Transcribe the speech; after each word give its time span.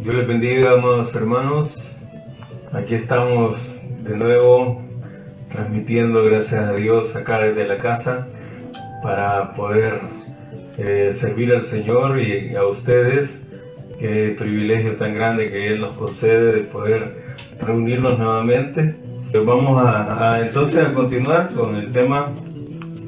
Dios 0.00 0.14
les 0.14 0.26
bendiga, 0.26 0.72
amados 0.72 1.14
hermanos. 1.14 1.98
Aquí 2.72 2.94
estamos 2.94 3.82
de 4.02 4.16
nuevo 4.16 4.80
transmitiendo, 5.50 6.24
gracias 6.24 6.70
a 6.70 6.72
Dios, 6.72 7.14
acá 7.16 7.40
desde 7.40 7.68
la 7.68 7.76
casa 7.76 8.26
para 9.02 9.50
poder 9.50 10.00
eh, 10.78 11.10
servir 11.12 11.52
al 11.52 11.60
Señor 11.60 12.18
y 12.18 12.56
a 12.56 12.64
ustedes. 12.64 13.46
Qué 13.98 14.34
privilegio 14.38 14.96
tan 14.96 15.14
grande 15.14 15.50
que 15.50 15.66
Él 15.66 15.82
nos 15.82 15.98
concede 15.98 16.52
de 16.52 16.60
poder 16.60 17.34
reunirnos 17.60 18.18
nuevamente. 18.18 18.94
Pues 19.30 19.44
vamos 19.44 19.82
a, 19.84 20.40
entonces 20.40 20.82
a 20.82 20.94
continuar 20.94 21.50
con 21.50 21.76
el 21.76 21.92
tema. 21.92 22.28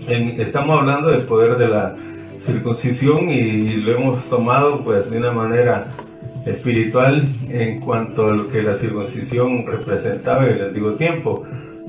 estamos 0.09 0.79
hablando 0.79 1.09
del 1.09 1.25
poder 1.25 1.57
de 1.57 1.69
la 1.69 1.97
circuncisión 2.39 3.31
y 3.31 3.77
lo 3.77 3.93
hemos 3.93 4.29
tomado 4.29 4.83
pues 4.83 5.11
de 5.11 5.17
una 5.17 5.33
manera 5.33 5.87
espiritual 6.47 7.27
en 7.49 7.81
cuanto 7.81 8.27
a 8.27 8.33
lo 8.33 8.51
que 8.51 8.63
la 8.63 8.75
circuncisión 8.75 9.67
representaba 9.67 10.47
en 10.47 10.57
el 10.57 10.65
antiguo 10.65 10.93
tiempo 10.93 11.45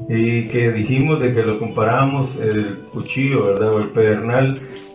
y 0.10 0.46
que 0.48 0.72
dijimos 0.72 1.20
de 1.20 1.34
que 1.34 1.44
lo 1.44 1.60
comparábamos 1.60 2.38
el 2.38 2.80
cuchillo, 2.92 3.46
¿verdad? 3.46 3.74
O 3.74 3.80
el 3.80 3.90
pedernal 3.90 4.54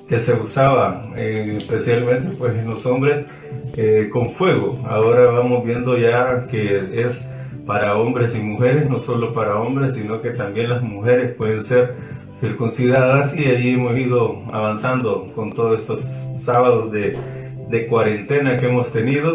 que 0.09 0.21
se 0.21 0.35
usaba 0.35 1.05
eh, 1.17 1.55
especialmente 1.59 2.35
pues 2.39 2.57
en 2.57 2.71
los 2.71 2.85
hombres 2.87 3.27
eh, 3.77 4.09
con 4.11 4.31
fuego. 4.31 4.79
Ahora 4.89 5.31
vamos 5.31 5.65
viendo 5.65 5.99
ya 5.99 6.47
que 6.51 7.03
es 7.05 7.31
para 7.67 7.97
hombres 7.97 8.35
y 8.35 8.39
mujeres, 8.39 8.89
no 8.89 8.99
solo 8.99 9.35
para 9.35 9.59
hombres, 9.59 9.93
sino 9.93 10.23
que 10.23 10.31
también 10.31 10.71
las 10.71 10.83
mujeres 10.83 11.35
pueden 11.35 11.61
ser 11.61 11.95
circuncidadas 12.33 13.35
y 13.37 13.45
allí 13.47 13.75
hemos 13.75 13.97
ido 13.97 14.43
avanzando 14.53 15.27
con 15.35 15.53
todos 15.53 15.81
estos 15.81 16.01
sábados 16.35 16.91
de, 16.93 17.17
de 17.69 17.87
cuarentena 17.87 18.57
que 18.57 18.67
hemos 18.67 18.93
tenido 18.93 19.33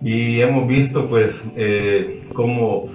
y 0.00 0.40
hemos 0.40 0.66
visto 0.66 1.06
pues 1.06 1.44
eh, 1.56 2.22
cómo 2.32 2.88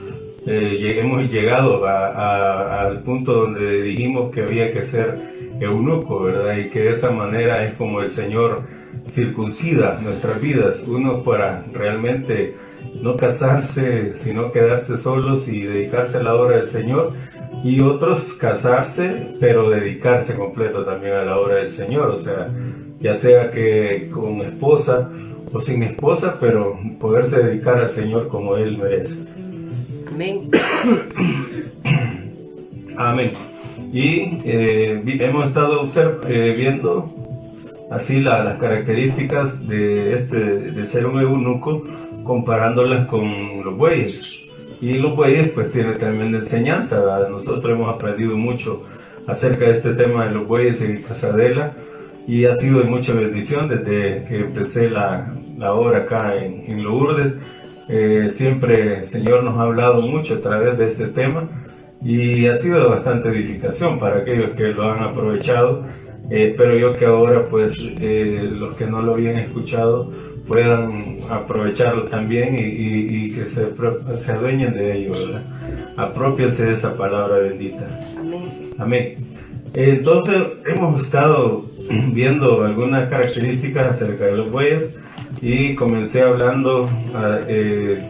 eh, 0.46 1.00
hemos 1.00 1.30
llegado 1.32 1.86
al 1.86 3.02
punto 3.04 3.34
donde 3.34 3.82
dijimos 3.82 4.34
que 4.34 4.42
había 4.42 4.72
que 4.72 4.82
ser 4.82 5.18
eunuco, 5.60 6.22
¿verdad? 6.22 6.58
Y 6.58 6.70
que 6.70 6.82
de 6.82 6.90
esa 6.90 7.12
manera 7.12 7.66
es 7.66 7.74
como 7.74 8.02
el 8.02 8.10
Señor 8.10 8.64
circuncida 9.06 10.00
nuestras 10.02 10.42
vidas, 10.42 10.84
uno 10.88 11.24
para 11.24 11.66
realmente 11.74 12.56
no 13.02 13.16
casarse, 13.16 14.14
sino 14.14 14.52
quedarse 14.52 14.98
solos 14.98 15.48
y 15.48 15.62
dedicarse 15.62 16.18
a 16.18 16.24
la 16.24 16.36
obra 16.36 16.58
del 16.58 16.68
Señor, 16.68 17.12
y 17.64 17.82
otros 17.82 18.34
casarse, 18.34 19.36
pero 19.40 19.70
dedicarse 19.70 20.36
completo 20.36 20.84
también 20.86 21.14
a 21.14 21.24
la 21.24 21.38
obra 21.38 21.56
del 21.56 21.70
Señor, 21.70 22.10
o 22.10 22.18
sea, 22.18 22.50
ya 23.00 23.14
sea 23.14 23.52
que 23.52 24.10
con 24.14 24.42
esposa 24.42 25.12
o 25.52 25.60
sin 25.60 25.84
esposa, 25.84 26.36
pero 26.40 26.80
poderse 27.00 27.42
dedicar 27.44 27.78
al 27.78 27.90
Señor 27.90 28.28
como 28.28 28.58
Él 28.58 28.78
merece. 28.78 29.16
Amén. 30.12 30.50
Amén. 32.98 33.32
Y 33.94 34.40
eh, 34.44 35.02
hemos 35.06 35.48
estado 35.48 35.84
eh, 36.28 36.54
viendo 36.58 37.10
así 37.90 38.20
las 38.20 38.60
características 38.60 39.68
de 39.68 40.14
este 40.14 40.38
de 40.72 40.86
ser 40.86 41.06
un 41.06 41.20
eunuco 41.20 41.84
comparándolas 42.24 43.08
con 43.08 43.64
los 43.64 43.78
bueyes. 43.78 44.47
Y 44.82 44.94
los 44.94 45.16
bueyes 45.16 45.50
pues 45.50 45.72
tienen 45.72 45.98
tremenda 45.98 46.38
enseñanza, 46.38 47.28
nosotros 47.30 47.74
hemos 47.74 47.94
aprendido 47.94 48.36
mucho 48.36 48.84
acerca 49.28 49.66
de 49.66 49.72
este 49.72 49.94
tema 49.94 50.26
de 50.26 50.32
los 50.32 50.48
bueyes 50.48 50.82
en 50.82 51.02
Casadela 51.02 51.76
y 52.28 52.46
ha 52.46 52.54
sido 52.54 52.80
de 52.80 52.86
mucha 52.86 53.14
bendición 53.14 53.68
desde 53.68 54.26
que 54.26 54.40
empecé 54.40 54.90
la, 54.90 55.32
la 55.58 55.74
obra 55.74 56.00
acá 56.00 56.36
en, 56.36 56.64
en 56.68 56.84
Lourdes. 56.84 57.36
Eh, 57.90 58.28
siempre 58.30 58.98
el 58.98 59.04
Señor 59.04 59.44
nos 59.44 59.58
ha 59.58 59.64
hablado 59.64 60.00
mucho 60.00 60.36
a 60.36 60.42
través 60.42 60.78
de 60.78 60.86
este 60.86 61.08
tema 61.08 61.48
y 62.04 62.46
ha 62.48 62.56
sido 62.56 62.80
de 62.82 62.88
bastante 62.88 63.30
edificación 63.30 63.98
para 63.98 64.18
aquellos 64.18 64.52
que 64.52 64.68
lo 64.74 64.92
han 64.92 65.04
aprovechado. 65.04 65.86
Eh, 66.30 66.50
espero 66.50 66.78
yo 66.78 66.98
que 66.98 67.06
ahora 67.06 67.46
pues 67.46 67.98
eh, 68.02 68.50
los 68.52 68.76
que 68.76 68.86
no 68.86 69.02
lo 69.02 69.14
habían 69.14 69.38
escuchado 69.38 70.12
puedan 70.48 71.18
aprovecharlo 71.30 72.06
también 72.06 72.56
y, 72.58 73.32
que 73.32 73.46
se, 73.46 73.68
se, 74.18 74.32
adueñen 74.32 74.74
de 74.74 74.98
ello, 74.98 75.12
¿verdad? 75.12 75.44
Apropiense 75.98 76.66
de 76.66 76.74
esa 76.74 76.96
palabra 76.96 77.38
bendita. 77.40 77.88
Amén. 78.18 78.42
Amén. 78.78 79.16
Entonces 79.74 80.36
hemos 80.66 81.04
estado 81.04 81.66
viendo 82.12 82.64
algunas 82.64 83.10
características 83.10 83.88
acerca 83.88 84.26
de 84.26 84.38
los 84.38 84.52
bueyes 84.52 84.96
y 85.42 85.76
comencé 85.76 86.22
hablando 86.22 86.90
eh, 87.48 88.02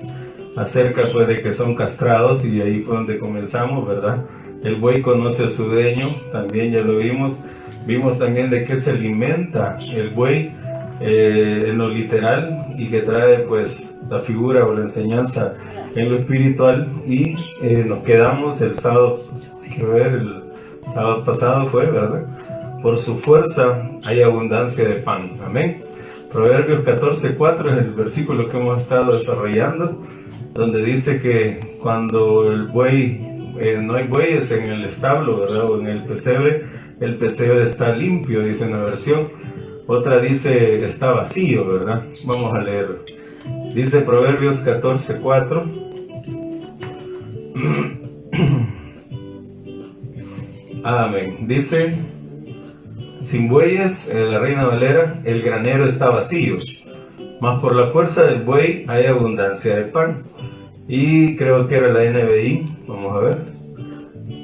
acerca 0.56 1.04
pues 1.12 1.28
de 1.28 1.42
que 1.42 1.52
son 1.52 1.76
castrados 1.76 2.46
y 2.46 2.62
ahí 2.62 2.82
fue 2.82 2.96
donde 2.96 3.18
comenzamos, 3.18 3.88
¿verdad? 3.88 4.26
El 4.64 4.76
buey 4.78 5.02
conoce 5.02 5.46
a 5.46 5.48
su 5.48 5.66
dueño, 5.66 6.06
también 6.32 6.72
ya 6.72 6.84
lo 6.84 6.98
vimos. 6.98 7.38
Vimos 7.86 8.20
también 8.20 8.50
de 8.50 8.66
qué 8.66 8.76
se 8.76 8.90
alimenta 8.90 9.78
el 9.96 10.10
buey 10.10 10.52
eh, 11.00 11.66
en 11.68 11.78
lo 11.78 11.90
literal 11.90 12.74
y 12.78 12.88
que 12.88 13.02
trae 13.02 13.40
pues 13.40 13.96
la 14.10 14.20
figura 14.20 14.66
o 14.66 14.74
la 14.74 14.82
enseñanza 14.82 15.56
en 15.96 16.10
lo 16.10 16.18
espiritual 16.18 16.88
y 17.06 17.36
eh, 17.62 17.84
nos 17.86 18.04
quedamos 18.04 18.62
el 18.62 18.74
sábado, 18.74 19.20
quiero 19.74 19.94
ver, 19.94 20.08
el 20.14 20.44
sábado 20.92 21.24
pasado 21.24 21.68
fue, 21.68 21.86
¿verdad? 21.86 22.26
Por 22.82 22.98
su 22.98 23.18
fuerza 23.18 23.90
hay 24.06 24.22
abundancia 24.22 24.88
de 24.88 24.96
pan. 24.96 25.32
Amén. 25.46 25.80
Proverbios 26.32 26.84
14:4 26.84 27.74
es 27.74 27.86
el 27.86 27.92
versículo 27.92 28.50
que 28.50 28.58
hemos 28.58 28.82
estado 28.82 29.12
desarrollando, 29.12 30.02
donde 30.54 30.84
dice 30.84 31.20
que 31.20 31.78
cuando 31.82 32.52
el 32.52 32.68
buey, 32.68 33.22
eh, 33.60 33.80
no 33.82 33.96
hay 33.96 34.08
bueyes 34.08 34.52
en 34.52 34.64
el 34.64 34.84
establo, 34.84 35.42
¿verdad? 35.42 35.70
O 35.70 35.80
en 35.80 35.88
el 35.88 36.04
pesebre, 36.04 36.66
el 37.00 37.16
pesebre 37.16 37.62
está 37.64 37.96
limpio, 37.96 38.42
dice 38.42 38.66
una 38.66 38.80
versión 38.80 39.30
otra 39.88 40.20
dice 40.20 40.84
está 40.84 41.12
vacío, 41.12 41.66
¿verdad? 41.66 42.04
Vamos 42.26 42.54
a 42.54 42.62
leer. 42.62 43.06
Dice 43.74 44.02
Proverbios 44.02 44.60
14, 44.60 45.22
4. 45.22 45.64
Amén. 50.84 51.48
Dice, 51.48 52.04
sin 53.22 53.48
bueyes, 53.48 54.10
en 54.10 54.32
la 54.32 54.40
Reina 54.40 54.66
Valera, 54.66 55.22
el 55.24 55.42
granero 55.42 55.86
está 55.86 56.10
vacío, 56.10 56.58
mas 57.40 57.62
por 57.62 57.74
la 57.76 57.88
fuerza 57.88 58.24
del 58.24 58.44
buey 58.44 58.84
hay 58.88 59.06
abundancia 59.06 59.78
de 59.78 59.84
pan. 59.84 60.24
Y 60.88 61.36
creo 61.36 61.68
que 61.68 61.76
era 61.76 61.90
la 61.90 62.10
NBI, 62.10 62.66
vamos 62.88 63.16
a 63.16 63.20
ver. 63.20 63.44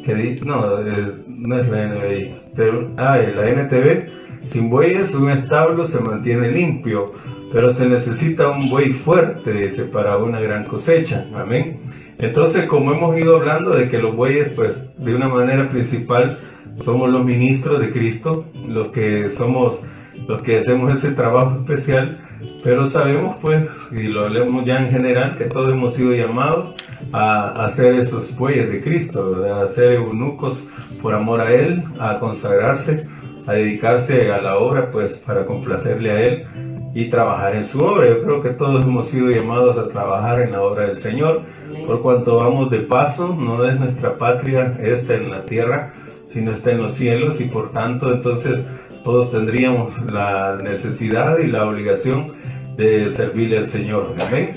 Que 0.05 0.35
no, 0.45 0.79
eh, 0.79 1.13
no 1.27 1.59
es 1.59 1.67
la 1.69 1.87
NBI, 1.87 2.29
pero, 2.55 2.91
ah, 2.97 3.17
la 3.17 3.47
NTV 3.47 4.22
sin 4.43 4.69
bueyes 4.69 5.15
un 5.15 5.31
establo 5.31 5.85
se 5.85 6.01
mantiene 6.01 6.51
limpio, 6.51 7.05
pero 7.51 7.71
se 7.71 7.87
necesita 7.87 8.49
un 8.49 8.69
buey 8.69 8.91
fuerte, 8.91 9.53
dice, 9.53 9.83
para 9.85 10.17
una 10.17 10.39
gran 10.39 10.65
cosecha. 10.65 11.27
Amén. 11.33 11.81
Entonces, 12.19 12.65
como 12.65 12.93
hemos 12.93 13.17
ido 13.17 13.37
hablando 13.37 13.71
de 13.71 13.89
que 13.89 13.99
los 13.99 14.15
bueyes, 14.15 14.49
pues, 14.55 14.75
de 14.97 15.15
una 15.15 15.27
manera 15.27 15.69
principal, 15.69 16.37
somos 16.75 17.09
los 17.09 17.23
ministros 17.23 17.79
de 17.79 17.91
Cristo, 17.91 18.45
los 18.67 18.89
que 18.89 19.29
somos, 19.29 19.79
los 20.27 20.41
que 20.41 20.57
hacemos 20.57 20.93
ese 20.93 21.11
trabajo 21.11 21.57
especial, 21.59 22.19
pero 22.63 22.85
sabemos, 22.85 23.37
pues, 23.41 23.71
y 23.91 24.03
lo 24.03 24.27
leemos 24.29 24.65
ya 24.65 24.79
en 24.79 24.91
general, 24.91 25.37
que 25.37 25.45
todos 25.45 25.71
hemos 25.71 25.93
sido 25.93 26.13
llamados 26.13 26.75
a, 27.11 27.63
hacer 27.63 27.95
esos 27.95 28.35
bueyes 28.35 28.69
de 28.69 28.81
Cristo, 28.81 29.43
a 29.55 29.67
ser 29.67 29.93
eunucos 29.93 30.67
por 31.01 31.13
amor 31.13 31.41
a 31.41 31.53
Él, 31.53 31.83
a 31.99 32.19
consagrarse 32.19 33.07
a 33.47 33.53
dedicarse 33.53 34.31
a 34.31 34.41
la 34.41 34.57
obra 34.57 34.89
pues 34.91 35.15
para 35.15 35.45
complacerle 35.45 36.11
a 36.11 36.21
Él 36.21 36.47
y 36.93 37.09
trabajar 37.09 37.55
en 37.55 37.63
su 37.63 37.79
obra. 37.79 38.07
Yo 38.07 38.23
creo 38.23 38.41
que 38.43 38.49
todos 38.49 38.83
hemos 38.83 39.07
sido 39.07 39.31
llamados 39.31 39.77
a 39.77 39.87
trabajar 39.87 40.41
en 40.41 40.51
la 40.51 40.61
obra 40.61 40.85
del 40.85 40.95
Señor, 40.95 41.41
por 41.87 42.01
cuanto 42.01 42.37
vamos 42.37 42.69
de 42.69 42.79
paso, 42.79 43.35
no 43.35 43.67
es 43.67 43.79
nuestra 43.79 44.15
patria 44.15 44.77
esta 44.81 45.15
en 45.15 45.31
la 45.31 45.45
tierra, 45.45 45.93
sino 46.25 46.51
está 46.51 46.71
en 46.71 46.77
los 46.77 46.93
cielos 46.93 47.41
y 47.41 47.45
por 47.45 47.71
tanto 47.71 48.13
entonces 48.13 48.63
todos 49.03 49.31
tendríamos 49.31 50.01
la 50.05 50.59
necesidad 50.63 51.39
y 51.39 51.47
la 51.47 51.65
obligación 51.65 52.31
de 52.77 53.09
servirle 53.09 53.57
al 53.57 53.65
Señor. 53.65 54.15
Amén. 54.19 54.53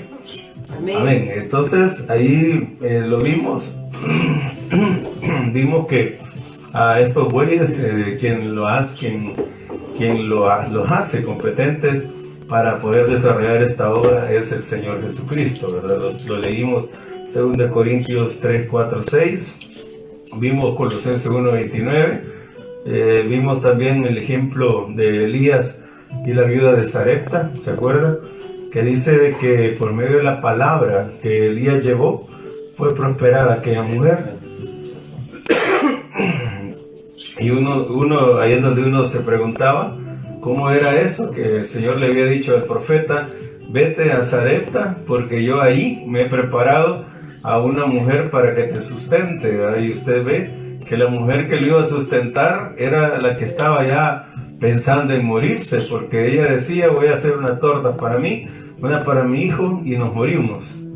Amén. 0.95 1.31
Entonces 1.33 2.09
ahí 2.09 2.77
eh, 2.81 3.03
lo 3.07 3.19
vimos, 3.19 3.73
vimos 5.53 5.87
que 5.87 6.17
a 6.77 6.99
estos 6.99 7.31
bueyes, 7.31 7.77
eh, 7.79 8.17
quien, 8.19 8.53
lo 8.55 8.67
hace, 8.67 9.07
quien, 9.07 9.33
quien 9.97 10.29
lo, 10.29 10.47
los 10.69 10.91
hace 10.91 11.23
competentes 11.23 12.05
para 12.47 12.79
poder 12.79 13.09
desarrollar 13.09 13.63
esta 13.63 13.93
obra 13.93 14.31
es 14.31 14.51
el 14.51 14.61
Señor 14.61 15.01
Jesucristo, 15.01 15.73
¿verdad? 15.73 15.99
Lo, 16.27 16.37
leímos 16.37 16.87
2 17.33 17.71
Corintios 17.71 18.39
3, 18.39 18.67
4, 18.69 19.01
6, 19.01 19.57
vimos 20.39 20.77
Colosenses 20.77 21.25
1, 21.25 21.51
29, 21.51 22.21
eh, 22.85 23.25
vimos 23.27 23.61
también 23.61 24.05
el 24.05 24.17
ejemplo 24.17 24.87
de 24.93 25.25
Elías 25.25 25.83
y 26.25 26.33
la 26.33 26.43
viuda 26.43 26.73
de 26.73 26.83
Sarepta, 26.83 27.51
¿se 27.61 27.71
acuerdan? 27.71 28.19
que 28.71 28.81
dice 28.81 29.17
de 29.17 29.35
que 29.37 29.75
por 29.79 29.93
medio 29.93 30.17
de 30.17 30.23
la 30.23 30.41
palabra 30.41 31.07
que 31.21 31.47
Elías 31.47 31.83
llevó, 31.83 32.27
fue 32.75 32.93
prosperada 32.93 33.55
aquella 33.55 33.81
mujer. 33.81 34.36
Y 37.39 37.51
uno, 37.51 37.85
uno, 37.85 38.39
ahí 38.39 38.53
es 38.53 38.61
donde 38.61 38.83
uno 38.83 39.05
se 39.05 39.19
preguntaba 39.21 39.95
cómo 40.41 40.69
era 40.71 40.93
eso, 40.95 41.31
que 41.31 41.57
el 41.57 41.65
Señor 41.65 41.97
le 41.97 42.07
había 42.07 42.25
dicho 42.25 42.55
al 42.55 42.63
profeta, 42.63 43.29
vete 43.69 44.11
a 44.11 44.23
Zarepta, 44.23 44.97
porque 45.05 45.43
yo 45.43 45.61
ahí 45.61 46.05
me 46.07 46.23
he 46.23 46.25
preparado 46.25 47.03
a 47.43 47.59
una 47.59 47.85
mujer 47.85 48.29
para 48.29 48.55
que 48.55 48.63
te 48.63 48.77
sustente. 48.77 49.65
Ahí 49.65 49.91
usted 49.91 50.23
ve 50.23 50.79
que 50.87 50.97
la 50.97 51.07
mujer 51.07 51.47
que 51.47 51.57
lo 51.57 51.67
iba 51.67 51.81
a 51.81 51.85
sustentar 51.85 52.73
era 52.77 53.19
la 53.19 53.35
que 53.35 53.43
estaba 53.43 53.85
ya 53.85 54.31
pensando 54.59 55.13
en 55.13 55.25
morirse, 55.25 55.79
porque 55.91 56.33
ella 56.33 56.51
decía, 56.51 56.89
voy 56.89 57.07
a 57.07 57.13
hacer 57.13 57.33
una 57.33 57.59
torta 57.59 57.95
para 57.95 58.17
mí, 58.17 58.47
una 58.79 59.03
para 59.03 59.23
mi 59.23 59.43
hijo 59.43 59.81
y 59.83 59.97
nos 59.97 60.13
morimos. 60.13 60.86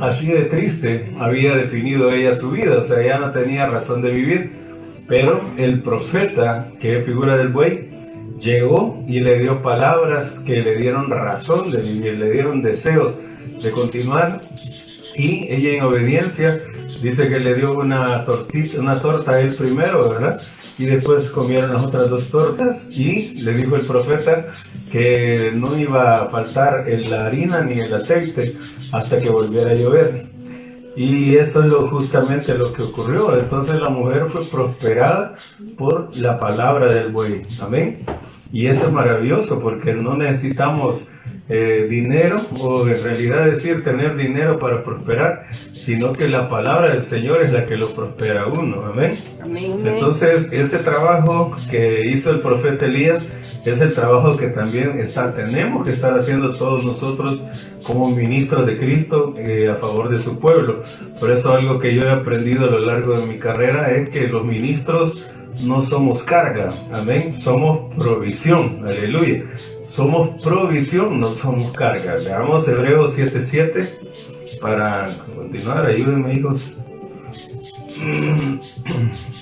Así 0.00 0.28
de 0.32 0.44
triste 0.44 1.12
había 1.18 1.54
definido 1.54 2.10
ella 2.10 2.34
su 2.34 2.50
vida, 2.50 2.78
o 2.78 2.84
sea, 2.84 3.04
ya 3.04 3.18
no 3.18 3.30
tenía 3.30 3.66
razón 3.66 4.00
de 4.00 4.10
vivir. 4.10 4.52
Pero 5.06 5.42
el 5.56 5.82
profeta, 5.82 6.68
que 6.80 6.98
es 6.98 7.04
figura 7.04 7.36
del 7.36 7.48
buey, 7.48 7.90
llegó 8.38 9.02
y 9.06 9.20
le 9.20 9.38
dio 9.40 9.60
palabras 9.60 10.38
que 10.38 10.62
le 10.62 10.76
dieron 10.76 11.10
razón 11.10 11.70
de 11.70 11.82
vivir, 11.82 12.18
le 12.18 12.30
dieron 12.30 12.62
deseos 12.62 13.16
de 13.62 13.70
continuar. 13.72 14.40
Y 15.16 15.52
ella 15.52 15.70
en 15.70 15.82
obediencia 15.82 16.58
dice 17.02 17.28
que 17.28 17.40
le 17.40 17.54
dio 17.54 17.78
una 17.78 18.24
tortita, 18.24 18.80
una 18.80 18.98
torta 18.98 19.32
a 19.32 19.40
él 19.40 19.54
primero, 19.54 20.08
¿verdad? 20.10 20.40
Y 20.78 20.86
después 20.86 21.28
comieron 21.28 21.74
las 21.74 21.84
otras 21.84 22.08
dos 22.08 22.28
tortas 22.28 22.88
y 22.90 23.42
le 23.42 23.52
dijo 23.52 23.76
el 23.76 23.82
profeta 23.82 24.46
que 24.90 25.52
no 25.54 25.76
iba 25.78 26.22
a 26.22 26.26
faltar 26.26 26.86
la 27.08 27.26
harina 27.26 27.62
ni 27.62 27.80
el 27.80 27.92
aceite 27.92 28.54
hasta 28.92 29.18
que 29.18 29.30
volviera 29.30 29.70
a 29.70 29.74
llover. 29.74 30.26
Y 30.96 31.36
eso 31.36 31.64
es 31.64 31.72
justamente 31.90 32.56
lo 32.56 32.72
que 32.72 32.82
ocurrió. 32.82 33.38
Entonces 33.38 33.80
la 33.80 33.90
mujer 33.90 34.26
fue 34.28 34.44
prosperada 34.44 35.36
por 35.78 36.14
la 36.16 36.38
palabra 36.38 36.92
del 36.92 37.12
buey. 37.12 37.42
Amén. 37.62 37.98
Y 38.52 38.66
eso 38.66 38.86
es 38.86 38.92
maravilloso 38.92 39.60
porque 39.60 39.94
no 39.94 40.16
necesitamos 40.16 41.04
eh, 41.52 41.86
dinero 41.90 42.40
o 42.60 42.86
en 42.86 43.02
realidad 43.02 43.44
decir 43.44 43.82
tener 43.82 44.16
dinero 44.16 44.60
para 44.60 44.84
prosperar, 44.84 45.48
sino 45.50 46.12
que 46.12 46.28
la 46.28 46.48
palabra 46.48 46.92
del 46.92 47.02
Señor 47.02 47.42
es 47.42 47.52
la 47.52 47.66
que 47.66 47.76
lo 47.76 47.88
prospera 47.88 48.42
a 48.42 48.46
uno. 48.46 48.84
Amén. 48.84 49.12
Entonces, 49.84 50.52
ese 50.52 50.78
trabajo 50.78 51.52
que 51.68 52.06
hizo 52.06 52.30
el 52.30 52.38
profeta 52.38 52.86
Elías 52.86 53.32
es 53.66 53.80
el 53.80 53.92
trabajo 53.92 54.36
que 54.36 54.46
también 54.46 55.00
está, 55.00 55.34
tenemos 55.34 55.84
que 55.84 55.90
estar 55.90 56.16
haciendo 56.16 56.50
todos 56.50 56.84
nosotros 56.84 57.42
como 57.82 58.08
ministros 58.10 58.64
de 58.64 58.78
Cristo 58.78 59.34
eh, 59.36 59.68
a 59.68 59.74
favor 59.74 60.08
de 60.08 60.18
su 60.18 60.38
pueblo. 60.38 60.84
Por 61.18 61.32
eso 61.32 61.52
algo 61.52 61.80
que 61.80 61.92
yo 61.92 62.04
he 62.04 62.10
aprendido 62.10 62.66
a 62.66 62.70
lo 62.70 62.78
largo 62.78 63.18
de 63.18 63.26
mi 63.26 63.38
carrera 63.38 63.90
es 63.90 64.08
que 64.10 64.28
los 64.28 64.44
ministros 64.44 65.32
no 65.66 65.82
somos 65.82 66.22
carga, 66.22 66.70
amén, 66.92 67.36
somos 67.36 67.94
provisión, 67.96 68.84
aleluya. 68.86 69.44
Somos 69.82 70.42
provisión, 70.42 71.20
no 71.20 71.28
somos 71.28 71.70
carga. 71.72 72.16
Veamos 72.16 72.66
Hebreos 72.68 73.16
7:7 73.16 74.60
para 74.60 75.08
continuar, 75.34 75.86
ayúdenme 75.86 76.34
hijos. 76.34 76.76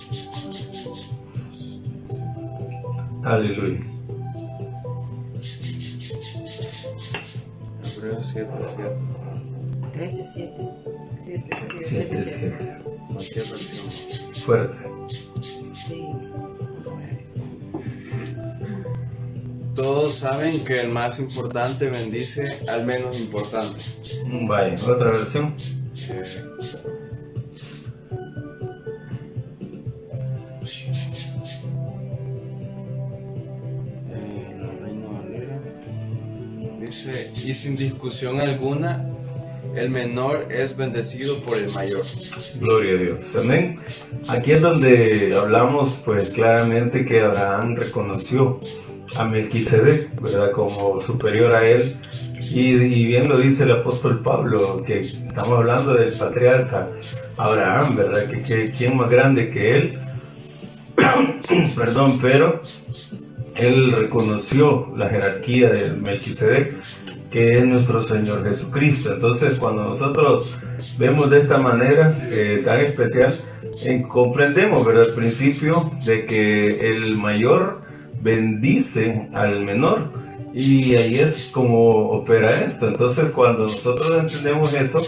Aleluya. 3.24 3.80
Hebreos 7.96 8.34
7:7. 8.34 8.96
13:7. 9.92 10.70
7:7. 13.08 14.38
Fuerte. 14.46 14.76
Todos 19.74 20.14
saben 20.14 20.64
que 20.64 20.80
el 20.80 20.90
más 20.90 21.20
importante 21.20 21.88
bendice 21.88 22.44
al 22.68 22.84
menos 22.84 23.20
importante. 23.20 23.78
Vaya, 24.48 24.76
otra 24.86 25.12
versión. 25.12 25.54
Dice, 36.80 37.32
y 37.46 37.54
sin 37.54 37.76
discusión 37.76 38.40
alguna, 38.40 39.08
el 39.78 39.90
menor 39.90 40.48
es 40.50 40.76
bendecido 40.76 41.38
por 41.40 41.56
el 41.56 41.70
mayor. 41.70 42.02
Gloria 42.60 42.92
a 42.92 42.96
Dios. 42.96 43.36
Amén. 43.36 43.80
Aquí 44.28 44.52
es 44.52 44.60
donde 44.60 45.34
hablamos 45.40 46.00
pues 46.04 46.30
claramente 46.30 47.04
que 47.04 47.20
Abraham 47.20 47.76
reconoció 47.76 48.60
a 49.16 49.24
Melquisedec, 49.24 50.20
¿verdad? 50.20 50.50
Como 50.50 51.00
superior 51.00 51.52
a 51.54 51.66
él. 51.66 51.82
Y, 52.50 53.06
bien 53.06 53.28
lo 53.28 53.38
dice 53.38 53.64
el 53.64 53.72
apóstol 53.72 54.22
Pablo, 54.22 54.82
que 54.84 55.00
estamos 55.00 55.58
hablando 55.58 55.94
del 55.94 56.12
patriarca 56.12 56.88
Abraham, 57.36 57.96
¿verdad? 57.96 58.26
Que, 58.28 58.42
que 58.42 58.72
quién 58.72 58.96
más 58.96 59.10
grande 59.10 59.50
que 59.50 59.76
él. 59.76 59.98
Perdón, 61.76 62.18
pero 62.20 62.62
él 63.54 63.92
reconoció 63.92 64.92
la 64.96 65.08
jerarquía 65.08 65.70
de 65.70 65.90
Melquisedec 66.00 66.74
que 67.30 67.58
es 67.58 67.64
nuestro 67.64 68.00
Señor 68.00 68.44
Jesucristo. 68.44 69.12
Entonces, 69.12 69.58
cuando 69.58 69.84
nosotros 69.84 70.58
vemos 70.98 71.30
de 71.30 71.38
esta 71.38 71.58
manera 71.58 72.16
eh, 72.30 72.62
tan 72.64 72.80
especial, 72.80 73.34
comprendemos 74.08 74.86
¿verdad? 74.86 75.06
el 75.08 75.14
principio 75.14 75.90
de 76.04 76.24
que 76.24 76.88
el 76.88 77.16
mayor 77.16 77.80
bendice 78.20 79.28
al 79.34 79.64
menor. 79.64 80.10
Y 80.54 80.94
ahí 80.96 81.16
es 81.16 81.50
como 81.52 82.10
opera 82.10 82.48
esto. 82.48 82.88
Entonces, 82.88 83.30
cuando 83.30 83.60
nosotros 83.62 84.18
entendemos 84.18 84.74
eso, 84.74 84.98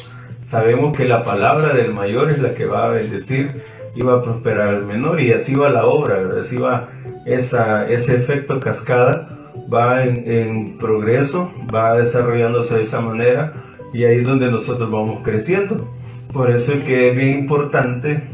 sabemos 0.40 0.96
que 0.96 1.06
la 1.06 1.22
palabra 1.22 1.72
del 1.72 1.92
mayor 1.92 2.30
es 2.30 2.38
la 2.38 2.54
que 2.54 2.66
va 2.66 2.86
a 2.86 2.88
bendecir 2.90 3.62
y 3.96 4.02
va 4.02 4.18
a 4.18 4.22
prosperar 4.22 4.68
al 4.68 4.84
menor. 4.84 5.20
Y 5.20 5.32
así 5.32 5.54
va 5.54 5.70
la 5.70 5.86
obra, 5.86 6.16
¿verdad? 6.16 6.40
así 6.40 6.56
va 6.56 6.90
esa, 7.24 7.88
ese 7.90 8.14
efecto 8.16 8.60
cascada 8.60 9.39
va 9.72 10.04
en, 10.04 10.76
progreso, 10.78 11.52
va 11.72 11.96
desarrollándose 11.96 12.76
de 12.76 12.80
esa 12.82 13.00
manera 13.00 13.52
y 13.92 14.04
ahí 14.04 14.18
es 14.18 14.24
donde 14.24 14.50
nosotros 14.50 14.90
vamos 14.90 15.22
creciendo. 15.22 15.88
Por 16.32 16.50
eso 16.50 16.74
es 16.74 16.84
que 16.84 17.10
es 17.10 17.16
bien 17.16 17.40
importante 17.40 18.24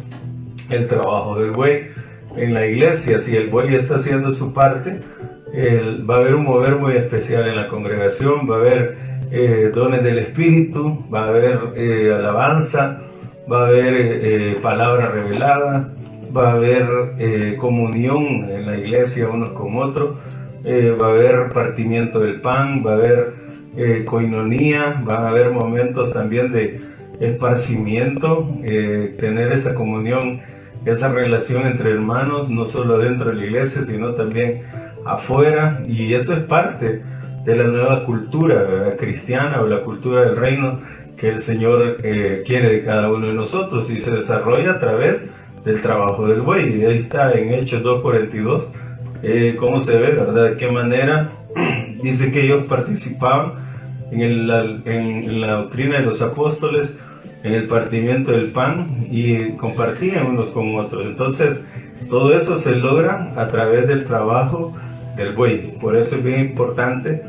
el 0.70 0.86
trabajo 0.86 1.38
del 1.38 1.52
buey 1.52 1.88
en 2.36 2.54
la 2.54 2.66
iglesia. 2.66 3.18
Si 3.18 3.36
el 3.36 3.48
buey 3.48 3.74
está 3.74 3.96
haciendo 3.96 4.30
su 4.30 4.52
parte, 4.52 5.00
va 6.08 6.16
a 6.16 6.18
haber 6.18 6.34
un 6.34 6.44
mover 6.44 6.76
muy 6.76 6.96
especial 6.96 7.48
en 7.48 7.56
la 7.56 7.68
congregación, 7.68 8.48
va 8.50 8.56
a 8.56 8.58
haber 8.58 8.96
eh, 9.30 9.72
dones 9.74 10.02
del 10.04 10.18
Espíritu, 10.18 11.04
va 11.12 11.24
a 11.24 11.28
haber 11.28 11.58
eh, 11.74 12.12
alabanza, 12.12 13.02
va 13.50 13.64
a 13.64 13.66
haber 13.66 13.94
eh, 13.96 14.58
palabra 14.62 15.08
revelada, 15.08 15.92
va 16.36 16.50
a 16.50 16.52
haber 16.52 17.56
comunión 17.56 18.50
en 18.50 18.66
la 18.66 18.76
iglesia 18.76 19.28
unos 19.28 19.50
con 19.50 19.76
otros 19.76 20.16
eh, 20.68 20.90
va 20.90 21.06
a 21.06 21.10
haber 21.10 21.50
partimiento 21.50 22.18
del 22.18 22.40
pan, 22.40 22.82
va 22.84 22.90
a 22.90 22.94
haber 22.94 23.34
eh, 23.76 24.04
coinonía, 24.04 25.00
van 25.04 25.22
a 25.22 25.28
haber 25.28 25.52
momentos 25.52 26.12
también 26.12 26.50
de 26.50 26.80
esparcimiento, 27.20 28.52
eh, 28.64 29.14
tener 29.16 29.52
esa 29.52 29.76
comunión, 29.76 30.40
esa 30.84 31.12
relación 31.12 31.68
entre 31.68 31.92
hermanos, 31.92 32.50
no 32.50 32.64
solo 32.64 32.98
dentro 32.98 33.30
de 33.30 33.36
la 33.36 33.44
iglesia, 33.44 33.84
sino 33.84 34.14
también 34.14 34.62
afuera, 35.04 35.84
y 35.86 36.14
eso 36.14 36.32
es 36.32 36.40
parte 36.40 37.00
de 37.44 37.56
la 37.56 37.64
nueva 37.64 38.04
cultura 38.04 38.96
cristiana 38.98 39.60
o 39.60 39.68
la 39.68 39.82
cultura 39.82 40.22
del 40.22 40.36
reino 40.36 40.80
que 41.16 41.28
el 41.28 41.38
Señor 41.40 41.98
quiere 42.44 42.72
de 42.72 42.84
cada 42.84 43.08
uno 43.08 43.28
de 43.28 43.34
nosotros 43.34 43.88
y 43.88 44.00
se 44.00 44.10
desarrolla 44.10 44.72
a 44.72 44.78
través 44.80 45.30
del 45.64 45.80
trabajo 45.80 46.26
del 46.26 46.40
buey. 46.40 46.80
Y 46.80 46.84
ahí 46.84 46.96
está 46.96 47.32
en 47.32 47.54
Hechos 47.54 47.84
2.42 47.84 48.68
eh, 49.28 49.56
cómo 49.58 49.80
se 49.80 49.98
ve, 49.98 50.12
¿verdad? 50.12 50.50
De 50.50 50.56
qué 50.56 50.68
manera 50.68 51.32
dice 52.02 52.30
que 52.30 52.44
ellos 52.44 52.64
participaban 52.64 53.52
en, 54.12 54.46
la 55.40 55.52
doctrina 55.52 55.98
de 55.98 56.04
los 56.04 56.22
apóstoles, 56.22 56.96
en 57.42 57.52
el 57.52 57.66
partimiento 57.66 58.30
del 58.30 58.46
pan 58.46 59.06
y 59.10 59.50
compartían 59.52 60.26
unos 60.26 60.50
con 60.50 60.74
otros. 60.76 61.06
Entonces, 61.06 61.64
todo 62.08 62.34
eso 62.34 62.56
se 62.56 62.76
logra 62.76 63.32
a 63.36 63.48
través 63.48 63.88
del 63.88 64.04
trabajo 64.04 64.74
del 65.16 65.32
buey. 65.32 65.72
Por 65.80 65.96
eso 65.96 66.16
es 66.16 66.24
bien 66.24 66.40
importante 66.40 67.22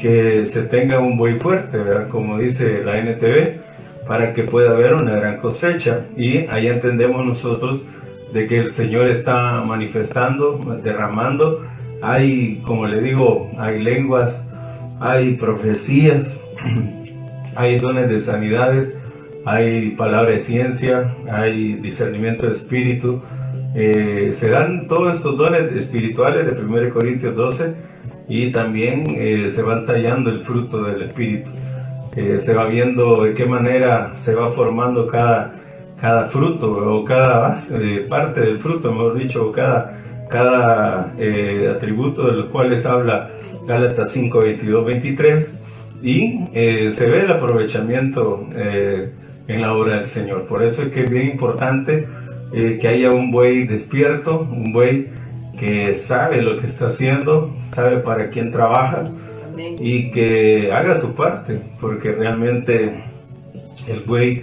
que 0.00 0.44
se 0.44 0.62
tenga 0.62 0.98
un 0.98 1.16
buey 1.16 1.38
fuerte, 1.38 1.78
¿verdad? 1.78 2.08
Como 2.08 2.38
dice 2.38 2.82
la 2.84 2.98
NTV, 2.98 3.60
para 4.06 4.32
que 4.32 4.42
pueda 4.42 4.70
haber 4.70 4.94
una 4.94 5.14
gran 5.14 5.38
cosecha. 5.38 6.00
Y 6.16 6.46
ahí 6.48 6.66
entendemos 6.66 7.24
nosotros 7.24 7.80
de 8.34 8.46
que 8.46 8.58
el 8.58 8.68
Señor 8.68 9.08
está 9.08 9.62
manifestando, 9.64 10.58
derramando 10.82 11.62
hay, 12.04 12.56
como 12.64 12.86
le 12.86 13.00
digo, 13.00 13.50
hay 13.58 13.82
lenguas, 13.82 14.46
hay 15.00 15.34
profecías, 15.36 16.38
hay 17.56 17.78
dones 17.78 18.08
de 18.10 18.20
sanidades, 18.20 18.94
hay 19.46 19.90
palabra 19.90 20.30
de 20.30 20.38
ciencia, 20.38 21.14
hay 21.30 21.74
discernimiento 21.74 22.46
de 22.46 22.52
espíritu. 22.52 23.22
Eh, 23.74 24.30
se 24.32 24.50
dan 24.50 24.86
todos 24.86 25.16
estos 25.16 25.38
dones 25.38 25.72
espirituales 25.72 26.46
de 26.46 26.52
1 26.62 26.90
Corintios 26.92 27.34
12 27.34 27.74
y 28.28 28.52
también 28.52 29.04
eh, 29.18 29.48
se 29.48 29.62
van 29.62 29.86
tallando 29.86 30.30
el 30.30 30.40
fruto 30.40 30.82
del 30.82 31.02
espíritu. 31.02 31.50
Eh, 32.16 32.38
se 32.38 32.54
va 32.54 32.66
viendo 32.66 33.24
de 33.24 33.34
qué 33.34 33.46
manera 33.46 34.14
se 34.14 34.34
va 34.34 34.48
formando 34.48 35.08
cada, 35.08 35.52
cada 36.04 36.26
fruto 36.26 36.70
o 36.70 37.02
cada 37.02 37.54
parte 38.10 38.40
del 38.42 38.58
fruto, 38.58 38.92
mejor 38.92 39.16
dicho, 39.16 39.46
o 39.46 39.52
cada, 39.52 39.98
cada 40.28 41.14
atributo 41.74 42.26
de 42.26 42.32
los 42.32 42.46
cuales 42.50 42.84
habla 42.84 43.30
Gálatas 43.66 44.12
5, 44.12 44.38
22, 44.38 44.84
23 44.84 45.54
y 46.02 46.44
se 46.90 47.06
ve 47.06 47.20
el 47.20 47.30
aprovechamiento 47.32 48.46
en 49.48 49.62
la 49.62 49.72
obra 49.72 49.96
del 49.96 50.04
Señor. 50.04 50.44
Por 50.46 50.62
eso 50.62 50.82
es 50.82 50.88
que 50.88 51.04
es 51.04 51.10
bien 51.10 51.30
importante 51.30 52.06
eh, 52.52 52.76
que 52.78 52.88
haya 52.88 53.10
un 53.10 53.30
buey 53.30 53.66
despierto, 53.66 54.40
un 54.40 54.74
buey 54.74 55.08
que 55.58 55.94
sabe 55.94 56.42
lo 56.42 56.60
que 56.60 56.66
está 56.66 56.88
haciendo, 56.88 57.50
sabe 57.66 58.00
para 58.00 58.28
quién 58.28 58.50
trabaja 58.50 59.04
y 59.56 60.10
que 60.10 60.70
haga 60.70 60.96
su 60.96 61.14
parte, 61.14 61.58
porque 61.80 62.12
realmente 62.12 63.02
el 63.88 64.00
buey 64.00 64.42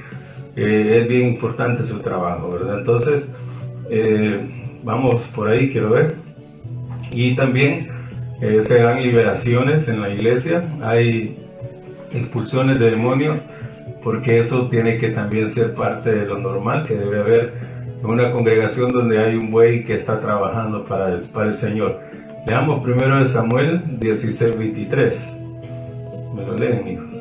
eh, 0.55 0.99
es 1.01 1.07
bien 1.07 1.29
importante 1.29 1.83
su 1.83 1.99
trabajo, 1.99 2.51
¿verdad? 2.51 2.79
Entonces, 2.79 3.31
eh, 3.89 4.39
vamos 4.83 5.23
por 5.35 5.49
ahí, 5.49 5.71
quiero 5.71 5.91
ver. 5.91 6.15
Y 7.11 7.35
también 7.35 7.89
se 8.39 8.81
dan 8.81 9.03
liberaciones 9.03 9.87
en 9.87 10.01
la 10.01 10.09
iglesia, 10.09 10.63
hay 10.81 11.37
expulsiones 12.11 12.79
de 12.79 12.89
demonios 12.89 13.43
porque 14.03 14.39
eso 14.39 14.67
tiene 14.67 14.97
que 14.97 15.09
también 15.09 15.49
ser 15.49 15.73
parte 15.73 16.11
de 16.11 16.25
lo 16.25 16.37
normal 16.37 16.85
que 16.85 16.95
debe 16.95 17.19
haber 17.19 17.53
en 17.99 18.05
una 18.05 18.31
congregación 18.31 18.91
donde 18.91 19.19
hay 19.19 19.35
un 19.35 19.51
buey 19.51 19.83
que 19.83 19.93
está 19.93 20.19
trabajando 20.19 20.85
para 20.85 21.13
el, 21.13 21.21
para 21.29 21.47
el 21.47 21.53
Señor. 21.53 21.99
Leamos 22.47 22.83
primero 22.83 23.19
de 23.19 23.25
Samuel 23.25 23.99
16, 23.99 24.57
23. 24.57 25.35
Me 26.35 26.45
lo 26.45 26.57
leen, 26.57 26.87
hijos. 26.87 27.20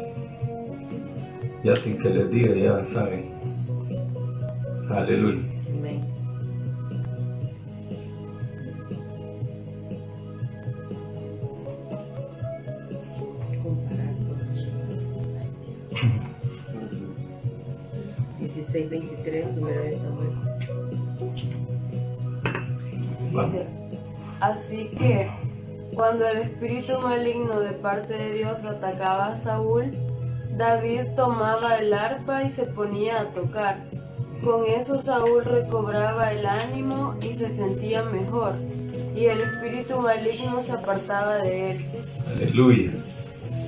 Ya 1.62 1.76
sin 1.76 1.98
que 1.98 2.08
les 2.10 2.30
diga, 2.30 2.54
ya 2.54 2.84
saben. 2.84 3.30
Aleluya. 4.90 5.44
Amén. 5.68 6.10
23, 18.88 19.56
número 19.56 19.82
de 19.82 19.96
Samuel. 19.96 20.30
Así 24.40 24.90
que 24.98 25.28
cuando 25.94 26.26
el 26.26 26.38
espíritu 26.38 26.98
maligno 27.00 27.60
de 27.60 27.72
parte 27.72 28.14
de 28.14 28.32
Dios 28.32 28.64
atacaba 28.64 29.28
a 29.28 29.36
Saúl, 29.36 29.90
David 30.60 31.16
tomaba 31.16 31.78
el 31.78 31.94
arpa 31.94 32.44
y 32.44 32.50
se 32.50 32.64
ponía 32.64 33.22
a 33.22 33.24
tocar. 33.24 33.78
Con 34.44 34.66
eso 34.66 34.98
Saúl 34.98 35.42
recobraba 35.42 36.32
el 36.32 36.44
ánimo 36.44 37.14
y 37.22 37.32
se 37.32 37.48
sentía 37.48 38.04
mejor, 38.04 38.52
y 39.16 39.24
el 39.24 39.40
espíritu 39.40 39.98
maligno 40.02 40.62
se 40.62 40.72
apartaba 40.72 41.38
de 41.38 41.70
él. 41.70 41.78
Aleluya. 42.36 42.90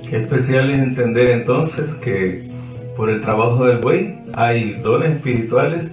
Qué 0.07 0.17
especial 0.17 0.69
es 0.69 0.77
entender 0.77 1.31
entonces 1.31 1.95
que 1.95 2.47
por 2.95 3.09
el 3.09 3.21
trabajo 3.21 3.65
del 3.65 3.79
buey 3.79 4.19
hay 4.33 4.73
dones 4.75 5.15
espirituales, 5.15 5.89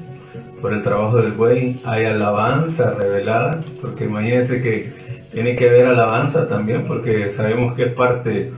por 0.61 0.75
el 0.75 0.83
trabajo 0.83 1.17
del 1.17 1.33
buey 1.33 1.81
hay 1.87 2.05
alabanza 2.05 2.91
revelada, 2.91 3.59
porque 3.81 4.05
imagínense 4.05 4.61
que 4.61 4.93
tiene 5.33 5.57
que 5.57 5.71
haber 5.71 5.87
alabanza 5.87 6.47
también, 6.47 6.85
porque 6.87 7.31
sabemos 7.31 7.75
que 7.75 7.85
es 7.85 7.93
parte 7.95 8.53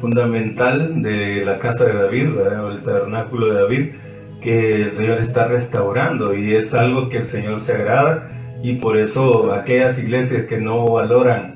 fundamental 0.00 1.02
de 1.02 1.44
la 1.44 1.58
casa 1.58 1.84
de 1.84 1.94
David, 1.94 2.28
el 2.72 2.82
tabernáculo 2.82 3.52
de 3.52 3.60
David, 3.62 3.86
que 4.40 4.82
el 4.82 4.90
Señor 4.90 5.18
está 5.18 5.46
restaurando 5.46 6.34
y 6.34 6.54
es 6.54 6.74
algo 6.74 7.08
que 7.08 7.18
el 7.18 7.24
Señor 7.24 7.60
se 7.60 7.72
agrada 7.72 8.30
y 8.62 8.74
por 8.74 8.96
eso 8.96 9.52
aquellas 9.52 9.98
iglesias 9.98 10.46
que 10.46 10.58
no 10.58 10.86
valoran 10.86 11.54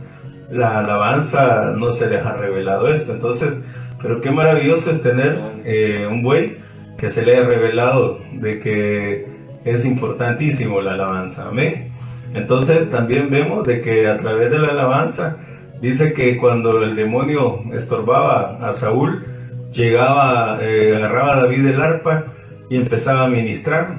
la 0.51 0.81
alabanza 0.81 1.75
no 1.77 1.93
se 1.93 2.09
les 2.09 2.25
ha 2.25 2.33
revelado 2.33 2.89
esto. 2.89 3.13
Entonces, 3.13 3.61
pero 4.03 4.21
qué 4.21 4.31
maravilloso 4.31 4.91
es 4.91 5.03
tener 5.03 5.39
eh, 5.65 6.07
un 6.11 6.23
buey 6.23 6.57
que 6.99 7.11
se 7.11 7.23
le 7.23 7.37
haya 7.37 7.49
revelado 7.49 8.19
de 8.33 8.59
que 8.59 9.27
es 9.65 9.85
importantísimo 9.85 10.81
la 10.81 10.93
alabanza. 10.93 11.49
Amén. 11.49 11.89
Entonces 12.35 12.91
también 12.91 13.31
vemos 13.31 13.67
de 13.67 13.81
que 13.81 14.09
a 14.09 14.17
través 14.17 14.51
de 14.51 14.59
la 14.59 14.69
alabanza 14.69 15.39
dice 15.81 16.13
que 16.13 16.37
cuando 16.37 16.83
el 16.83 16.95
demonio 16.97 17.63
estorbaba 17.73 18.67
a 18.67 18.73
Saúl, 18.73 19.25
llegaba, 19.73 20.59
eh, 20.61 20.95
agarraba 20.97 21.35
a 21.35 21.41
David 21.43 21.67
el 21.67 21.81
arpa 21.81 22.25
y 22.69 22.77
empezaba 22.77 23.25
a 23.25 23.29
ministrar 23.29 23.99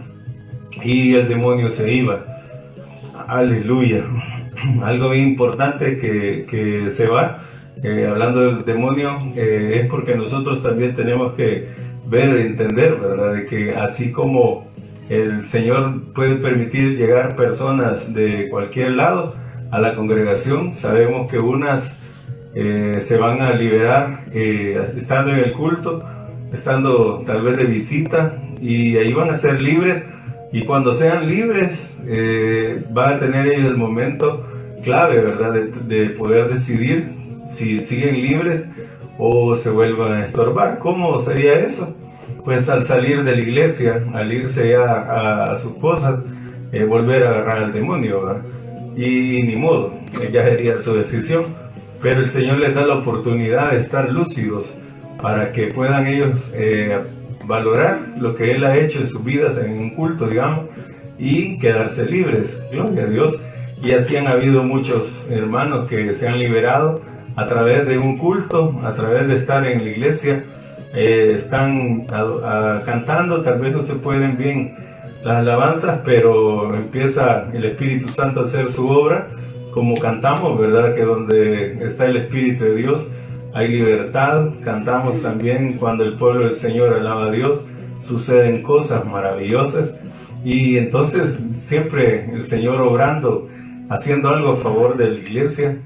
y 0.84 1.16
el 1.16 1.28
demonio 1.28 1.70
se 1.70 1.92
iba. 1.92 2.26
Aleluya. 3.28 4.04
Algo 4.84 5.14
importante 5.14 5.98
que, 5.98 6.46
que 6.50 6.90
se 6.90 7.08
va 7.08 7.40
eh, 7.84 8.08
hablando 8.08 8.42
del 8.42 8.64
demonio, 8.64 9.18
eh, 9.36 9.82
es 9.82 9.90
porque 9.90 10.16
nosotros 10.16 10.62
también 10.62 10.94
tenemos 10.94 11.34
que 11.34 11.70
ver, 12.08 12.38
entender, 12.38 12.96
¿verdad? 12.96 13.34
De 13.34 13.46
que 13.46 13.76
así 13.76 14.12
como 14.12 14.68
el 15.10 15.46
Señor 15.48 16.14
puede 16.14 16.36
permitir 16.36 16.98
llegar 16.98 17.36
personas 17.36 18.14
de 18.14 18.50
cualquier 18.50 18.92
lado 18.92 19.34
a 19.72 19.80
la 19.80 19.96
congregación, 19.96 20.74
sabemos 20.74 21.30
que 21.30 21.40
unas 21.40 21.98
eh, 22.54 22.98
se 23.00 23.18
van 23.18 23.42
a 23.42 23.52
liberar 23.52 24.26
estando 24.34 25.32
en 25.32 25.38
el 25.38 25.54
culto, 25.54 26.04
estando 26.52 27.24
tal 27.26 27.42
vez 27.44 27.58
de 27.58 27.64
visita, 27.64 28.38
y 28.60 28.98
ahí 28.98 29.14
van 29.14 29.30
a 29.30 29.34
ser 29.34 29.62
libres, 29.62 30.04
y 30.52 30.66
cuando 30.66 30.92
sean 30.92 31.30
libres, 31.30 31.98
van 32.90 33.14
a 33.14 33.18
tener 33.18 33.48
ellos 33.48 33.72
el 33.72 33.78
momento 33.78 34.46
clave, 34.84 35.22
¿verdad? 35.22 35.54
De, 35.54 35.72
de 35.96 36.10
poder 36.10 36.50
decidir 36.50 37.08
si 37.48 37.80
siguen 37.80 38.16
libres 38.16 38.66
o 39.18 39.54
se 39.56 39.70
vuelvan 39.70 40.14
a 40.14 40.24
estorbar. 40.24 40.80
¿Cómo 40.80 41.20
sería 41.20 41.60
eso? 41.60 41.96
Pues 42.44 42.70
al 42.70 42.82
salir 42.82 43.24
de 43.24 43.36
la 43.36 43.42
iglesia, 43.42 44.04
al 44.14 44.32
irse 44.32 44.72
ya 44.72 45.52
a, 45.52 45.56
sus 45.56 45.74
cosas, 45.74 46.24
eh, 46.72 46.86
volver 46.86 47.24
a 47.24 47.30
agarrar 47.30 47.64
al 47.66 47.74
demonio. 47.74 48.42
Y, 48.96 49.42
ni 49.44 49.56
modo, 49.56 49.94
ya 50.32 50.44
sería 50.44 50.78
su 50.78 50.96
decisión. 50.96 51.44
Pero 52.02 52.20
el 52.20 52.28
Señor 52.28 52.58
les 52.58 52.74
da 52.74 52.86
la 52.86 52.96
oportunidad 52.96 53.72
de 53.72 53.78
estar 53.78 54.10
lúcidos 54.10 54.74
para 55.22 55.52
que 55.52 55.68
puedan 55.68 56.08
ellos 56.08 56.52
eh, 56.56 57.00
valorar 57.46 58.00
lo 58.18 58.36
que 58.36 58.52
Él 58.52 58.64
ha 58.64 58.76
hecho 58.78 59.00
en 59.00 59.08
sus 59.08 59.24
vidas 59.24 59.58
en 59.58 59.72
un 59.78 59.92
culto, 59.92 60.28
digamos, 60.28 60.66
y 61.20 61.60
quedarse 61.60 62.06
libres. 62.06 62.60
Gloria 62.72 63.04
a 63.04 63.08
Dios. 63.08 63.40
Y 63.84 63.92
así 63.92 64.18
han 64.18 64.28
habido 64.28 64.64
muchos 64.64 65.26
hermanos 65.30 65.88
que 65.88 66.14
se 66.14 66.28
han 66.28 66.40
liberado 66.40 67.02
a 67.36 67.48
través 67.48 67.88
de 67.88 67.98
un 67.98 68.18
culto, 68.18 68.80
a 68.84 68.94
través 68.94 69.28
de 69.28 69.36
estar 69.36 69.66
en 69.66 69.84
la 69.84 69.90
iglesia, 69.90 70.44
eh, 70.94 71.32
están 71.34 72.06
cantando, 72.86 73.42
tal 73.42 73.60
vez 73.60 73.72
no 73.72 73.82
se 73.82 73.94
pueden 73.96 74.38
bien 74.38 74.76
las 75.24 75.38
alabanzas, 75.38 76.02
pero 76.04 76.76
empieza 76.76 77.50
el 77.54 77.66
Espíritu 77.66 78.08
Santo 78.10 78.42
a 78.42 78.44
hacer 78.44 78.70
su 78.70 78.88
obra, 78.90 79.30
como 79.72 79.96
cantamos, 79.96 80.60
¿verdad? 80.60 80.96
Que 80.96 81.04
donde 81.04 81.74
está 81.86 82.06
el 82.08 82.18
Espíritu 82.18 82.66
de 82.66 82.76
Dios 82.76 83.08
hay 83.54 83.68
libertad, 83.68 84.50
cantamos 84.64 85.22
también 85.22 85.74
cuando 85.74 86.06
el 86.06 86.16
pueblo 86.16 86.46
del 86.46 86.54
Señor 86.54 86.94
alaba 86.94 87.26
a 87.26 87.32
Dios, 87.32 87.62
suceden 88.00 88.64
cosas 88.64 89.06
maravillosas 89.06 89.96
y 90.46 90.78
entonces 90.78 91.38
siempre 91.58 92.34
el 92.34 92.44
Señor 92.44 92.82
obrando, 92.82 93.50
haciendo 93.90 94.30
algo 94.30 94.52
a 94.52 94.56
favor 94.56 94.96
de 94.96 95.10
la 95.10 95.20
iglesia, 95.20 95.78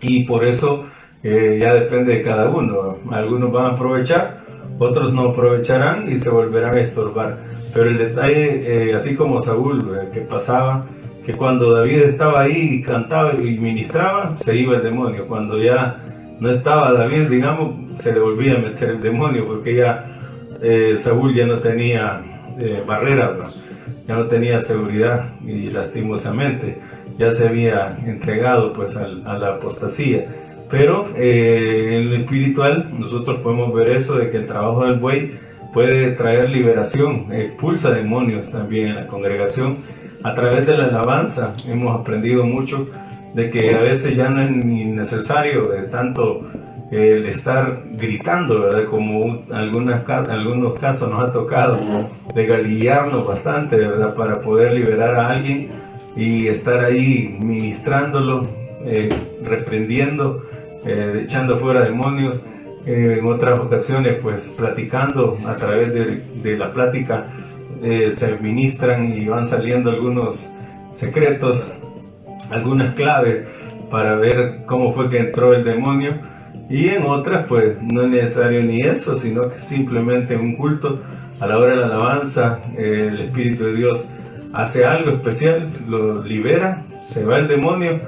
y 0.00 0.24
por 0.24 0.44
eso 0.44 0.84
eh, 1.22 1.58
ya 1.60 1.72
depende 1.74 2.16
de 2.16 2.22
cada 2.22 2.50
uno. 2.50 2.98
Algunos 3.10 3.50
van 3.52 3.66
a 3.66 3.68
aprovechar, 3.70 4.42
otros 4.78 5.14
no 5.14 5.30
aprovecharán 5.30 6.12
y 6.12 6.18
se 6.18 6.28
volverán 6.28 6.74
a 6.74 6.80
estorbar. 6.80 7.38
Pero 7.74 7.88
el 7.88 7.98
detalle, 7.98 8.90
eh, 8.90 8.94
así 8.94 9.14
como 9.14 9.42
Saúl, 9.42 9.96
eh, 9.96 10.08
que 10.12 10.20
pasaba, 10.20 10.86
que 11.24 11.34
cuando 11.34 11.72
David 11.72 12.02
estaba 12.02 12.42
ahí 12.42 12.74
y 12.74 12.82
cantaba 12.82 13.34
y 13.34 13.58
ministraba, 13.58 14.36
se 14.38 14.56
iba 14.56 14.76
el 14.76 14.82
demonio. 14.82 15.26
Cuando 15.26 15.58
ya 15.58 16.02
no 16.40 16.50
estaba 16.50 16.92
David, 16.92 17.28
digamos, 17.28 18.00
se 18.00 18.12
le 18.12 18.20
volvía 18.20 18.56
a 18.56 18.58
meter 18.58 18.90
el 18.90 19.00
demonio, 19.00 19.46
porque 19.46 19.76
ya 19.76 20.08
Saúl 20.94 21.34
ya 21.34 21.46
no 21.46 21.58
tenía 21.58 22.22
barrera, 22.86 23.36
ya 24.06 24.14
no 24.14 24.26
tenía 24.26 24.58
seguridad 24.58 25.24
y 25.44 25.70
lastimosamente 25.70 26.78
ya 27.18 27.32
se 27.32 27.48
había 27.48 27.96
entregado 28.04 28.72
pues 28.72 28.96
a 28.96 29.06
la 29.06 29.54
apostasía. 29.54 30.26
Pero 30.70 31.10
eh, 31.16 31.98
en 31.98 32.10
lo 32.10 32.16
espiritual 32.16 32.90
nosotros 32.98 33.40
podemos 33.40 33.74
ver 33.74 33.90
eso 33.90 34.16
de 34.16 34.30
que 34.30 34.38
el 34.38 34.46
trabajo 34.46 34.86
del 34.86 34.98
buey 34.98 35.30
puede 35.72 36.12
traer 36.12 36.50
liberación, 36.50 37.32
expulsa 37.32 37.90
demonios 37.90 38.50
también 38.50 38.88
en 38.88 38.96
la 38.96 39.06
congregación. 39.06 39.78
A 40.22 40.34
través 40.34 40.66
de 40.66 40.76
la 40.76 40.84
alabanza 40.84 41.54
hemos 41.66 41.98
aprendido 41.98 42.44
mucho 42.44 42.88
de 43.34 43.50
que 43.50 43.74
a 43.74 43.80
veces 43.80 44.14
ya 44.14 44.28
no 44.28 44.42
es 44.42 44.50
necesario 44.50 45.64
de 45.68 45.82
tanto 45.88 46.48
el 46.92 47.24
estar 47.24 47.84
gritando, 47.92 48.60
¿verdad? 48.60 48.84
Como 48.90 49.42
algunas, 49.50 50.06
algunos 50.08 50.78
casos 50.78 51.08
nos 51.10 51.22
ha 51.22 51.32
tocado 51.32 51.78
de 52.34 52.46
galillarnos 52.46 53.26
bastante, 53.26 53.76
¿verdad? 53.76 54.14
Para 54.14 54.42
poder 54.42 54.74
liberar 54.74 55.16
a 55.16 55.30
alguien 55.30 55.70
y 56.14 56.48
estar 56.48 56.84
ahí 56.84 57.38
ministrándolo, 57.40 58.42
eh, 58.84 59.08
reprendiendo, 59.42 60.44
eh, 60.84 61.22
echando 61.24 61.56
fuera 61.56 61.80
demonios. 61.80 62.42
Eh, 62.86 63.18
en 63.18 63.26
otras 63.26 63.60
ocasiones, 63.60 64.18
pues 64.20 64.48
platicando 64.56 65.38
a 65.46 65.56
través 65.56 65.92
de, 65.94 66.22
de 66.42 66.58
la 66.58 66.72
plática, 66.72 67.26
se 68.10 68.38
ministran 68.38 69.12
y 69.12 69.26
van 69.26 69.44
saliendo 69.44 69.90
algunos 69.90 70.48
secretos, 70.92 71.72
algunas 72.50 72.94
claves 72.94 73.44
para 73.90 74.14
ver 74.14 74.62
cómo 74.66 74.92
fue 74.92 75.10
que 75.10 75.18
entró 75.18 75.52
el 75.52 75.64
demonio. 75.64 76.14
Y 76.70 76.88
en 76.88 77.02
otras, 77.02 77.46
pues 77.46 77.76
no 77.82 78.02
es 78.02 78.08
necesario 78.08 78.62
ni 78.62 78.80
eso, 78.80 79.16
sino 79.16 79.48
que 79.50 79.58
simplemente 79.58 80.36
un 80.36 80.56
culto, 80.56 81.02
a 81.40 81.46
la 81.46 81.58
hora 81.58 81.72
de 81.72 81.76
la 81.76 81.86
alabanza, 81.86 82.60
el 82.78 83.20
Espíritu 83.20 83.64
de 83.64 83.74
Dios 83.74 84.06
hace 84.52 84.84
algo 84.84 85.10
especial, 85.12 85.70
lo 85.88 86.22
libera, 86.22 86.84
se 87.04 87.24
va 87.24 87.38
el 87.38 87.48
demonio 87.48 88.00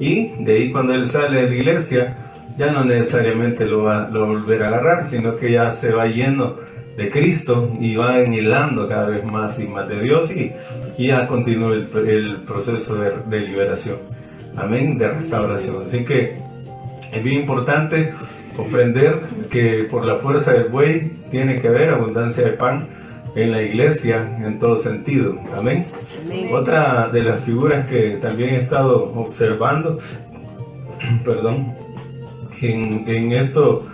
y 0.00 0.28
de 0.44 0.52
ahí 0.52 0.72
cuando 0.72 0.94
él 0.94 1.06
sale 1.06 1.42
de 1.42 1.48
la 1.48 1.54
iglesia, 1.54 2.14
ya 2.56 2.72
no 2.72 2.84
necesariamente 2.84 3.66
lo 3.66 3.82
va, 3.82 4.04
a 4.04 4.08
volver 4.08 4.62
a 4.62 4.68
agarrar, 4.68 5.04
sino 5.04 5.36
que 5.36 5.52
ya 5.52 5.70
se 5.70 5.92
va 5.92 6.06
lleno 6.06 6.56
de 6.96 7.10
Cristo 7.10 7.72
y 7.80 7.96
va 7.96 8.20
enhilando 8.20 8.86
cada 8.86 9.08
vez 9.08 9.24
más 9.24 9.58
y 9.58 9.66
más 9.66 9.88
de 9.88 10.00
Dios 10.00 10.30
y, 10.30 10.52
ya 10.96 11.26
continúa 11.26 11.74
el, 11.74 12.36
proceso 12.46 12.94
de, 12.96 13.12
de 13.26 13.40
liberación. 13.40 13.96
Amén, 14.56 14.96
de 14.96 15.08
restauración. 15.08 15.82
Así 15.84 16.04
que 16.04 16.36
es 17.12 17.22
bien 17.22 17.40
importante 17.40 18.14
comprender 18.56 19.16
que 19.50 19.88
por 19.90 20.06
la 20.06 20.16
fuerza 20.16 20.52
del 20.52 20.68
buey 20.68 21.10
tiene 21.30 21.60
que 21.60 21.68
haber 21.68 21.90
abundancia 21.90 22.44
de 22.44 22.52
pan 22.52 22.86
en 23.34 23.50
la 23.50 23.62
iglesia 23.62 24.36
en 24.40 24.58
todo 24.58 24.76
sentido. 24.76 25.34
Amén. 25.56 25.86
Otra 26.52 27.08
de 27.08 27.22
las 27.22 27.40
figuras 27.40 27.86
que 27.86 28.18
también 28.22 28.54
he 28.54 28.56
estado 28.56 29.12
observando, 29.14 29.98
perdón, 31.24 31.74
en, 32.60 33.32
esto 33.32 33.86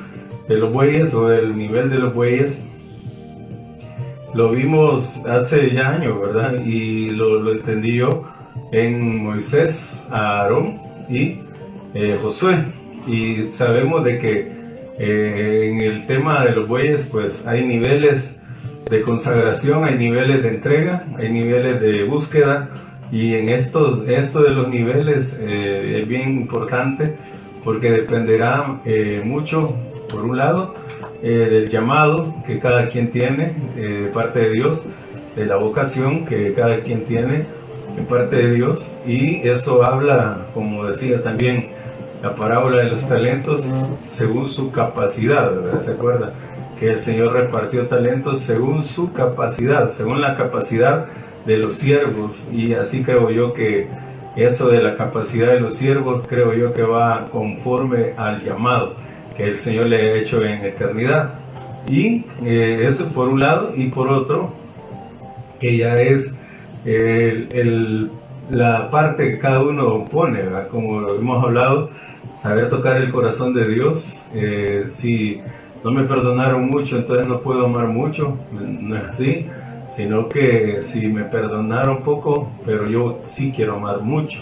de 0.49 0.57
los 0.57 0.73
bueyes 0.73 1.15
o 1.15 1.29
del 1.29 1.57
nivel 1.57 1.91
de 1.91 1.99
los 1.99 2.15
bueyes, 2.15 2.61
lo 4.35 4.51
vimos 4.51 5.19
hace 5.27 5.73
ya 5.73 5.91
años, 5.91 6.21
¿verdad? 6.21 6.65
Y 6.65 7.11
lo, 7.11 7.41
lo 7.41 7.53
entendí 7.53 7.97
yo 7.97 8.25
en 8.73 9.25
Moisés, 9.25 10.09
Aarón 10.11 10.79
y 11.09 11.39
eh, 11.95 12.19
Josué 12.21 12.67
y 13.07 13.49
sabemos 13.49 14.05
de 14.05 14.19
que 14.19 14.49
eh, 14.99 15.71
en 15.71 15.81
el 15.81 16.07
tema 16.07 16.45
de 16.45 16.55
los 16.55 16.69
bueyes 16.69 17.09
pues 17.11 17.47
hay 17.47 17.65
niveles 17.65 18.41
de 18.89 19.03
consagración, 19.03 19.85
hay 19.85 19.97
niveles 19.97 20.43
de 20.43 20.49
entrega, 20.49 21.05
hay 21.17 21.31
niveles 21.31 21.81
de 21.81 22.05
búsqueda 22.05 22.71
y 23.11 23.35
en 23.35 23.49
estos, 23.49 24.09
esto 24.09 24.43
de 24.43 24.51
los 24.51 24.69
niveles 24.69 25.39
eh, 25.41 26.01
es 26.01 26.09
bien 26.09 26.37
importante 26.37 27.17
porque 27.65 27.91
dependerá 27.91 28.81
eh, 28.85 29.23
mucho, 29.25 29.75
por 30.11 30.25
un 30.25 30.37
lado, 30.37 30.75
del 31.23 31.69
llamado 31.69 32.35
que 32.47 32.59
cada 32.59 32.89
quien 32.89 33.11
tiene 33.11 33.53
de 33.75 34.07
parte 34.07 34.39
de 34.39 34.53
Dios, 34.53 34.83
de 35.37 35.45
la 35.45 35.57
vocación 35.57 36.25
que 36.25 36.55
cada 36.55 36.81
quien 36.81 37.05
tiene 37.05 37.45
de 37.97 38.03
parte 38.09 38.37
de 38.37 38.55
Dios 38.55 38.97
y 39.07 39.47
eso 39.49 39.85
habla, 39.85 40.47
como 40.55 40.87
decía 40.87 41.23
también, 41.23 41.69
la 42.23 42.35
parábola 42.35 42.83
de 42.83 42.91
los 42.91 43.07
talentos 43.09 43.65
según 44.07 44.49
su 44.49 44.71
capacidad, 44.71 45.55
¿verdad? 45.55 45.81
¿Se 45.81 45.93
acuerda? 45.93 46.33
Que 46.79 46.89
el 46.89 46.99
Señor 46.99 47.33
repartió 47.33 47.87
talentos 47.87 48.41
según 48.41 48.85
su 48.85 49.13
capacidad, 49.13 49.89
según 49.89 50.21
la 50.21 50.37
capacidad 50.37 51.07
de 51.47 51.57
los 51.57 51.75
siervos. 51.75 52.45
Y 52.53 52.75
así 52.75 53.03
creo 53.03 53.31
yo 53.31 53.55
que 53.55 53.89
eso 54.37 54.69
de 54.69 54.83
la 54.83 54.97
capacidad 54.97 55.53
de 55.53 55.61
los 55.61 55.75
siervos, 55.75 56.25
creo 56.29 56.55
yo 56.55 56.73
que 56.73 56.83
va 56.83 57.27
conforme 57.31 58.15
al 58.17 58.43
llamado 58.45 58.95
que 59.37 59.45
el 59.45 59.57
Señor 59.57 59.87
le 59.87 59.97
ha 59.97 60.15
hecho 60.17 60.45
en 60.45 60.65
eternidad. 60.65 61.35
Y 61.89 62.25
eh, 62.45 62.87
eso 62.89 63.07
por 63.07 63.29
un 63.29 63.41
lado, 63.41 63.73
y 63.75 63.89
por 63.89 64.09
otro, 64.09 64.53
que 65.59 65.77
ya 65.77 66.01
es 66.01 66.35
el, 66.85 68.11
la 68.51 68.91
parte 68.91 69.31
que 69.31 69.39
cada 69.39 69.63
uno 69.63 70.05
pone, 70.11 70.41
como 70.71 71.09
hemos 71.11 71.43
hablado, 71.43 71.91
saber 72.37 72.69
tocar 72.69 72.97
el 72.99 73.11
corazón 73.11 73.55
de 73.55 73.69
Dios. 73.69 74.27
Eh, 74.35 74.85
si 74.89 75.41
no 75.85 75.91
me 75.91 76.05
perdonaron 76.05 76.67
mucho, 76.67 76.97
entonces 76.97 77.27
no 77.27 77.41
puedo 77.41 77.67
amar 77.67 77.89
mucho. 77.89 78.39
No 78.53 78.97
es 78.97 79.05
así, 79.05 79.47
sino 79.91 80.29
que 80.29 80.83
si 80.83 81.09
me 81.09 81.25
perdonaron 81.25 82.03
poco, 82.03 82.51
pero 82.65 82.89
yo 82.89 83.21
sí 83.25 83.53
quiero 83.55 83.77
amar 83.77 84.01
mucho. 84.01 84.41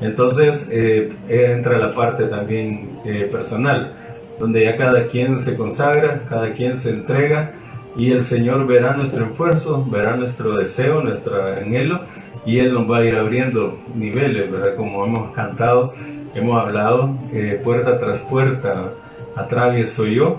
Entonces 0.00 0.68
eh, 0.70 1.12
entra 1.28 1.78
la 1.78 1.92
parte 1.92 2.24
también 2.24 3.00
eh, 3.04 3.28
personal, 3.30 3.92
donde 4.38 4.64
ya 4.64 4.76
cada 4.76 5.06
quien 5.06 5.38
se 5.38 5.56
consagra, 5.56 6.22
cada 6.28 6.52
quien 6.52 6.76
se 6.76 6.90
entrega 6.90 7.52
y 7.96 8.12
el 8.12 8.22
Señor 8.22 8.66
verá 8.66 8.96
nuestro 8.96 9.24
esfuerzo, 9.26 9.84
verá 9.90 10.16
nuestro 10.16 10.56
deseo, 10.56 11.02
nuestro 11.02 11.34
anhelo 11.44 12.00
y 12.46 12.60
Él 12.60 12.72
nos 12.72 12.88
va 12.88 12.98
a 12.98 13.04
ir 13.04 13.16
abriendo 13.16 13.76
niveles, 13.96 14.50
¿verdad? 14.50 14.76
Como 14.76 15.04
hemos 15.04 15.32
cantado 15.32 15.92
hemos 16.34 16.60
hablado, 16.60 17.16
eh, 17.32 17.60
puerta 17.62 17.98
tras 17.98 18.18
puerta 18.18 18.92
atravieso 19.36 20.06
yo, 20.06 20.38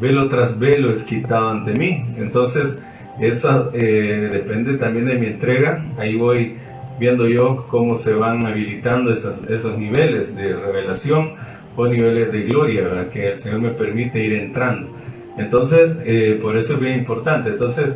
velo 0.00 0.28
tras 0.28 0.58
velo 0.58 0.92
es 0.92 1.02
quitado 1.02 1.50
ante 1.50 1.72
mí. 1.72 2.04
Entonces, 2.16 2.82
eso 3.20 3.70
eh, 3.74 4.28
depende 4.32 4.78
también 4.78 5.06
de 5.06 5.16
mi 5.16 5.26
entrega. 5.26 5.84
Ahí 5.98 6.16
voy 6.16 6.56
viendo 6.98 7.28
yo 7.28 7.66
cómo 7.68 7.96
se 7.96 8.14
van 8.14 8.46
habilitando 8.46 9.12
esos, 9.12 9.78
niveles 9.78 10.34
de 10.34 10.54
revelación 10.54 11.34
o 11.76 11.86
niveles 11.86 12.32
de 12.32 12.42
gloria 12.42 13.08
que 13.12 13.30
el 13.30 13.36
Señor 13.36 13.60
me 13.60 13.70
permite 13.70 14.24
ir 14.24 14.32
entrando. 14.34 14.90
Entonces, 15.36 16.00
eh, 16.04 16.38
por 16.40 16.56
eso 16.56 16.74
es 16.74 16.80
bien 16.80 16.98
importante. 16.98 17.50
Entonces, 17.50 17.94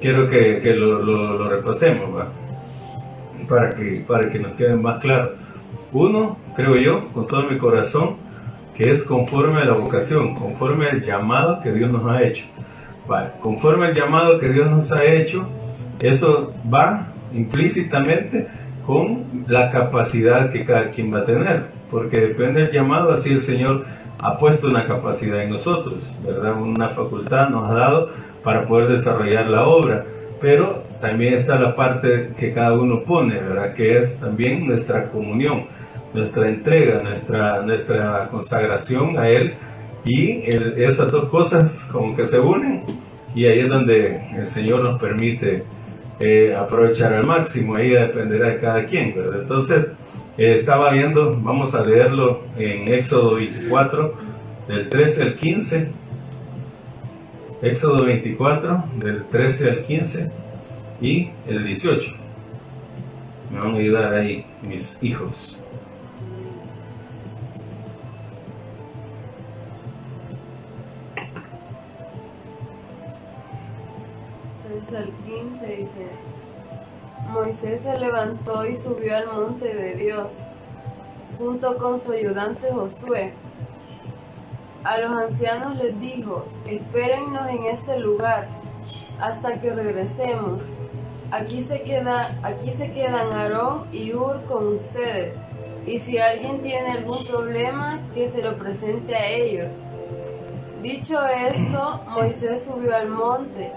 quiero 0.00 0.28
que, 0.28 0.74
lo, 0.74 1.48
repasemos 1.48 2.08
Para, 3.48 3.70
que, 3.70 4.04
para 4.06 4.30
que 4.30 4.38
nos 4.38 4.52
quede 4.52 4.76
más 4.76 5.00
claro. 5.00 5.32
Uno, 5.92 6.38
creo 6.54 6.76
yo, 6.76 7.06
con 7.08 7.26
todo 7.26 7.44
mi 7.44 7.56
corazón, 7.56 8.16
que 8.76 8.90
es 8.90 9.02
conforme 9.02 9.60
a 9.60 9.64
la 9.64 9.72
vocación, 9.72 10.34
conforme 10.34 10.86
al 10.86 11.04
llamado 11.04 11.60
que 11.62 11.72
Dios 11.72 11.90
nos 11.90 12.04
ha 12.06 12.22
hecho. 12.22 12.44
Conforme 13.40 13.86
al 13.86 13.94
llamado 13.94 14.38
que 14.38 14.48
Dios 14.48 14.70
nos 14.70 14.92
ha 14.92 15.04
hecho, 15.04 15.48
eso 16.00 16.52
va 16.72 17.08
implícitamente 17.34 18.48
con 18.86 19.24
la 19.48 19.70
capacidad 19.70 20.50
que 20.50 20.64
cada 20.64 20.90
quien 20.90 21.12
va 21.12 21.18
a 21.18 21.24
tener, 21.24 21.64
porque 21.90 22.20
depende 22.20 22.62
del 22.62 22.72
llamado, 22.72 23.12
así 23.12 23.32
el 23.32 23.40
Señor 23.40 23.84
ha 24.20 24.38
puesto 24.38 24.68
una 24.68 24.86
capacidad 24.86 25.42
en 25.42 25.50
nosotros, 25.50 26.14
¿verdad? 26.24 26.60
Una 26.60 26.88
facultad 26.88 27.50
nos 27.50 27.70
ha 27.70 27.74
dado 27.74 28.10
para 28.42 28.64
poder 28.64 28.88
desarrollar 28.88 29.46
la 29.48 29.66
obra, 29.66 30.04
pero 30.40 30.82
también 31.00 31.34
está 31.34 31.58
la 31.58 31.74
parte 31.74 32.30
que 32.38 32.52
cada 32.52 32.72
uno 32.72 33.02
pone, 33.02 33.34
¿verdad? 33.34 33.74
Que 33.74 33.98
es 33.98 34.18
también 34.18 34.66
nuestra 34.66 35.08
comunión 35.10 35.66
nuestra 36.12 36.48
entrega, 36.48 37.02
nuestra, 37.02 37.62
nuestra 37.62 38.28
consagración 38.30 39.18
a 39.18 39.28
Él 39.28 39.54
y 40.08 40.40
esas 40.82 41.12
dos 41.12 41.28
cosas 41.28 41.88
como 41.92 42.16
que 42.16 42.24
se 42.24 42.40
unen 42.40 42.82
y 43.34 43.44
ahí 43.44 43.60
es 43.60 43.68
donde 43.68 44.22
el 44.36 44.46
Señor 44.46 44.82
nos 44.82 44.98
permite 44.98 45.64
eh, 46.18 46.56
aprovechar 46.56 47.12
al 47.12 47.26
máximo, 47.26 47.76
ahí 47.76 47.90
dependerá 47.90 48.48
de 48.48 48.58
cada 48.58 48.84
quien, 48.86 49.14
¿verdad? 49.14 49.40
Entonces, 49.42 49.94
eh, 50.38 50.52
estaba 50.54 50.92
viendo, 50.92 51.38
vamos 51.40 51.74
a 51.74 51.84
leerlo 51.84 52.40
en 52.56 52.92
Éxodo 52.92 53.36
24, 53.36 54.14
del 54.66 54.88
13 54.88 55.22
al 55.22 55.34
15. 55.36 55.90
Éxodo 57.60 58.04
24, 58.04 58.84
del 58.96 59.24
13 59.24 59.70
al 59.70 59.82
15 59.82 60.32
y 61.00 61.30
el 61.46 61.64
18. 61.64 62.12
Me 63.52 63.60
van 63.60 63.74
a 63.74 63.78
ayudar 63.78 64.14
ahí 64.14 64.44
mis 64.62 64.98
hijos. 65.02 65.60
15 74.88 75.66
dice, 75.66 76.06
Moisés 77.30 77.82
se 77.82 77.98
levantó 77.98 78.64
y 78.64 78.74
subió 78.74 79.16
al 79.16 79.26
monte 79.26 79.74
de 79.74 79.94
Dios, 79.94 80.28
junto 81.36 81.76
con 81.76 82.00
su 82.00 82.12
ayudante 82.12 82.72
Josué. 82.72 83.32
A 84.84 84.96
los 84.98 85.10
ancianos 85.10 85.76
les 85.76 86.00
dijo, 86.00 86.46
espérennos 86.66 87.48
en 87.50 87.64
este 87.64 87.98
lugar 87.98 88.48
hasta 89.20 89.60
que 89.60 89.74
regresemos. 89.74 90.62
Aquí 91.32 91.60
se, 91.60 91.82
queda, 91.82 92.34
aquí 92.42 92.70
se 92.70 92.90
quedan 92.90 93.30
Aarón 93.32 93.84
y 93.92 94.14
Ur 94.14 94.42
con 94.46 94.76
ustedes. 94.76 95.34
Y 95.86 95.98
si 95.98 96.16
alguien 96.16 96.62
tiene 96.62 96.92
algún 96.92 97.18
problema, 97.30 98.00
que 98.14 98.26
se 98.26 98.42
lo 98.42 98.56
presente 98.56 99.14
a 99.14 99.28
ellos. 99.28 99.66
Dicho 100.82 101.20
esto, 101.26 102.00
Moisés 102.08 102.64
subió 102.64 102.96
al 102.96 103.08
monte, 103.08 103.72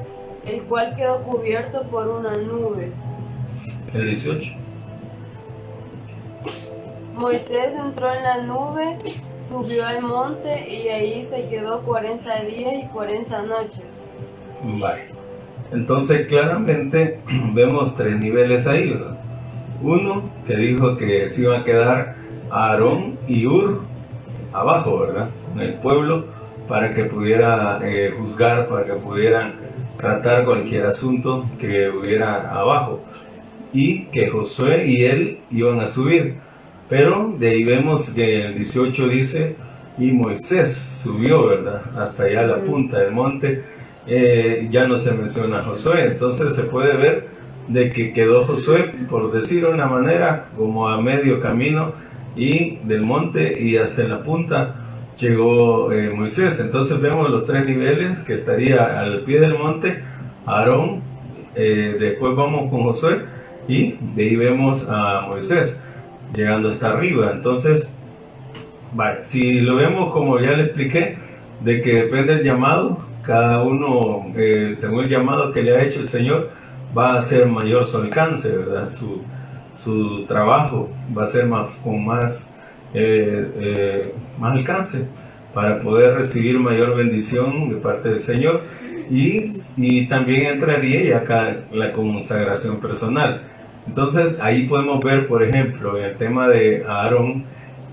el 0.45 0.62
cual 0.63 0.95
quedó 0.95 1.21
cubierto 1.23 1.84
por 1.84 2.08
una 2.08 2.38
nube. 2.38 2.91
El 3.93 4.08
18. 4.08 4.54
Moisés 7.15 7.75
entró 7.75 8.13
en 8.13 8.23
la 8.23 8.41
nube, 8.43 8.97
subió 9.47 9.86
al 9.86 10.01
monte 10.01 10.67
y 10.69 10.88
ahí 10.88 11.23
se 11.23 11.47
quedó 11.49 11.82
40 11.82 12.43
días 12.43 12.73
y 12.84 12.88
40 12.88 13.41
noches. 13.43 13.86
Vale. 14.63 15.01
Entonces 15.71 16.27
claramente 16.27 17.19
vemos 17.54 17.95
tres 17.95 18.17
niveles 18.17 18.67
ahí, 18.67 18.89
¿verdad? 18.89 19.17
Uno 19.84 20.23
que 20.47 20.56
dijo 20.56 20.97
que 20.97 21.30
se 21.30 21.41
iba 21.41 21.60
a 21.60 21.63
quedar 21.63 22.15
Aarón 22.51 23.17
y 23.27 23.45
Ur 23.45 23.82
abajo, 24.54 24.99
¿verdad? 24.99 25.30
En 25.54 25.62
el 25.62 25.73
pueblo 25.75 26.25
para 26.67 26.93
que 26.93 27.06
pudiera 27.06 27.80
eh, 27.84 28.13
juzgar, 28.17 28.67
para 28.67 28.86
que 28.86 28.93
pudieran 28.93 29.54
tratar 30.02 30.44
cualquier 30.44 30.86
asunto 30.86 31.44
que 31.60 31.90
hubiera 31.90 32.52
abajo. 32.54 33.02
Y 33.74 34.06
que 34.06 34.28
Josué 34.28 34.88
y 34.88 35.04
él 35.04 35.38
iban 35.50 35.80
a 35.80 35.88
subir. 35.88 36.36
Pero 36.90 37.34
de 37.40 37.52
ahí 37.52 37.64
vemos 37.64 38.10
que 38.10 38.46
el 38.46 38.56
18 38.56 39.08
dice, 39.08 39.56
y 39.98 40.12
Moisés 40.12 40.74
subió, 41.04 41.46
¿verdad? 41.46 41.82
Hasta 41.98 42.24
allá 42.24 42.42
a 42.42 42.48
la 42.48 42.58
punta 42.64 43.00
del 43.00 43.12
monte. 43.12 43.64
Eh, 44.08 44.68
ya 44.70 44.88
no 44.88 44.98
se 44.98 45.14
menciona 45.14 45.64
Josué. 45.64 46.06
Entonces 46.06 46.54
se 46.56 46.64
puede 46.64 46.98
ver 46.98 47.28
de 47.68 47.92
que 47.92 48.12
quedó 48.12 48.44
Josué, 48.44 48.92
por 49.10 49.32
decirlo 49.32 49.70
de 49.70 49.76
una 49.76 49.86
manera, 49.86 50.48
como 50.58 50.90
a 50.90 51.00
medio 51.02 51.40
camino 51.40 51.94
y 52.36 52.78
del 52.84 53.02
monte 53.02 53.62
y 53.62 53.78
hasta 53.78 54.02
en 54.02 54.10
la 54.10 54.24
punta 54.24 54.81
llegó 55.21 55.91
eh, 55.91 56.10
Moisés. 56.10 56.60
Entonces 56.60 56.99
vemos 56.99 57.29
los 57.29 57.45
tres 57.45 57.65
niveles 57.65 58.19
que 58.19 58.34
estaría 58.34 58.99
al 58.99 59.21
pie 59.21 59.39
del 59.39 59.57
monte 59.57 60.03
Aarón, 60.45 61.01
eh, 61.55 61.95
después 61.99 62.36
vamos 62.36 62.69
con 62.69 62.84
Josué 62.84 63.21
y 63.67 63.95
de 64.15 64.23
ahí 64.23 64.36
vemos 64.36 64.88
a 64.89 65.27
Moisés 65.27 65.81
llegando 66.34 66.69
hasta 66.69 66.91
arriba. 66.91 67.31
Entonces, 67.34 67.93
si 69.23 69.62
lo 69.62 69.75
vemos 69.75 70.12
como 70.12 70.39
ya 70.39 70.51
le 70.51 70.63
expliqué, 70.63 71.17
de 71.62 71.81
que 71.81 71.93
depende 71.93 72.36
del 72.36 72.43
llamado, 72.43 72.97
cada 73.21 73.62
uno, 73.62 74.31
eh, 74.36 74.75
según 74.77 75.03
el 75.03 75.10
llamado 75.10 75.51
que 75.51 75.62
le 75.62 75.77
ha 75.77 75.84
hecho 75.84 75.99
el 75.99 76.07
Señor, 76.07 76.49
va 76.97 77.15
a 77.15 77.21
ser 77.21 77.45
mayor 77.47 77.86
su 77.86 77.97
alcance, 77.97 78.57
¿verdad? 78.57 78.89
Su, 78.89 79.21
su 79.77 80.25
trabajo 80.25 80.89
va 81.15 81.23
a 81.23 81.27
ser 81.27 81.45
más, 81.45 81.75
con 81.84 82.03
más, 82.03 82.51
eh, 82.93 83.47
eh, 83.60 84.13
más 84.39 84.58
alcance 84.58 85.06
para 85.54 85.80
poder 85.80 86.15
recibir 86.15 86.60
mayor 86.60 86.95
bendición 86.95 87.69
de 87.69 87.75
parte 87.75 88.10
del 88.10 88.19
Señor 88.19 88.63
y, 89.10 89.49
y 89.77 90.08
también 90.08 90.45
entraría 90.45 91.04
ya 91.04 91.17
acá 91.17 91.58
la 91.73 91.91
consagración 91.91 92.80
personal. 92.80 93.41
Entonces 93.88 94.39
ahí 94.39 94.67
podemos 94.67 95.04
ver, 95.04 95.27
por 95.27 95.43
ejemplo, 95.43 95.97
en 95.97 96.06
el 96.06 96.15
tema 96.15 96.47
de 96.47 96.86
Aarón, 96.88 97.43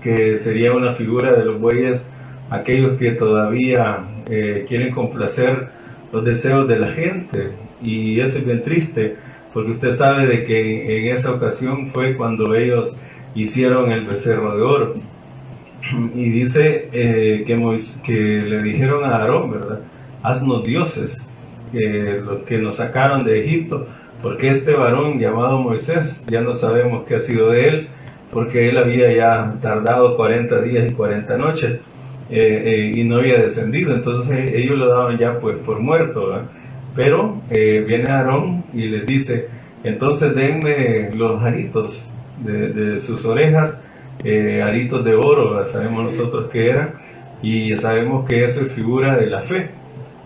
que 0.01 0.37
sería 0.37 0.73
una 0.73 0.93
figura 0.93 1.33
de 1.33 1.43
los 1.43 1.59
bueyes, 1.59 2.05
aquellos 2.49 2.97
que 2.97 3.11
todavía 3.11 3.99
eh, 4.29 4.65
quieren 4.67 4.93
complacer 4.93 5.67
los 6.13 6.23
deseos 6.23 6.67
de 6.67 6.79
la 6.79 6.89
gente. 6.89 7.49
Y 7.81 8.19
eso 8.19 8.37
es 8.37 8.45
bien 8.45 8.61
triste, 8.61 9.15
porque 9.53 9.71
usted 9.71 9.91
sabe 9.91 10.27
de 10.27 10.45
que 10.45 10.99
en 10.99 11.13
esa 11.13 11.31
ocasión 11.31 11.87
fue 11.87 12.15
cuando 12.15 12.55
ellos 12.55 12.93
hicieron 13.41 13.91
el 13.91 14.05
becerro 14.05 14.55
de 14.55 14.61
oro. 14.61 14.93
Y 16.15 16.29
dice 16.29 16.89
eh, 16.91 17.43
que, 17.45 18.13
le 18.13 18.61
dijeron 18.61 19.03
a 19.03 19.17
Aarón, 19.17 19.51
¿verdad? 19.51 19.79
Haznos 20.21 20.63
dioses, 20.63 21.39
que 21.71 22.21
los 22.23 22.39
que 22.43 22.57
nos 22.57 22.75
sacaron 22.75 23.23
de 23.23 23.43
Egipto, 23.43 23.87
porque 24.21 24.49
este 24.49 24.73
varón 24.73 25.19
llamado 25.19 25.59
Moisés, 25.59 26.25
ya 26.29 26.41
no 26.41 26.55
sabemos 26.55 27.03
qué 27.07 27.15
ha 27.15 27.19
sido 27.19 27.51
de 27.51 27.67
él, 27.69 27.87
porque 28.31 28.69
él 28.69 28.77
había 28.77 29.11
ya 29.13 29.55
tardado 29.61 30.15
40 30.17 30.61
días 30.61 30.91
y 30.91 30.93
40 30.93 31.37
noches 31.37 31.79
eh, 32.29 32.63
eh, 32.65 32.93
y 32.95 33.03
no 33.05 33.15
había 33.17 33.39
descendido, 33.39 33.95
entonces 33.95 34.37
eh, 34.37 34.51
ellos 34.55 34.77
lo 34.77 34.89
daban 34.89 35.17
ya 35.17 35.39
pues 35.39 35.55
por 35.57 35.79
muerto. 35.79 36.37
Pero 36.95 37.41
eh, 37.49 37.83
viene 37.87 38.11
Aarón 38.11 38.63
y 38.73 38.85
les 38.89 39.05
dice, 39.05 39.47
entonces 39.83 40.35
denme 40.35 41.11
los 41.15 41.41
aritos 41.41 42.05
de, 42.43 42.99
sus 42.99 43.25
orejas, 43.25 43.83
eh, 44.23 44.61
aritos 44.61 45.03
de 45.03 45.15
oro, 45.15 45.63
sabemos 45.65 46.03
nosotros 46.03 46.49
que 46.51 46.69
eran, 46.69 46.93
y 47.41 47.75
sabemos 47.77 48.27
que 48.27 48.43
eso 48.43 48.61
es 48.65 48.71
figura 48.71 49.17
de 49.17 49.27
la 49.27 49.41
fe. 49.41 49.69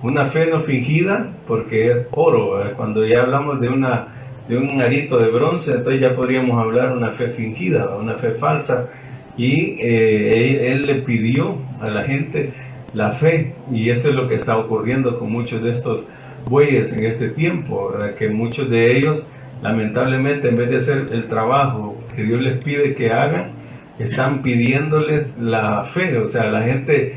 Una 0.02 0.26
fe 0.26 0.47
no 0.47 0.60
fingida 0.62 1.30
porque 1.47 1.91
es 1.91 1.97
oro. 2.12 2.62
Cuando 2.76 3.06
ya 3.06 3.21
hablamos 3.21 3.62
de, 3.62 3.69
una, 3.69 4.08
de 4.47 4.58
un 4.58 4.82
arito 4.82 5.17
de 5.17 5.30
bronce, 5.30 5.71
entonces 5.71 6.02
ya 6.02 6.15
podríamos 6.15 6.62
hablar 6.62 6.89
de 6.89 6.97
una 6.97 7.10
fe 7.10 7.28
fingida, 7.28 7.95
una 7.95 8.15
fe 8.15 8.32
falsa. 8.32 8.89
Y 9.38 9.78
eh, 9.82 10.71
él, 10.71 10.86
le 10.86 10.95
pidió 10.95 11.58
a 11.82 11.89
la 11.89 12.04
gente 12.04 12.52
la 12.93 13.12
fe 13.12 13.54
y 13.71 13.89
eso 13.89 14.10
es 14.10 14.15
lo 14.15 14.28
que 14.28 14.36
está 14.36 14.58
ocurriendo 14.58 15.17
con 15.17 15.32
muchos 15.32 15.63
de 15.63 15.71
estos 15.71 16.08
bueyes 16.47 16.91
en 16.93 17.06
este 17.06 17.30
tiempo, 17.30 17.93
que 18.19 18.30
muchos 18.30 18.69
de 18.69 18.95
ellos 18.95 19.26
lamentablemente 19.63 20.49
en 20.49 20.58
vez 20.58 20.69
de 20.69 20.76
hacer 20.76 21.10
el 21.12 21.28
trabajo 21.28 21.95
que 22.13 22.23
Dios 22.23 22.41
les 22.41 22.63
pide 22.63 22.93
que 22.93 23.12
hagan, 23.12 23.52
están 23.99 24.41
pidiéndoles 24.41 25.38
la 25.39 25.84
fe, 25.84 26.17
o 26.17 26.28
sea, 26.28 26.45
la 26.52 26.63
gente 26.63 27.15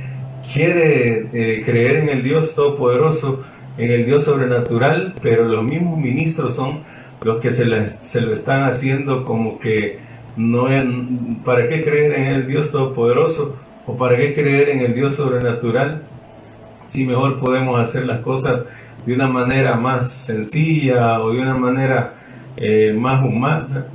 quiere 0.53 1.27
eh, 1.33 1.63
creer 1.65 1.97
en 1.97 2.09
el 2.11 2.23
Dios 2.23 2.55
Todopoderoso, 2.55 3.43
en 3.79 3.91
el 3.91 4.07
Dios 4.07 4.25
sobrenatural, 4.25 5.15
pero 5.23 5.45
los 5.45 5.63
mismos 5.65 5.99
ministros 5.99 6.55
son 6.55 6.81
los 7.23 7.41
que 7.41 7.53
se, 7.53 7.65
les- 7.67 7.99
se 8.03 8.21
lo 8.21 8.33
están 8.33 8.63
haciendo 8.63 9.25
como 9.25 9.59
que 9.59 9.99
no 10.37 10.71
en- 10.71 11.37
¿para 11.45 11.69
qué 11.69 11.83
creer 11.83 12.13
en 12.15 12.25
el 12.27 12.47
Dios 12.47 12.71
Todopoderoso? 12.71 13.57
¿O 13.87 13.97
para 13.97 14.17
qué 14.17 14.35
creer 14.35 14.69
en 14.71 14.81
el 14.81 14.95
Dios 14.95 15.15
sobrenatural? 15.17 16.03
Si 16.87 17.05
mejor 17.07 17.39
podemos 17.41 17.81
hacer 17.81 18.05
las 18.07 18.21
cosas 18.21 18.65
de 19.07 19.15
una 19.15 19.27
manera 19.29 19.75
más 19.77 20.11
sencilla 20.11 21.21
o 21.21 21.33
de 21.33 21.41
una 21.41 21.55
manera 21.55 22.15
eh, 22.57 22.93
más 22.97 23.25
humana, 23.25 23.87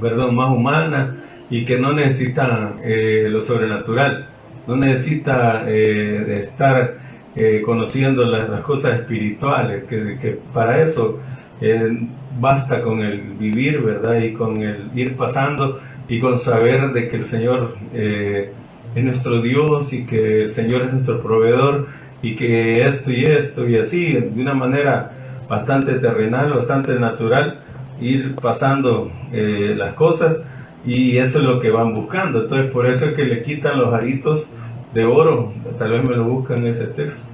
perdón, 0.00 0.34
más 0.34 0.50
humana 0.50 1.16
y 1.50 1.64
que 1.64 1.78
no 1.78 1.92
necesita 1.92 2.74
eh, 2.82 3.28
lo 3.30 3.40
sobrenatural, 3.40 4.28
no 4.66 4.76
necesita 4.76 5.64
eh, 5.66 6.36
estar 6.38 6.96
eh, 7.36 7.62
conociendo 7.64 8.24
las, 8.24 8.60
cosas 8.60 9.00
espirituales, 9.00 9.84
que, 9.84 10.18
que 10.20 10.38
para 10.52 10.82
eso 10.82 11.20
eh, 11.60 12.06
basta 12.38 12.80
con 12.80 13.00
el 13.00 13.20
vivir, 13.38 13.80
¿verdad? 13.82 14.20
Y 14.20 14.32
con 14.32 14.62
el 14.62 14.90
ir 14.94 15.16
pasando 15.16 15.80
y 16.08 16.20
con 16.20 16.38
saber 16.38 16.92
de 16.92 17.08
que 17.08 17.16
el 17.16 17.24
Señor 17.24 17.76
es 17.92 19.04
nuestro 19.04 19.40
Dios 19.40 19.92
y 19.92 20.04
que 20.04 20.42
el 20.42 20.50
Señor 20.50 20.82
es 20.82 20.92
nuestro 20.92 21.22
proveedor 21.22 21.88
y 22.22 22.36
que 22.36 22.86
esto 22.86 23.10
y 23.10 23.24
esto 23.24 23.68
y 23.68 23.76
así, 23.76 24.12
de 24.12 24.40
una 24.40 24.54
manera 24.54 25.10
bastante 25.48 25.94
terrenal, 25.94 26.52
bastante 26.52 26.98
natural, 26.98 27.63
ir 28.04 28.34
pasando 28.36 29.10
eh, 29.32 29.74
las 29.76 29.94
cosas 29.94 30.42
y 30.86 31.16
eso 31.18 31.38
es 31.38 31.44
lo 31.44 31.60
que 31.60 31.70
van 31.70 31.94
buscando. 31.94 32.42
Entonces 32.42 32.70
por 32.72 32.86
eso 32.86 33.06
es 33.06 33.14
que 33.14 33.24
le 33.24 33.42
quitan 33.42 33.78
los 33.78 33.92
aritos 33.94 34.48
de 34.92 35.04
oro, 35.04 35.52
tal 35.78 35.90
vez 35.92 36.04
me 36.04 36.14
lo 36.16 36.24
buscan 36.24 36.58
en 36.58 36.66
ese 36.68 36.86
texto, 36.86 37.24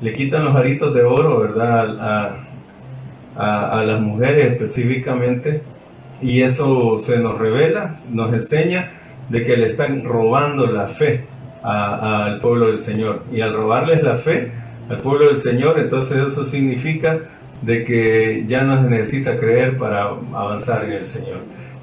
le 0.00 0.12
quitan 0.12 0.44
los 0.44 0.56
aritos 0.56 0.94
de 0.94 1.02
oro, 1.04 1.38
¿verdad? 1.40 2.00
A, 2.00 2.36
a- 3.36 3.80
a 3.80 3.84
las 3.84 4.00
mujeres 4.00 4.52
específicamente 4.52 5.62
y 6.20 6.42
eso 6.42 6.98
se 6.98 7.18
nos 7.20 7.38
revela, 7.38 8.00
nos 8.10 8.32
enseña 8.32 8.90
de 9.28 9.44
que 9.44 9.56
le 9.56 9.66
están 9.66 10.02
robando 10.04 10.66
la 10.66 10.88
fe 10.88 11.24
al 11.62 12.38
pueblo 12.40 12.66
del 12.68 12.78
Señor 12.78 13.22
y 13.32 13.40
al 13.42 13.52
robarles 13.52 14.02
la 14.02 14.16
fe 14.16 14.50
al 14.90 14.98
pueblo 14.98 15.26
del 15.28 15.38
Señor, 15.38 15.78
entonces 15.78 16.16
eso 16.32 16.44
significa 16.44 17.18
de 17.62 17.84
que 17.84 18.44
ya 18.46 18.62
no 18.62 18.82
se 18.82 18.88
necesita 18.88 19.38
creer 19.38 19.76
para 19.76 20.02
avanzar 20.34 20.84
en 20.84 20.92
el 20.92 21.04
Señor. 21.04 21.38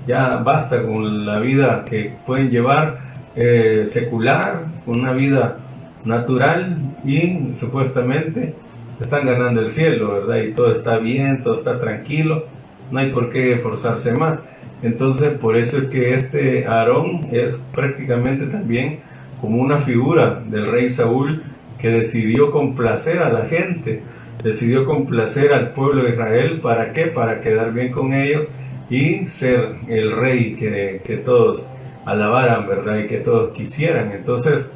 Ya 0.07 0.37
basta 0.37 0.83
con 0.83 1.25
la 1.25 1.39
vida 1.39 1.83
que 1.85 2.13
pueden 2.25 2.49
llevar 2.49 2.99
eh, 3.35 3.83
secular, 3.85 4.65
con 4.85 4.99
una 4.99 5.13
vida 5.13 5.57
natural 6.05 6.77
y 7.03 7.53
supuestamente 7.55 8.53
están 8.99 9.25
ganando 9.25 9.61
el 9.61 9.69
cielo, 9.69 10.13
¿verdad? 10.13 10.43
Y 10.43 10.53
todo 10.53 10.71
está 10.71 10.97
bien, 10.97 11.41
todo 11.41 11.55
está 11.55 11.79
tranquilo. 11.79 12.45
no 12.91 12.99
hay 12.99 13.11
por 13.11 13.31
qué 13.31 13.53
esforzarse 13.53 14.13
más. 14.13 14.45
Entonces, 14.83 15.37
por 15.37 15.57
eso 15.57 15.77
es 15.79 15.85
que 15.85 16.13
este 16.13 16.67
Aarón 16.67 17.27
es 17.31 17.57
prácticamente 17.73 18.45
también 18.45 18.99
como 19.41 19.61
una 19.61 19.79
figura 19.79 20.41
del 20.47 20.71
rey 20.71 20.89
Saúl 20.89 21.41
que 21.79 21.89
decidió 21.89 22.51
complacer 22.51 23.19
a 23.19 23.31
la 23.31 23.45
gente, 23.45 24.01
decidió 24.45 24.85
complacer 24.85 25.53
al 25.53 25.71
pueblo 25.71 26.03
de 26.03 26.11
Israel, 26.11 26.59
¿para 26.61 26.93
qué? 26.93 27.07
Para 27.07 27.41
quedar 27.41 27.73
bien 27.73 27.91
con 27.91 28.13
ellos 28.13 28.47
y 28.91 29.25
ser 29.25 29.71
el 29.87 30.11
rey 30.11 30.53
que, 30.53 31.01
que 31.03 31.17
todos 31.17 31.67
alabaran, 32.05 32.67
¿verdad? 32.67 32.99
Y 32.99 33.07
que 33.07 33.17
todos 33.17 33.51
quisieran. 33.53 34.11
Entonces, 34.11 34.69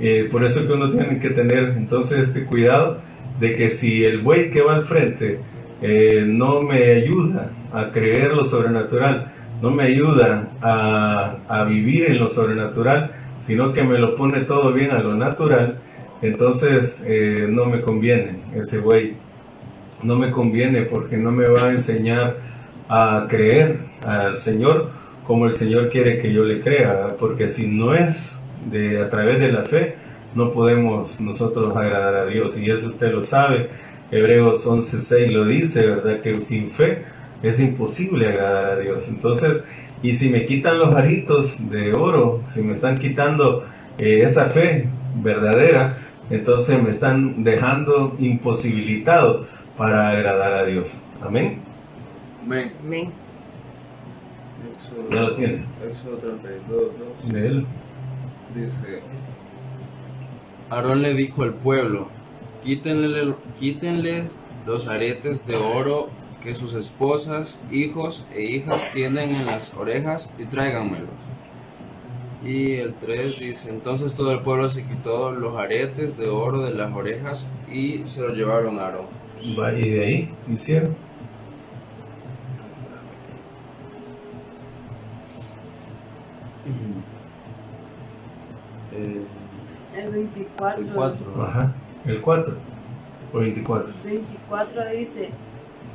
eh, 0.00 0.28
por 0.30 0.44
eso 0.44 0.60
es 0.60 0.66
que 0.66 0.72
uno 0.72 0.92
tiene 0.92 1.18
que 1.18 1.30
tener 1.30 1.74
entonces 1.76 2.28
este 2.28 2.44
cuidado 2.44 3.00
de 3.40 3.54
que 3.56 3.68
si 3.68 4.04
el 4.04 4.20
buey 4.20 4.48
que 4.48 4.62
va 4.62 4.76
al 4.76 4.84
frente 4.84 5.40
eh, 5.82 6.22
no 6.24 6.62
me 6.62 6.84
ayuda 6.92 7.50
a 7.72 7.90
creer 7.90 8.32
lo 8.32 8.44
sobrenatural, 8.44 9.32
no 9.60 9.70
me 9.70 9.82
ayuda 9.82 10.50
a, 10.62 11.38
a, 11.48 11.64
vivir 11.64 12.12
en 12.12 12.20
lo 12.20 12.28
sobrenatural, 12.28 13.10
sino 13.40 13.72
que 13.72 13.82
me 13.82 13.98
lo 13.98 14.14
pone 14.14 14.42
todo 14.42 14.72
bien 14.72 14.92
a 14.92 15.00
lo 15.00 15.16
natural, 15.16 15.80
entonces 16.22 17.02
eh, 17.06 17.46
no 17.48 17.66
me 17.66 17.80
conviene 17.80 18.36
ese 18.54 18.78
buey. 18.78 19.14
No 20.02 20.16
me 20.16 20.30
conviene 20.30 20.82
porque 20.82 21.16
no 21.16 21.32
me 21.32 21.48
va 21.48 21.68
a 21.68 21.72
enseñar 21.72 22.36
a 22.88 23.26
creer 23.28 23.78
al 24.04 24.36
Señor 24.36 24.90
como 25.26 25.46
el 25.46 25.52
Señor 25.52 25.90
quiere 25.90 26.20
que 26.20 26.32
yo 26.32 26.44
le 26.44 26.60
crea, 26.60 27.16
porque 27.18 27.48
si 27.48 27.66
no 27.66 27.94
es 27.94 28.40
de 28.70 29.00
a 29.00 29.10
través 29.10 29.40
de 29.40 29.50
la 29.50 29.64
fe, 29.64 29.96
no 30.34 30.52
podemos 30.52 31.20
nosotros 31.20 31.76
agradar 31.76 32.14
a 32.14 32.26
Dios 32.26 32.56
y 32.56 32.70
eso 32.70 32.86
usted 32.86 33.10
lo 33.10 33.22
sabe. 33.22 33.68
Hebreos 34.10 34.66
11:6 34.66 35.32
lo 35.32 35.44
dice, 35.44 35.86
¿verdad? 35.86 36.20
Que 36.20 36.40
sin 36.40 36.70
fe 36.70 37.02
es 37.42 37.58
imposible 37.58 38.28
agradar 38.28 38.64
a 38.66 38.76
Dios. 38.76 39.08
Entonces, 39.08 39.64
y 40.02 40.12
si 40.12 40.28
me 40.28 40.46
quitan 40.46 40.78
los 40.78 40.94
aritos 40.94 41.70
de 41.70 41.92
oro, 41.92 42.42
si 42.48 42.62
me 42.62 42.74
están 42.74 42.98
quitando 42.98 43.64
eh, 43.98 44.20
esa 44.22 44.44
fe 44.46 44.86
verdadera, 45.16 45.92
entonces 46.30 46.82
me 46.82 46.90
están 46.90 47.44
dejando 47.44 48.16
imposibilitado 48.18 49.46
para 49.76 50.10
agradar 50.10 50.54
a 50.54 50.64
Dios. 50.64 50.88
Amén. 51.22 51.60
Amén. 52.44 52.72
Amén. 52.84 53.12
Ya 55.10 55.20
lo 55.20 55.34
tiene. 55.34 55.64
Éxodo 55.84 56.16
32, 56.16 56.92
¿no? 57.24 57.32
De 57.32 57.46
él. 57.46 57.66
Dice, 58.54 59.00
Aarón 60.70 61.02
le 61.02 61.14
dijo 61.14 61.42
al 61.42 61.54
pueblo, 61.54 62.08
quítenle, 62.64 63.34
quítenle 63.58 64.24
los 64.66 64.88
aretes 64.88 65.46
de 65.46 65.56
oro 65.56 66.08
que 66.42 66.54
sus 66.54 66.74
esposas, 66.74 67.60
hijos 67.70 68.26
e 68.32 68.42
hijas 68.42 68.90
tienen 68.92 69.30
en 69.30 69.46
las 69.46 69.74
orejas 69.74 70.32
y 70.38 70.44
tráiganmelos. 70.44 71.08
Y 72.44 72.74
el 72.74 72.94
3 72.94 73.40
dice, 73.40 73.70
entonces 73.70 74.14
todo 74.14 74.32
el 74.32 74.40
pueblo 74.40 74.68
se 74.68 74.84
quitó 74.84 75.30
los 75.32 75.56
aretes 75.56 76.16
de 76.16 76.28
oro 76.28 76.62
de 76.62 76.74
las 76.74 76.92
orejas 76.92 77.46
y 77.72 78.02
se 78.06 78.20
los 78.20 78.36
llevaron 78.36 78.78
a 78.78 78.86
Aarón. 78.86 79.06
Y 79.40 79.88
de 79.88 80.04
ahí 80.04 80.30
hicieron. 80.52 80.94
El 89.96 90.10
24. 90.10 90.82
el 90.82 90.88
4. 90.90 91.42
Ajá. 91.42 91.74
El 92.06 92.20
4 92.20 92.54
o 93.32 93.38
24. 93.38 93.92
24 94.04 94.90
dice, 94.90 95.30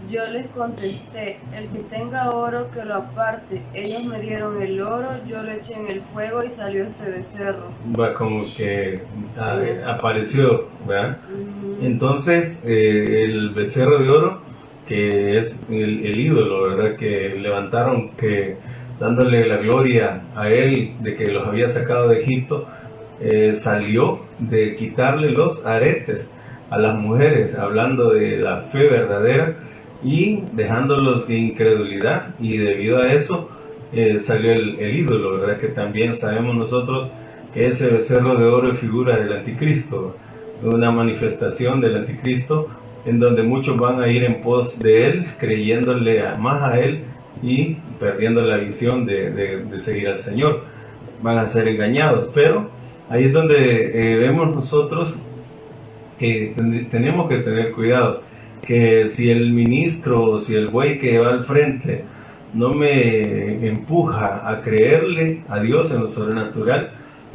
yo 0.09 0.25
les 0.27 0.47
contesté, 0.47 1.39
el 1.55 1.67
que 1.67 1.79
tenga 1.79 2.31
oro 2.31 2.69
que 2.71 2.83
lo 2.83 2.95
aparte. 2.95 3.61
Ellos 3.73 4.05
me 4.05 4.19
dieron 4.19 4.61
el 4.61 4.81
oro, 4.81 5.09
yo 5.27 5.41
lo 5.43 5.51
eché 5.51 5.75
en 5.75 5.87
el 5.87 6.01
fuego 6.01 6.43
y 6.43 6.49
salió 6.49 6.83
este 6.83 7.09
becerro. 7.09 7.65
Va 7.97 8.13
como 8.13 8.43
que 8.57 9.01
ah, 9.37 9.59
apareció, 9.87 10.67
¿verdad? 10.87 11.17
Entonces, 11.81 12.63
eh, 12.65 13.23
el 13.23 13.51
becerro 13.51 13.99
de 13.99 14.09
oro, 14.09 14.41
que 14.87 15.37
es 15.37 15.61
el, 15.69 16.05
el 16.05 16.19
ídolo, 16.19 16.75
¿verdad? 16.75 16.95
Que 16.97 17.37
levantaron, 17.39 18.09
que 18.11 18.57
dándole 18.99 19.45
la 19.47 19.57
gloria 19.57 20.21
a 20.35 20.49
él 20.49 20.93
de 20.99 21.15
que 21.15 21.27
los 21.27 21.47
había 21.47 21.67
sacado 21.67 22.09
de 22.09 22.21
Egipto, 22.21 22.67
eh, 23.19 23.53
salió 23.53 24.19
de 24.39 24.75
quitarle 24.75 25.29
los 25.29 25.65
aretes 25.65 26.31
a 26.69 26.77
las 26.77 26.95
mujeres, 26.95 27.57
hablando 27.57 28.11
de 28.11 28.37
la 28.37 28.61
fe 28.61 28.87
verdadera 28.87 29.55
y 30.03 30.43
dejándolos 30.53 31.27
de 31.27 31.37
incredulidad. 31.37 32.35
Y 32.39 32.57
debido 32.57 32.99
a 32.99 33.11
eso 33.13 33.49
eh, 33.93 34.19
salió 34.19 34.51
el, 34.53 34.79
ídolo, 34.95 35.39
¿verdad? 35.39 35.57
Que 35.57 35.67
también 35.67 36.13
sabemos 36.13 36.55
nosotros 36.55 37.09
que 37.53 37.65
ese 37.65 37.89
becerro 37.89 38.35
de 38.35 38.45
oro 38.45 38.71
es 38.71 38.79
figura 38.79 39.17
del 39.17 39.33
anticristo, 39.33 40.15
una 40.63 40.91
manifestación 40.91 41.81
del 41.81 41.97
anticristo 41.97 42.67
en 43.05 43.19
donde 43.19 43.41
muchos 43.43 43.77
van 43.77 43.99
a 44.01 44.07
ir 44.07 44.23
en 44.23 44.41
pos 44.41 44.77
de 44.79 45.07
él, 45.07 45.25
creyéndole 45.39 46.21
más 46.39 46.61
a 46.61 46.79
él 46.79 47.01
y 47.43 47.77
perdiendo 47.99 48.41
la 48.41 48.57
visión 48.57 49.05
de, 49.05 49.31
de- 49.31 49.79
seguir 49.79 50.07
al 50.09 50.19
Señor. 50.19 50.61
Van 51.23 51.37
a 51.39 51.45
ser 51.47 51.67
engañados, 51.67 52.29
pero 52.33 52.69
ahí 53.09 53.25
es 53.25 53.33
donde 53.33 54.13
eh, 54.13 54.17
vemos 54.17 54.55
nosotros 54.55 55.15
que 56.19 56.53
ten- 56.55 56.87
tenemos 56.89 57.27
que 57.27 57.37
tener 57.37 57.71
cuidado, 57.71 58.21
que 58.65 59.07
si 59.07 59.31
el 59.31 59.51
ministro 59.51 60.39
si 60.39 60.55
el 60.55 60.67
buey 60.67 60.97
que 60.99 61.19
va 61.19 61.29
al 61.29 61.43
frente 61.43 62.03
no 62.53 62.73
me 62.73 63.67
empuja 63.67 64.49
a 64.49 64.61
creerle 64.61 65.41
a 65.47 65.59
Dios 65.59 65.91
en 65.91 66.01
lo 66.01 66.07
sobrenatural, 66.09 66.89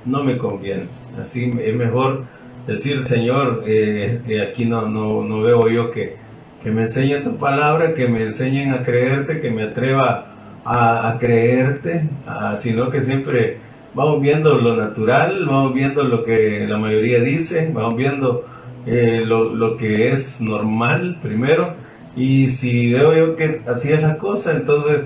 no 0.04 0.22
me 0.22 0.36
conviene. 0.36 0.84
Así 1.18 1.52
es 1.64 1.74
mejor 1.74 2.24
decir, 2.66 3.00
Señor, 3.00 3.64
eh, 3.66 4.20
eh, 4.28 4.42
aquí 4.42 4.66
no, 4.66 4.88
no, 4.88 5.24
no 5.24 5.42
veo 5.42 5.68
yo 5.68 5.90
que, 5.90 6.16
que 6.62 6.70
me 6.70 6.82
enseñen 6.82 7.22
tu 7.24 7.36
palabra, 7.36 7.94
que 7.94 8.06
me 8.06 8.22
enseñen 8.24 8.74
a 8.74 8.82
creerte, 8.82 9.40
que 9.40 9.50
me 9.50 9.62
atreva 9.62 10.26
a, 10.64 11.08
a 11.08 11.18
creerte, 11.18 12.08
ah, 12.26 12.54
sino 12.56 12.90
que 12.90 13.00
siempre 13.00 13.58
vamos 13.94 14.20
viendo 14.20 14.58
lo 14.58 14.76
natural, 14.76 15.46
vamos 15.46 15.72
viendo 15.72 16.04
lo 16.04 16.24
que 16.24 16.66
la 16.68 16.76
mayoría 16.76 17.20
dice, 17.20 17.70
vamos 17.72 17.96
viendo 17.96 18.44
eh, 18.86 19.22
lo, 19.24 19.54
lo 19.54 19.76
que 19.76 20.12
es 20.12 20.40
normal 20.40 21.18
primero, 21.20 21.74
y 22.16 22.48
si 22.48 22.92
veo 22.92 23.14
yo 23.14 23.36
que 23.36 23.60
así 23.66 23.92
es 23.92 24.02
la 24.02 24.16
cosa, 24.16 24.52
entonces 24.52 25.04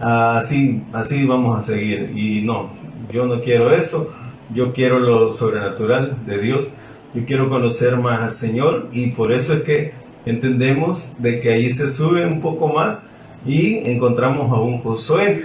así, 0.00 0.82
así 0.92 1.24
vamos 1.24 1.58
a 1.58 1.62
seguir. 1.62 2.12
Y 2.14 2.42
no, 2.42 2.70
yo 3.12 3.26
no 3.26 3.40
quiero 3.40 3.72
eso, 3.72 4.12
yo 4.52 4.72
quiero 4.72 4.98
lo 4.98 5.30
sobrenatural 5.30 6.16
de 6.26 6.38
Dios, 6.38 6.68
yo 7.14 7.24
quiero 7.24 7.48
conocer 7.48 7.96
más 7.96 8.22
al 8.22 8.30
Señor 8.30 8.88
y 8.92 9.10
por 9.10 9.32
eso 9.32 9.54
es 9.54 9.62
que 9.62 9.92
entendemos 10.26 11.14
de 11.18 11.40
que 11.40 11.52
ahí 11.52 11.70
se 11.70 11.88
sube 11.88 12.26
un 12.26 12.40
poco 12.40 12.68
más 12.68 13.08
y 13.46 13.78
encontramos 13.88 14.52
a 14.52 14.60
un 14.60 14.78
Josué. 14.78 15.44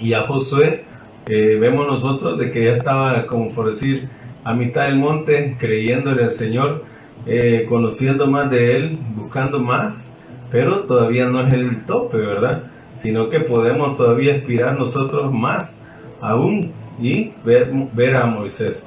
Y 0.00 0.14
a 0.14 0.22
Josué 0.22 0.84
eh, 1.26 1.56
vemos 1.60 1.86
nosotros 1.86 2.38
de 2.38 2.50
que 2.50 2.64
ya 2.64 2.72
estaba, 2.72 3.26
como 3.26 3.50
por 3.50 3.68
decir, 3.68 4.08
a 4.44 4.54
mitad 4.54 4.86
del 4.86 4.96
monte, 4.96 5.56
creyéndole 5.58 6.24
al 6.24 6.32
Señor, 6.32 6.84
eh, 7.26 7.66
conociendo 7.68 8.26
más 8.26 8.50
de 8.50 8.76
Él, 8.76 8.98
buscando 9.16 9.60
más, 9.60 10.12
pero 10.50 10.80
todavía 10.80 11.28
no 11.28 11.40
es 11.46 11.52
el 11.52 11.84
tope, 11.84 12.18
¿verdad? 12.18 12.64
Sino 12.92 13.28
que 13.30 13.40
podemos 13.40 13.96
todavía 13.96 14.34
aspirar 14.34 14.78
nosotros 14.78 15.32
más 15.32 15.84
aún 16.20 16.72
y 17.00 17.32
ver, 17.44 17.70
ver 17.94 18.16
a 18.16 18.26
Moisés. 18.26 18.86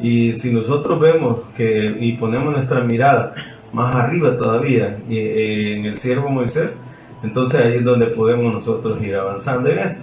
Y 0.00 0.32
si 0.34 0.52
nosotros 0.52 1.00
vemos 1.00 1.40
que 1.56 1.96
y 1.98 2.12
ponemos 2.12 2.52
nuestra 2.52 2.80
mirada 2.80 3.34
más 3.72 3.94
arriba 3.94 4.36
todavía 4.36 4.98
y, 5.08 5.16
eh, 5.18 5.76
en 5.76 5.86
el 5.86 5.96
siervo 5.96 6.28
Moisés, 6.28 6.80
entonces 7.22 7.60
ahí 7.60 7.76
es 7.76 7.84
donde 7.84 8.06
podemos 8.06 8.52
nosotros 8.52 9.02
ir 9.02 9.14
avanzando 9.16 9.70
en 9.70 9.78
esto. 9.78 10.02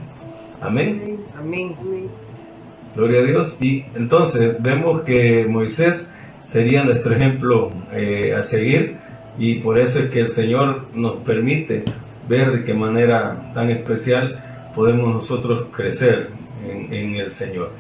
Amén. 0.62 1.20
Amén. 1.38 1.76
Gloria 2.96 3.22
a 3.22 3.24
Dios. 3.24 3.58
Y 3.60 3.86
entonces 3.96 4.56
vemos 4.60 5.02
que 5.02 5.46
Moisés 5.48 6.12
sería 6.44 6.84
nuestro 6.84 7.16
ejemplo 7.16 7.72
eh, 7.92 8.36
a 8.38 8.42
seguir 8.42 8.98
y 9.38 9.56
por 9.56 9.80
eso 9.80 10.00
es 10.00 10.10
que 10.10 10.20
el 10.20 10.30
Señor 10.30 10.86
nos 10.94 11.18
permite 11.22 11.84
ver 12.28 12.52
de 12.52 12.64
qué 12.64 12.74
manera 12.74 13.52
tan 13.54 13.70
especial 13.70 14.44
podemos 14.76 15.14
nosotros 15.14 15.68
crecer 15.72 16.30
en, 16.70 16.94
en 16.94 17.16
el 17.16 17.30
Señor. 17.30 17.72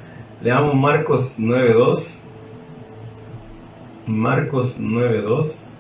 Leamos 0.41 0.75
Marcos 0.75 1.35
9.2. 1.37 2.19
Marcos 4.07 4.77
9.2. 4.79 5.72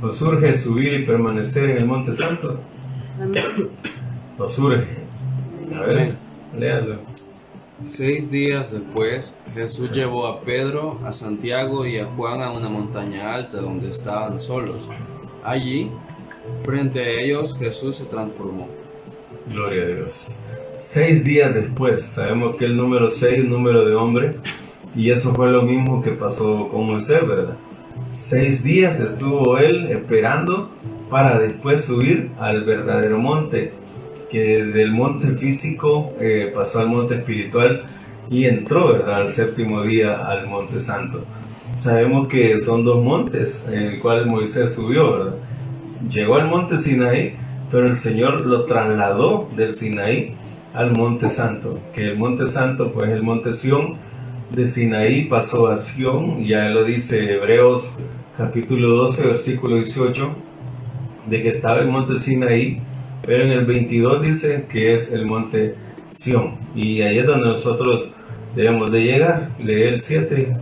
Nos 0.00 0.22
urge 0.22 0.54
subir 0.54 0.94
y 0.94 1.04
permanecer 1.04 1.70
en 1.70 1.78
el 1.78 1.86
Monte 1.86 2.12
Santo. 2.12 2.58
Amén. 3.20 3.34
Nos 4.38 4.58
urge. 4.58 4.86
A 5.76 5.80
ver, 5.80 6.14
léalo. 6.58 6.96
Seis 7.84 8.30
días 8.30 8.72
después, 8.72 9.34
Jesús 9.54 9.90
llevó 9.90 10.26
a 10.26 10.40
Pedro, 10.40 10.98
a 11.04 11.12
Santiago 11.12 11.86
y 11.86 11.98
a 11.98 12.04
Juan 12.04 12.42
a 12.42 12.50
una 12.50 12.68
montaña 12.68 13.34
alta 13.34 13.58
donde 13.60 13.90
estaban 13.90 14.40
solos. 14.40 14.76
Allí, 15.44 15.90
frente 16.62 17.00
a 17.00 17.08
ellos, 17.08 17.56
Jesús 17.58 17.96
se 17.96 18.04
transformó. 18.04 18.68
Gloria 19.48 19.82
a 19.82 19.86
Dios. 19.86 20.36
Seis 20.80 21.24
días 21.24 21.54
después, 21.54 22.02
sabemos 22.02 22.56
que 22.56 22.66
el 22.66 22.76
número 22.76 23.10
seis 23.10 23.38
es 23.38 23.44
número 23.44 23.84
de 23.84 23.94
hombre, 23.94 24.36
y 24.94 25.10
eso 25.10 25.34
fue 25.34 25.50
lo 25.50 25.62
mismo 25.62 26.02
que 26.02 26.10
pasó 26.12 26.68
con 26.68 26.86
Moisés, 26.86 27.26
¿verdad? 27.26 27.56
Seis 28.12 28.64
días 28.64 28.98
estuvo 28.98 29.56
él 29.58 29.86
esperando 29.86 30.68
para 31.08 31.38
después 31.38 31.84
subir 31.84 32.30
al 32.40 32.64
verdadero 32.64 33.18
monte, 33.18 33.72
que 34.28 34.64
del 34.64 34.90
monte 34.90 35.36
físico 35.36 36.12
eh, 36.20 36.50
pasó 36.52 36.80
al 36.80 36.88
monte 36.88 37.14
espiritual 37.14 37.82
y 38.28 38.46
entró, 38.46 38.94
¿verdad?, 38.94 39.22
al 39.22 39.28
séptimo 39.28 39.82
día 39.82 40.16
al 40.16 40.48
monte 40.48 40.80
santo. 40.80 41.24
Sabemos 41.76 42.26
que 42.26 42.58
son 42.58 42.84
dos 42.84 43.00
montes 43.00 43.68
en 43.70 43.82
el 43.84 44.00
cual 44.00 44.26
Moisés 44.26 44.74
subió, 44.74 45.12
¿verdad? 45.12 45.34
Llegó 46.10 46.34
al 46.34 46.48
monte 46.48 46.78
Sinaí, 46.78 47.36
pero 47.70 47.86
el 47.86 47.94
Señor 47.94 48.44
lo 48.44 48.64
trasladó 48.64 49.48
del 49.54 49.72
Sinaí 49.72 50.34
al 50.74 50.90
monte 50.90 51.28
santo, 51.28 51.78
que 51.94 52.08
el 52.08 52.18
monte 52.18 52.48
santo 52.48 52.90
pues 52.90 53.10
el 53.10 53.22
monte 53.22 53.52
Sión, 53.52 53.96
de 54.50 54.66
Sinaí 54.66 55.26
pasó 55.26 55.68
a 55.68 55.76
Sión, 55.76 56.44
ya 56.44 56.68
lo 56.70 56.84
dice 56.84 57.34
Hebreos 57.34 57.88
capítulo 58.36 58.96
12, 58.96 59.26
versículo 59.26 59.76
18, 59.76 60.30
de 61.26 61.42
que 61.42 61.48
estaba 61.48 61.78
el 61.80 61.88
monte 61.88 62.18
Sinaí, 62.18 62.80
pero 63.24 63.44
en 63.44 63.50
el 63.50 63.64
22 63.64 64.22
dice 64.22 64.64
que 64.68 64.94
es 64.94 65.12
el 65.12 65.26
monte 65.26 65.76
Sión, 66.08 66.56
y 66.74 67.02
ahí 67.02 67.18
es 67.18 67.26
donde 67.26 67.46
nosotros 67.48 68.08
debemos 68.56 68.90
de 68.90 69.00
llegar, 69.00 69.50
lee 69.58 69.82
el 69.82 70.00
7. 70.00 70.56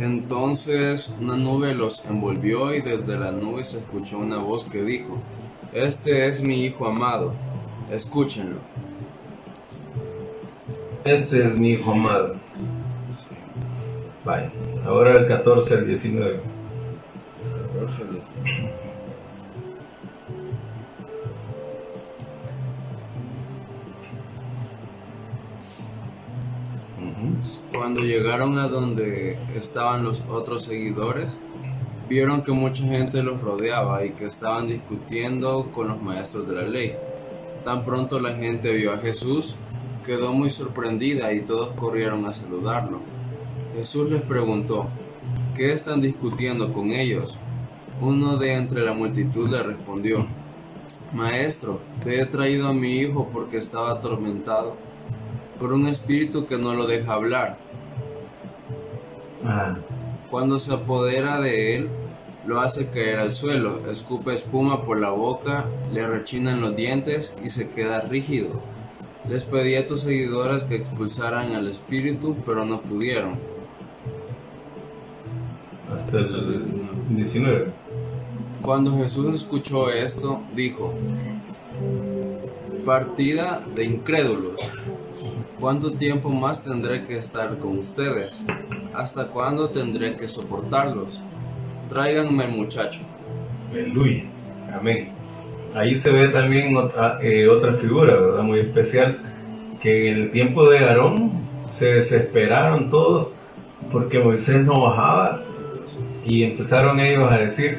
Entonces 0.00 1.12
una 1.20 1.36
nube 1.36 1.74
los 1.74 2.04
envolvió 2.06 2.74
y 2.74 2.80
desde 2.80 3.18
la 3.18 3.30
nube 3.30 3.62
se 3.64 3.78
escuchó 3.78 4.18
una 4.18 4.38
voz 4.38 4.64
que 4.64 4.82
dijo, 4.82 5.20
Este 5.72 6.28
es 6.28 6.42
mi 6.42 6.66
Hijo 6.66 6.86
amado, 6.86 7.32
escúchenlo. 7.90 8.56
Este 11.04 11.48
es 11.48 11.56
mi 11.56 11.70
hijo 11.70 11.92
amado. 11.92 12.34
Vaya, 14.24 14.52
ahora 14.86 15.14
el 15.14 15.26
14 15.26 15.74
al 15.74 15.86
19. 15.86 16.36
Cuando 27.74 28.00
llegaron 28.02 28.58
a 28.58 28.68
donde 28.68 29.38
estaban 29.56 30.04
los 30.04 30.22
otros 30.28 30.62
seguidores, 30.62 31.32
vieron 32.12 32.42
que 32.42 32.52
mucha 32.52 32.82
gente 32.82 33.22
los 33.22 33.40
rodeaba 33.40 34.04
y 34.04 34.10
que 34.10 34.26
estaban 34.26 34.66
discutiendo 34.66 35.70
con 35.74 35.88
los 35.88 36.02
maestros 36.02 36.46
de 36.46 36.56
la 36.56 36.68
ley. 36.68 36.94
Tan 37.64 37.86
pronto 37.86 38.20
la 38.20 38.34
gente 38.34 38.70
vio 38.74 38.92
a 38.92 38.98
Jesús, 38.98 39.56
quedó 40.04 40.34
muy 40.34 40.50
sorprendida 40.50 41.32
y 41.32 41.40
todos 41.40 41.68
corrieron 41.68 42.26
a 42.26 42.34
saludarlo. 42.34 43.00
Jesús 43.74 44.10
les 44.10 44.20
preguntó, 44.20 44.88
¿qué 45.56 45.72
están 45.72 46.02
discutiendo 46.02 46.70
con 46.74 46.92
ellos? 46.92 47.38
Uno 48.02 48.36
de 48.36 48.56
entre 48.56 48.82
la 48.82 48.92
multitud 48.92 49.48
le 49.48 49.62
respondió, 49.62 50.26
Maestro, 51.14 51.80
te 52.04 52.20
he 52.20 52.26
traído 52.26 52.68
a 52.68 52.74
mi 52.74 52.98
hijo 52.98 53.30
porque 53.32 53.56
estaba 53.56 53.90
atormentado 53.90 54.76
por 55.58 55.72
un 55.72 55.88
espíritu 55.88 56.44
que 56.44 56.58
no 56.58 56.74
lo 56.74 56.86
deja 56.86 57.14
hablar. 57.14 57.56
Ah, 59.46 59.76
Cuando 60.30 60.58
se 60.58 60.74
apodera 60.74 61.40
de 61.40 61.76
él, 61.76 61.88
lo 62.46 62.60
hace 62.60 62.88
caer 62.88 63.18
al 63.18 63.32
suelo, 63.32 63.80
escupe 63.90 64.34
espuma 64.34 64.84
por 64.84 65.00
la 65.00 65.10
boca, 65.10 65.64
le 65.92 66.06
rechinan 66.06 66.60
los 66.60 66.74
dientes 66.74 67.36
y 67.42 67.48
se 67.48 67.68
queda 67.70 68.00
rígido. 68.00 68.48
Les 69.28 69.44
pedí 69.44 69.76
a 69.76 69.86
tus 69.86 70.00
seguidores 70.00 70.64
que 70.64 70.76
expulsaran 70.76 71.54
al 71.54 71.68
espíritu, 71.68 72.36
pero 72.44 72.64
no 72.64 72.80
pudieron. 72.80 73.34
hasta 75.94 76.18
el 76.18 76.62
19. 77.10 77.66
Cuando 78.62 78.96
Jesús 78.96 79.34
escuchó 79.34 79.90
esto, 79.90 80.40
dijo, 80.54 80.94
Partida 82.84 83.62
de 83.76 83.84
incrédulos, 83.84 84.60
¿cuánto 85.60 85.92
tiempo 85.92 86.30
más 86.30 86.64
tendré 86.64 87.04
que 87.04 87.18
estar 87.18 87.58
con 87.58 87.78
ustedes? 87.78 88.44
¿Hasta 88.92 89.28
cuándo 89.28 89.68
tendré 89.68 90.16
que 90.16 90.26
soportarlos? 90.26 91.20
Tráiganme 91.92 92.44
al 92.44 92.52
muchacho. 92.52 93.00
Aleluya. 93.70 94.24
Amén. 94.74 95.08
Ahí 95.74 95.94
se 95.94 96.10
ve 96.10 96.28
también 96.28 96.74
otra, 96.74 97.18
eh, 97.20 97.46
otra 97.48 97.74
figura, 97.74 98.14
¿verdad? 98.14 98.42
Muy 98.42 98.60
especial, 98.60 99.18
que 99.82 100.08
en 100.08 100.14
el 100.22 100.30
tiempo 100.30 100.68
de 100.70 100.78
Aarón 100.78 101.32
se 101.66 101.94
desesperaron 101.94 102.88
todos 102.88 103.28
porque 103.90 104.18
Moisés 104.20 104.64
no 104.64 104.82
bajaba 104.82 105.42
y 106.24 106.44
empezaron 106.44 106.98
ellos 107.00 107.30
a 107.30 107.36
decir, 107.36 107.78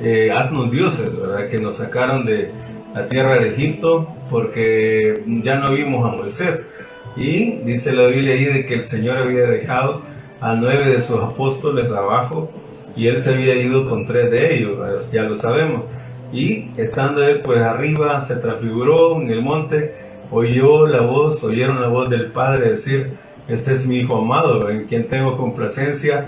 eh, 0.00 0.32
haznos 0.32 0.70
dioses, 0.70 1.14
¿verdad? 1.16 1.48
Que 1.48 1.58
nos 1.58 1.76
sacaron 1.76 2.24
de 2.24 2.50
la 2.94 3.08
tierra 3.08 3.38
de 3.38 3.50
Egipto 3.50 4.08
porque 4.28 5.22
ya 5.26 5.56
no 5.56 5.72
vimos 5.72 6.04
a 6.10 6.16
Moisés. 6.16 6.72
Y 7.16 7.58
dice 7.64 7.92
la 7.92 8.06
Biblia 8.06 8.34
ahí 8.34 8.44
de 8.46 8.66
que 8.66 8.74
el 8.74 8.82
Señor 8.82 9.18
había 9.18 9.42
dejado 9.42 10.02
a 10.40 10.54
nueve 10.54 10.88
de 10.88 11.00
sus 11.00 11.20
apóstoles 11.20 11.92
abajo 11.92 12.50
y 12.96 13.06
él 13.06 13.20
se 13.20 13.34
había 13.34 13.54
ido 13.56 13.88
con 13.88 14.06
tres 14.06 14.30
de 14.30 14.56
ellos, 14.56 14.78
¿verdad? 14.78 15.00
ya 15.12 15.22
lo 15.22 15.36
sabemos. 15.36 15.84
Y 16.32 16.70
estando 16.76 17.22
él 17.22 17.40
pues 17.40 17.60
arriba, 17.60 18.20
se 18.20 18.36
transfiguró 18.36 19.20
en 19.20 19.30
el 19.30 19.42
monte, 19.42 19.94
oyó 20.30 20.86
la 20.86 21.00
voz, 21.00 21.44
oyeron 21.44 21.80
la 21.80 21.88
voz 21.88 22.08
del 22.08 22.26
Padre 22.26 22.70
decir, 22.70 23.12
este 23.48 23.72
es 23.72 23.86
mi 23.86 23.98
Hijo 23.98 24.18
amado, 24.18 24.70
en 24.70 24.86
quien 24.86 25.06
tengo 25.08 25.36
complacencia. 25.36 26.26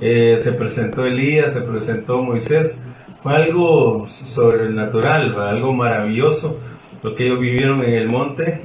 Eh, 0.00 0.36
se 0.38 0.52
presentó 0.52 1.06
Elías, 1.06 1.54
se 1.54 1.62
presentó 1.62 2.22
Moisés. 2.22 2.82
Fue 3.22 3.34
algo 3.34 4.04
sobrenatural, 4.06 5.34
algo 5.40 5.72
maravilloso 5.72 6.58
lo 7.02 7.14
que 7.14 7.26
ellos 7.26 7.40
vivieron 7.40 7.84
en 7.84 7.94
el 7.94 8.08
monte, 8.08 8.60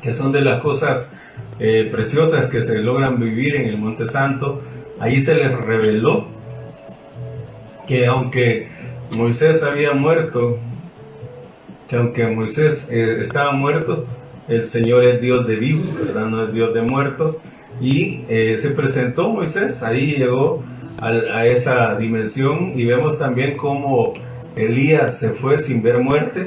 que 0.00 0.12
son 0.12 0.32
de 0.32 0.42
las 0.42 0.62
cosas 0.62 1.10
eh, 1.58 1.88
preciosas 1.90 2.46
que 2.46 2.62
se 2.62 2.78
logran 2.78 3.18
vivir 3.18 3.56
en 3.56 3.66
el 3.68 3.78
Monte 3.78 4.06
Santo. 4.06 4.62
Ahí 5.00 5.20
se 5.20 5.34
les 5.34 5.52
reveló 5.52 6.26
que 7.86 8.06
aunque 8.06 8.68
Moisés 9.10 9.62
había 9.62 9.92
muerto, 9.92 10.58
que 11.88 11.96
aunque 11.96 12.26
Moisés 12.28 12.88
eh, 12.90 13.18
estaba 13.20 13.52
muerto, 13.52 14.06
el 14.48 14.64
Señor 14.64 15.04
es 15.04 15.20
Dios 15.20 15.46
de 15.46 15.56
vivos. 15.56 15.88
No 16.14 16.46
es 16.46 16.52
Dios 16.52 16.74
de 16.74 16.82
muertos. 16.82 17.36
Y 17.80 18.24
eh, 18.28 18.56
se 18.58 18.70
presentó 18.70 19.28
Moisés, 19.28 19.82
ahí 19.82 20.14
llegó 20.16 20.62
a, 20.98 21.46
esa 21.46 21.96
dimensión 21.96 22.72
y 22.76 22.84
vemos 22.84 23.18
también 23.18 23.56
cómo 23.56 24.12
Elías 24.54 25.18
se 25.18 25.30
fue 25.30 25.58
sin 25.58 25.82
ver 25.82 25.98
muerte, 25.98 26.46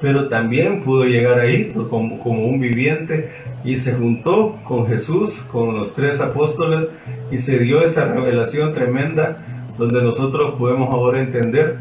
pero 0.00 0.28
también 0.28 0.82
pudo 0.82 1.04
llegar 1.04 1.40
ahí 1.40 1.72
como, 1.90 2.20
como 2.20 2.46
un 2.46 2.60
viviente 2.60 3.30
y 3.64 3.74
se 3.76 3.94
juntó 3.94 4.56
con 4.62 4.86
Jesús, 4.86 5.40
con 5.50 5.74
los 5.74 5.92
tres 5.94 6.20
apóstoles 6.20 6.88
y 7.32 7.38
se 7.38 7.58
dio 7.58 7.82
esa 7.82 8.04
revelación 8.04 8.72
tremenda 8.72 9.44
donde 9.78 10.02
nosotros 10.02 10.54
podemos 10.58 10.90
ahora 10.90 11.20
entender 11.20 11.76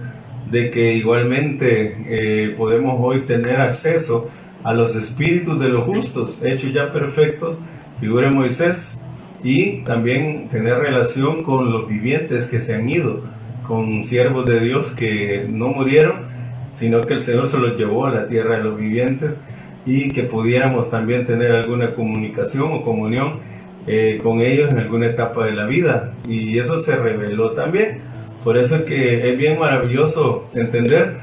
de 0.49 0.69
que 0.69 0.93
igualmente 0.93 1.97
eh, 2.07 2.55
podemos 2.57 2.97
hoy 2.99 3.21
tener 3.21 3.59
acceso 3.59 4.29
a 4.63 4.73
los 4.73 4.95
espíritus 4.95 5.59
de 5.59 5.69
los 5.69 5.81
justos, 5.81 6.39
hechos 6.43 6.73
ya 6.73 6.91
perfectos, 6.91 7.57
figura 7.99 8.31
Moisés, 8.31 9.01
y 9.43 9.83
también 9.83 10.49
tener 10.49 10.79
relación 10.79 11.43
con 11.43 11.71
los 11.71 11.87
vivientes 11.87 12.45
que 12.45 12.59
se 12.59 12.73
han 12.73 12.89
ido, 12.89 13.21
con 13.67 14.03
siervos 14.03 14.45
de 14.45 14.59
Dios 14.59 14.91
que 14.91 15.45
no 15.47 15.67
murieron, 15.67 16.25
sino 16.71 17.01
que 17.01 17.13
el 17.13 17.19
Señor 17.19 17.47
se 17.47 17.57
los 17.57 17.77
llevó 17.77 18.07
a 18.07 18.11
la 18.11 18.27
tierra 18.27 18.57
de 18.57 18.63
los 18.63 18.79
vivientes 18.79 19.41
y 19.85 20.09
que 20.09 20.23
pudiéramos 20.23 20.89
también 20.89 21.25
tener 21.25 21.51
alguna 21.51 21.91
comunicación 21.91 22.71
o 22.71 22.81
comunión 22.81 23.33
eh, 23.87 24.19
con 24.23 24.41
ellos 24.41 24.71
en 24.71 24.79
alguna 24.79 25.07
etapa 25.07 25.45
de 25.45 25.51
la 25.51 25.65
vida. 25.65 26.13
Y 26.27 26.57
eso 26.57 26.79
se 26.79 26.95
reveló 26.95 27.51
también. 27.51 27.99
Por 28.43 28.57
eso 28.57 28.77
es 28.77 28.81
que 28.83 29.29
es 29.29 29.37
bien 29.37 29.59
maravilloso 29.59 30.49
entender 30.53 31.17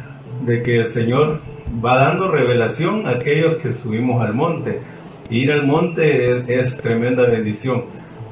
de 0.44 0.62
que 0.62 0.80
el 0.80 0.86
Señor 0.86 1.40
va 1.84 1.98
dando 1.98 2.28
revelación 2.28 3.06
a 3.06 3.10
aquellos 3.10 3.56
que 3.56 3.72
subimos 3.72 4.22
al 4.22 4.34
monte. 4.34 4.80
Ir 5.30 5.52
al 5.52 5.64
monte 5.64 6.58
es, 6.58 6.76
tremenda 6.78 7.24
bendición. 7.24 7.84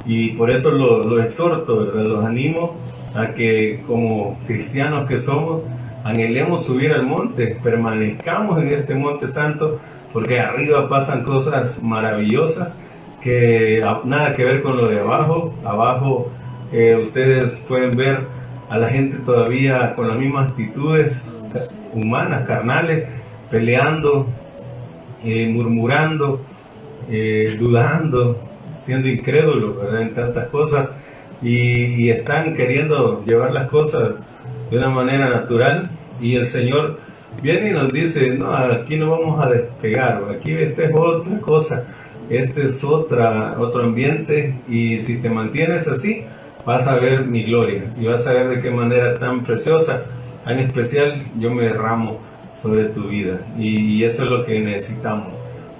Y 0.06 0.30
por 0.30 0.50
eso 0.50 0.70
los 0.70 1.06
lo 1.06 1.22
exhorto, 1.22 1.86
¿verdad? 1.86 2.04
los 2.04 2.24
animo 2.24 2.76
a 3.14 3.28
que 3.28 3.82
como 3.86 4.38
cristianos 4.46 5.08
que 5.08 5.18
somos, 5.18 5.62
anhelemos 6.04 6.64
subir 6.64 6.92
al 6.92 7.04
monte, 7.04 7.58
permanezcamos 7.62 8.58
en 8.62 8.68
este 8.68 8.94
monte 8.94 9.28
santo, 9.28 9.78
porque 10.12 10.40
arriba 10.40 10.88
pasan 10.88 11.24
cosas 11.24 11.82
maravillosas 11.82 12.76
que 13.22 13.84
nada 14.04 14.34
que 14.34 14.44
ver 14.44 14.62
con 14.62 14.76
lo 14.76 14.88
de 14.88 15.00
abajo. 15.00 15.54
Abajo 15.64 16.30
eh, 16.72 16.96
ustedes 17.00 17.60
pueden 17.68 17.96
ver 17.96 18.20
a 18.68 18.78
la 18.78 18.88
gente 18.88 19.16
todavía 19.16 19.94
con 19.94 20.08
las 20.08 20.16
mismas 20.16 20.50
actitudes 20.50 21.34
humanas, 21.92 22.46
carnales, 22.46 23.08
peleando, 23.50 24.26
eh, 25.24 25.48
murmurando, 25.48 26.40
eh, 27.10 27.56
dudando, 27.58 28.38
siendo 28.78 29.08
incrédulos 29.08 29.76
en 30.00 30.14
tantas 30.14 30.46
cosas. 30.48 30.94
Y, 31.42 32.10
están 32.10 32.54
queriendo 32.54 33.24
llevar 33.24 33.52
las 33.52 33.68
cosas 33.68 34.14
de 34.70 34.78
una 34.78 34.90
manera 34.90 35.28
natural. 35.30 35.90
Y 36.20 36.36
el 36.36 36.44
Señor 36.44 36.98
viene 37.42 37.70
y 37.70 37.72
nos 37.72 37.92
dice, 37.92 38.28
no, 38.30 38.54
aquí 38.54 38.96
no 38.96 39.10
vamos 39.10 39.44
a 39.44 39.48
despegar, 39.48 40.22
aquí 40.30 40.52
esta 40.52 40.84
es 40.84 40.90
otra 40.94 41.40
cosa, 41.40 41.86
este 42.30 42.64
es 42.64 42.84
otra, 42.84 43.56
otro 43.58 43.82
ambiente 43.82 44.54
y 44.68 44.98
si 45.00 45.18
te 45.18 45.28
mantienes 45.28 45.88
así, 45.88 46.22
vas 46.64 46.86
a 46.86 46.98
ver 46.98 47.26
mi 47.26 47.42
gloria 47.42 47.82
y 48.00 48.06
vas 48.06 48.26
a 48.28 48.32
ver 48.32 48.48
de 48.48 48.62
qué 48.62 48.70
manera 48.70 49.18
tan 49.18 49.42
preciosa, 49.42 50.04
en 50.46 50.60
especial 50.60 51.22
yo 51.38 51.50
me 51.52 51.64
derramo 51.64 52.18
sobre 52.54 52.84
tu 52.84 53.08
vida 53.08 53.40
y 53.58 54.04
eso 54.04 54.24
es 54.24 54.30
lo 54.30 54.44
que 54.44 54.60
necesitamos. 54.60 55.28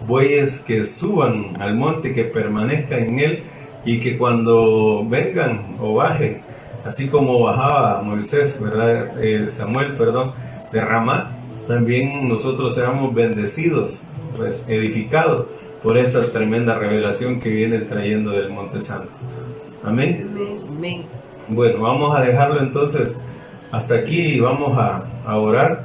Bueyes 0.06 0.58
que 0.58 0.84
suban 0.84 1.60
al 1.60 1.76
monte, 1.76 2.12
que 2.12 2.24
permanezcan 2.24 3.00
en 3.00 3.20
él 3.20 3.42
y 3.84 4.00
que 4.00 4.18
cuando 4.18 5.06
vengan 5.08 5.76
o 5.78 5.94
bajen, 5.94 6.38
así 6.84 7.08
como 7.08 7.40
bajaba 7.40 8.02
Moisés, 8.02 8.58
¿verdad? 8.60 9.22
Eh, 9.22 9.48
Samuel, 9.48 9.92
perdón, 9.92 10.32
de 10.72 10.80
Ramá, 10.80 11.30
también 11.68 12.28
nosotros 12.28 12.74
seamos 12.74 13.14
bendecidos, 13.14 14.02
pues, 14.36 14.64
edificados 14.68 15.46
por 15.82 15.98
esa 15.98 16.30
tremenda 16.32 16.78
revelación 16.78 17.40
que 17.40 17.50
viene 17.50 17.78
trayendo 17.78 18.32
del 18.32 18.50
Monte 18.50 18.80
Santo. 18.80 19.10
Amén. 19.84 20.30
Amén. 20.68 21.04
Bueno, 21.48 21.80
vamos 21.80 22.16
a 22.16 22.22
dejarlo 22.22 22.60
entonces 22.60 23.16
hasta 23.72 23.94
aquí 23.94 24.20
y 24.20 24.40
vamos 24.40 24.76
a, 24.78 25.04
a 25.26 25.36
orar, 25.38 25.82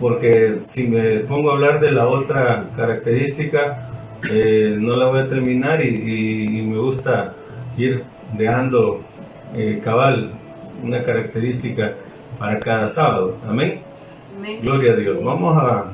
porque 0.00 0.56
si 0.60 0.86
me 0.86 1.20
pongo 1.20 1.50
a 1.50 1.54
hablar 1.54 1.80
de 1.80 1.90
la 1.90 2.08
otra 2.08 2.66
característica, 2.76 3.88
eh, 4.30 4.76
no 4.78 4.96
la 4.96 5.06
voy 5.06 5.20
a 5.20 5.26
terminar 5.26 5.84
y, 5.84 6.62
me 6.62 6.78
gusta 6.78 7.34
ir 7.76 8.02
dejando 8.36 9.00
eh, 9.56 9.80
cabal 9.82 10.32
una 10.82 11.02
característica 11.02 11.94
para 12.38 12.58
cada 12.58 12.88
sábado. 12.88 13.36
Amén. 13.48 13.80
Gloria 14.62 14.92
a 14.92 14.96
Dios. 14.96 15.22
Vamos 15.22 15.56
a, 15.60 15.92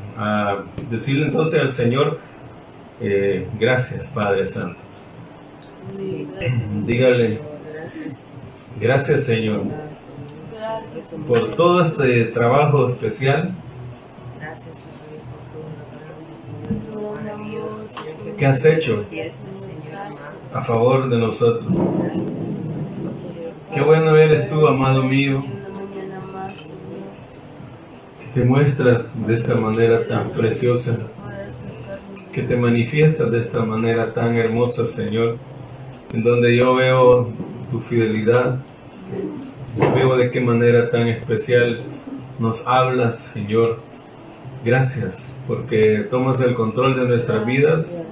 decirle 0.90 1.26
entonces 1.26 1.60
al 1.60 1.70
Señor, 1.70 2.18
eh, 3.00 3.46
gracias 3.58 4.08
Padre 4.08 4.46
Santo. 4.46 4.80
Dígale, 6.84 7.38
gracias 8.80 9.24
Señor 9.24 9.62
por 11.26 11.54
todo 11.56 11.82
este 11.82 12.24
trabajo 12.26 12.90
especial. 12.90 13.54
Gracias 14.40 14.88
¿Qué 18.38 18.46
has 18.46 18.64
hecho 18.64 19.04
a 20.52 20.62
favor 20.62 21.08
de 21.08 21.18
nosotros? 21.18 21.66
Qué 23.72 23.80
bueno 23.80 24.16
eres 24.16 24.48
tú, 24.48 24.66
amado 24.66 25.02
mío. 25.04 25.44
Que 28.20 28.40
te 28.40 28.44
muestras 28.44 29.26
de 29.26 29.34
esta 29.34 29.54
manera 29.54 30.06
tan 30.06 30.30
preciosa. 30.30 30.96
Que 32.34 32.42
te 32.42 32.56
manifiestas 32.56 33.30
de 33.30 33.38
esta 33.38 33.64
manera 33.64 34.12
tan 34.12 34.34
hermosa, 34.34 34.84
Señor. 34.84 35.36
En 36.12 36.22
donde 36.22 36.56
yo 36.56 36.74
veo 36.74 37.30
tu 37.70 37.80
fidelidad. 37.80 38.58
Veo 39.94 40.16
de 40.16 40.30
qué 40.30 40.40
manera 40.40 40.90
tan 40.90 41.08
especial 41.08 41.80
nos 42.38 42.66
hablas, 42.66 43.30
Señor 43.32 43.78
Gracias 44.64 45.34
porque 45.46 46.06
tomas 46.10 46.40
el 46.40 46.54
control 46.54 46.96
de 46.96 47.06
nuestras 47.06 47.44
vidas, 47.44 48.06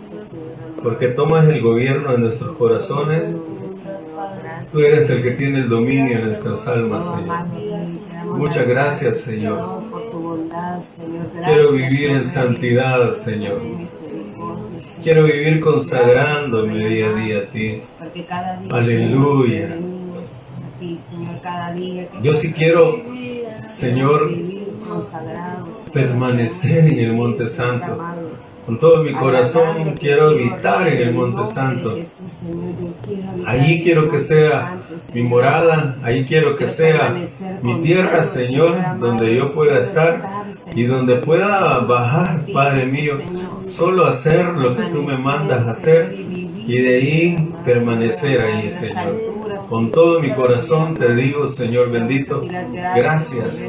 porque 0.82 1.08
tomas 1.08 1.48
el 1.48 1.62
gobierno 1.62 2.12
de 2.12 2.18
nuestros 2.18 2.56
corazones. 2.56 3.34
Tú 4.70 4.80
eres 4.80 5.08
el 5.08 5.22
que 5.22 5.30
tiene 5.32 5.60
el 5.60 5.68
dominio 5.70 6.18
en 6.18 6.26
nuestras 6.26 6.66
almas, 6.68 7.10
Señor. 7.16 8.36
Muchas 8.36 8.66
gracias, 8.66 9.18
Señor. 9.18 9.80
Quiero 11.44 11.72
vivir 11.72 12.10
en 12.10 12.24
santidad, 12.24 13.12
Señor. 13.14 13.60
Quiero 15.02 15.24
vivir 15.24 15.60
consagrándome 15.60 16.86
día 16.88 17.08
a 17.08 17.12
día 17.14 17.38
a 17.38 17.44
ti. 17.46 17.80
Aleluya. 18.70 19.76
Yo 22.22 22.34
sí 22.34 22.52
quiero, 22.52 22.96
Señor, 23.68 24.30
permanecer 25.92 26.84
en 26.86 26.98
el 26.98 27.12
Monte 27.14 27.48
Santo. 27.48 27.98
Con 28.66 28.78
todo 28.78 29.02
mi 29.02 29.12
corazón 29.12 29.96
quiero 29.98 30.28
habitar 30.28 30.86
en 30.86 31.08
el 31.08 31.14
Monte 31.14 31.44
Santo. 31.46 31.96
Allí 33.44 33.82
quiero 33.82 34.08
que 34.08 34.20
sea 34.20 34.78
mi 35.14 35.22
morada, 35.22 35.96
allí 36.02 36.24
quiero 36.24 36.56
que 36.56 36.68
sea 36.68 37.14
mi 37.62 37.80
tierra, 37.80 38.22
Señor, 38.22 38.76
donde 39.00 39.34
yo 39.34 39.52
pueda 39.52 39.80
estar 39.80 40.22
y 40.74 40.84
donde 40.84 41.16
pueda 41.16 41.78
bajar, 41.80 42.44
Padre 42.52 42.86
mío, 42.86 43.14
solo 43.66 44.06
hacer 44.06 44.46
lo 44.46 44.76
que 44.76 44.84
tú 44.84 45.02
me 45.02 45.16
mandas 45.16 45.66
hacer 45.66 46.14
y 46.14 46.78
de 46.78 46.96
ahí 46.96 47.52
permanecer 47.64 48.40
ahí, 48.40 48.70
Señor. 48.70 49.41
Con 49.68 49.90
todo 49.90 50.20
mi 50.20 50.32
corazón 50.32 50.96
te 50.96 51.14
digo, 51.14 51.46
Señor 51.48 51.90
bendito, 51.90 52.42
gracias. 52.94 53.66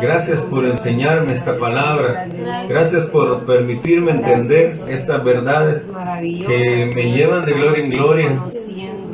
Gracias 0.00 0.42
por 0.42 0.64
enseñarme 0.64 1.32
esta 1.32 1.56
palabra. 1.58 2.26
Gracias 2.68 3.06
por 3.06 3.44
permitirme 3.44 4.12
entender 4.12 4.68
estas 4.88 5.24
verdades 5.24 5.86
que 6.46 6.92
me 6.94 7.12
llevan 7.12 7.44
de 7.44 7.52
gloria 7.52 7.84
en 7.84 7.90
gloria 7.90 8.42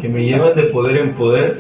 que 0.00 0.08
me 0.08 0.24
llevan 0.24 0.54
de 0.54 0.64
poder 0.64 0.96
en 0.96 1.14
poder 1.14 1.56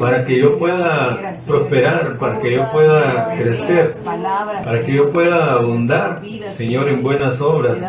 para 0.00 0.24
que 0.24 0.38
yo 0.38 0.56
pueda 0.58 1.34
prosperar, 1.46 2.18
para 2.18 2.40
que 2.40 2.52
yo 2.52 2.62
pueda 2.72 3.34
crecer, 3.36 3.90
para 4.04 4.84
que 4.84 4.92
yo 4.92 5.10
pueda 5.10 5.54
abundar, 5.54 6.22
Señor, 6.52 6.88
en 6.88 7.02
buenas 7.02 7.40
obras, 7.40 7.82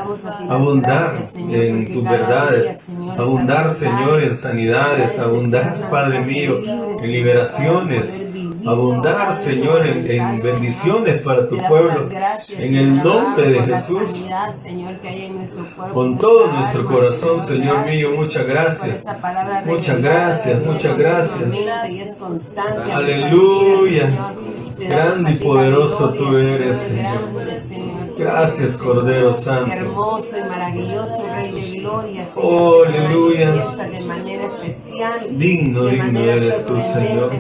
abundar 0.50 1.16
en 1.50 1.94
tus 1.94 2.04
verdades, 2.04 2.92
abundar, 3.18 3.70
Señor, 3.72 4.24
en 4.24 4.36
sanidades, 4.36 5.20
abundar, 5.20 5.90
Padre 5.90 6.22
mío, 6.22 6.60
en 7.02 7.12
liberaciones, 7.12 8.28
abundar, 8.66 9.34
Señor, 9.34 9.86
en, 9.86 10.42
bendiciones 10.42 11.22
para 11.22 11.48
tu 11.48 11.58
pueblo. 11.58 12.10
En 12.60 12.76
el 12.76 12.96
nombre 13.04 13.50
de 13.52 13.62
Jesús, 13.62 14.26
con 15.94 16.18
todo 16.18 16.52
nuestro 16.52 16.86
corazón, 16.86 17.40
Señor 17.40 17.86
mío, 17.86 18.12
muchas 18.16 18.46
gracias. 18.46 19.06
Muchas 19.66 20.02
gracias, 20.02 20.66
muchas 20.66 20.98
gracias. 20.98 21.50
Aleluya. 22.94 24.12
Grande 24.78 25.32
y 25.32 25.36
poderoso 25.36 26.14
tú 26.14 26.38
eres, 26.38 26.78
Señor. 26.78 27.36
Gracias, 28.18 28.78
Cordero 28.78 29.34
Santo. 29.34 29.72
Hermoso 29.72 30.38
y 30.38 30.42
maravilloso 30.42 31.28
Rey 31.34 31.52
de 31.52 31.80
Gloria, 31.80 32.26
Señor. 32.26 32.52
Oh, 32.52 32.84
aleluya. 32.86 33.52
De 33.52 34.04
manera 34.06 34.46
especial. 34.46 35.20
Digno, 35.38 35.86
digno 35.86 36.20
eres 36.20 36.66
tú, 36.66 36.76
Señor. 36.82 37.32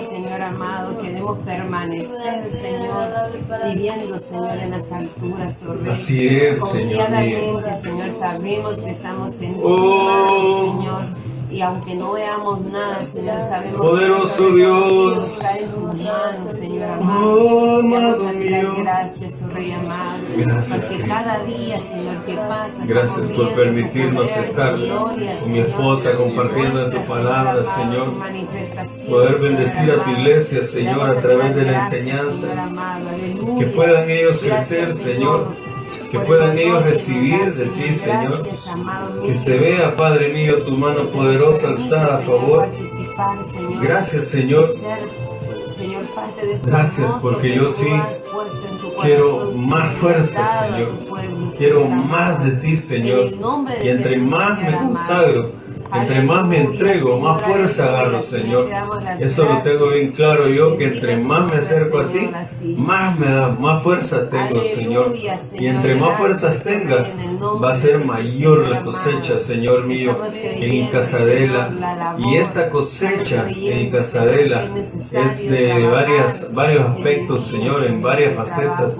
Señor 0.00 0.40
amado, 0.42 0.96
queremos 0.98 1.42
permanecer, 1.42 2.48
Señor, 2.48 3.32
viviendo, 3.64 4.18
Señor, 4.18 4.56
en 4.58 4.70
las 4.70 4.92
alturas, 4.92 5.64
oh 5.68 5.74
Rey. 5.74 5.92
Así 5.92 6.36
es, 6.36 6.64
Señor 6.68 7.10
mío. 7.10 7.60
Señor, 7.80 8.12
sabemos 8.12 8.80
que 8.80 8.90
estamos 8.90 9.40
en 9.40 9.54
tu 9.54 9.60
oh. 9.64 10.60
Señor 10.60 11.27
y 11.50 11.60
aunque 11.62 11.94
no 11.94 12.12
veamos 12.12 12.60
nada, 12.62 13.00
Señor, 13.00 13.38
sabemos 13.38 13.80
Poderoso 13.80 14.48
que 14.48 14.54
Dios. 14.56 15.18
está 15.18 15.58
en 15.58 15.70
tus 15.70 15.82
manos, 15.82 16.52
Señor 16.52 16.90
amado. 16.90 17.20
Oh, 17.24 17.82
Vamos 17.82 18.26
a 18.26 18.32
ti 18.32 18.48
las 18.48 18.76
gracias, 18.76 19.44
oh 19.46 19.54
Rey 19.54 19.72
amado. 19.72 20.18
Gracias, 20.36 20.88
porque 20.88 21.04
cada 21.04 21.44
día, 21.44 21.80
Señor, 21.80 22.16
que 22.24 22.34
pasa. 22.34 22.82
Gracias 22.86 23.28
por 23.28 23.54
permitirnos 23.54 24.36
estar 24.36 24.72
con 24.72 25.52
mi 25.52 25.58
esposa 25.58 26.12
compartiendo 26.16 26.84
en 26.84 26.90
tu 26.90 27.06
palabra, 27.06 27.64
Señor. 27.64 28.14
Poder 29.08 29.38
bendecir 29.38 29.90
a 29.90 30.04
tu 30.04 30.10
iglesia, 30.10 30.62
Señor, 30.62 31.02
a 31.02 31.20
través 31.20 31.54
de 31.54 31.62
la 31.62 31.78
enseñanza. 31.78 32.48
Que 33.58 33.66
puedan 33.66 34.10
ellos 34.10 34.38
crecer, 34.38 34.86
Señor 34.92 35.67
que 36.10 36.18
puedan 36.20 36.58
ellos 36.58 36.82
recibir 36.82 37.52
de 37.52 37.66
ti, 37.66 37.94
Señor. 37.94 38.42
Que 39.24 39.34
se 39.34 39.58
vea, 39.58 39.94
Padre 39.96 40.32
mío, 40.32 40.62
tu 40.62 40.72
mano 40.72 41.04
poderosa 41.04 41.68
alzada 41.68 42.18
a 42.18 42.22
favor. 42.22 42.68
Gracias, 43.82 44.28
Señor. 44.28 44.66
Gracias 46.64 47.12
porque 47.22 47.54
yo 47.54 47.66
sí 47.66 47.86
quiero 49.02 49.52
más 49.66 49.94
fuerza, 49.96 50.68
Señor. 50.70 50.88
Quiero 51.56 51.88
más 51.88 52.44
de 52.44 52.52
ti, 52.52 52.76
Señor. 52.76 53.30
Y 53.82 53.88
entre 53.88 54.18
más 54.22 54.62
me 54.62 54.76
consagro, 54.76 55.50
entre 55.94 56.22
más 56.22 56.46
me 56.46 56.60
entrego, 56.60 57.20
más 57.20 57.42
fuerza 57.42 57.84
agarro, 57.84 58.22
Señor. 58.22 58.68
Eso 59.20 59.44
lo 59.44 59.62
tengo 59.62 59.90
bien 59.90 60.12
claro 60.12 60.48
yo, 60.48 60.76
que 60.76 60.84
entre 60.84 61.16
más 61.16 61.50
me 61.50 61.58
acerco 61.58 61.98
a 61.98 62.06
ti, 62.06 62.30
más 62.76 63.18
me 63.18 63.28
más 63.58 63.82
fuerza 63.82 64.28
tengo, 64.28 64.62
Señor. 64.62 65.12
Y 65.58 65.66
entre 65.66 65.94
más 65.94 66.16
fuerzas 66.16 66.62
tengas, 66.62 67.06
va 67.62 67.70
a 67.70 67.74
ser 67.74 68.04
mayor 68.04 68.68
la 68.68 68.82
cosecha, 68.82 69.38
Señor 69.38 69.84
mío, 69.84 70.16
en 70.42 70.86
Casadela. 70.88 72.16
Y 72.18 72.36
esta 72.36 72.70
cosecha 72.70 73.46
en 73.48 73.90
Casadela 73.90 74.68
es 74.76 75.50
de 75.50 75.88
varios 76.52 76.88
aspectos, 76.88 77.46
Señor, 77.46 77.84
en 77.84 78.00
varias 78.00 78.34
facetas. 78.34 78.94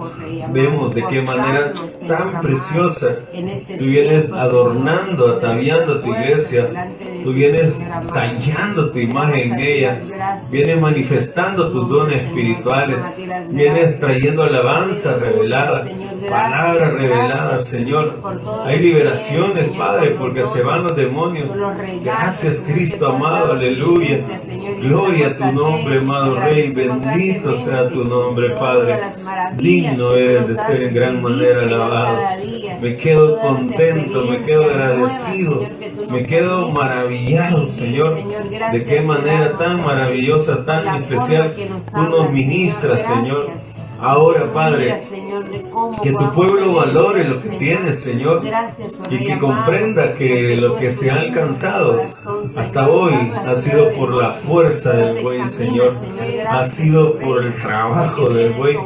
Vemos 0.52 0.94
de 0.94 1.02
qué 1.02 1.22
manera 1.22 1.74
tan 2.06 2.40
preciosa 2.40 3.16
tú 3.78 3.84
vienes 3.84 4.32
adornando, 4.32 5.36
ataviando 5.36 5.94
a 5.94 6.00
tu 6.00 6.08
iglesia 6.14 6.70
Tú 7.24 7.32
vienes 7.32 7.72
tallando 8.12 8.90
tu 8.90 8.98
imagen 8.98 9.52
en 9.52 9.60
ella, 9.60 10.00
vienes 10.50 10.80
manifestando 10.80 11.70
tus 11.70 11.88
dones 11.88 12.22
espirituales, 12.22 12.98
vienes 13.50 14.00
trayendo 14.00 14.42
alabanza 14.42 15.16
revelada, 15.16 15.80
Señor, 15.80 16.30
palabra 16.30 16.90
revelada, 16.90 17.58
Señor. 17.58 18.18
Hay 18.64 18.78
liberaciones, 18.80 19.68
Padre, 19.70 20.16
porque 20.18 20.44
se 20.44 20.62
van 20.62 20.84
los 20.84 20.96
demonios. 20.96 21.48
Gracias, 22.02 22.64
Cristo 22.66 23.08
amado, 23.10 23.52
aleluya. 23.52 24.18
Gloria 24.80 25.28
a 25.28 25.34
tu 25.34 25.52
nombre, 25.52 25.98
amado 25.98 26.40
Rey, 26.40 26.72
bendito 26.72 27.54
sea 27.54 27.88
tu 27.88 28.04
nombre, 28.04 28.50
Padre. 28.50 29.00
Digno 29.56 30.14
eres 30.14 30.48
de 30.48 30.54
ser 30.54 30.84
en 30.84 30.94
gran 30.94 31.22
manera 31.22 31.62
alabado 31.62 32.18
me 32.80 32.96
quedo 32.96 33.38
contento, 33.40 34.24
me 34.28 34.42
quedo 34.42 34.64
agradecido, 34.64 35.62
me 36.10 36.26
quedo 36.26 36.70
maravillado, 36.70 37.66
Señor, 37.66 38.16
de 38.72 38.84
qué 38.84 39.00
manera 39.02 39.56
tan 39.56 39.82
maravillosa, 39.84 40.64
tan 40.64 41.00
especial 41.00 41.54
tú 41.54 42.02
nos 42.02 42.30
ministras, 42.30 43.04
Señor. 43.04 43.67
Ahora, 44.00 44.44
Padre, 44.52 44.96
que 46.02 46.12
tu 46.12 46.32
pueblo 46.32 46.74
valore 46.74 47.24
lo 47.24 47.40
que 47.40 47.48
tienes, 47.50 48.00
Señor, 48.00 48.42
y 49.10 49.24
que 49.24 49.38
comprenda 49.38 50.14
que 50.14 50.56
lo 50.56 50.76
que 50.76 50.90
se 50.90 51.10
ha 51.10 51.16
alcanzado 51.16 52.00
hasta 52.56 52.88
hoy 52.88 53.32
ha 53.34 53.56
sido 53.56 53.90
por 53.92 54.14
la 54.14 54.32
fuerza 54.32 54.92
del 54.92 55.22
buen 55.22 55.48
Señor, 55.48 55.92
ha 56.48 56.64
sido 56.64 57.18
por 57.18 57.44
el 57.44 57.54
trabajo 57.54 58.28
del 58.28 58.52
buen 58.52 58.78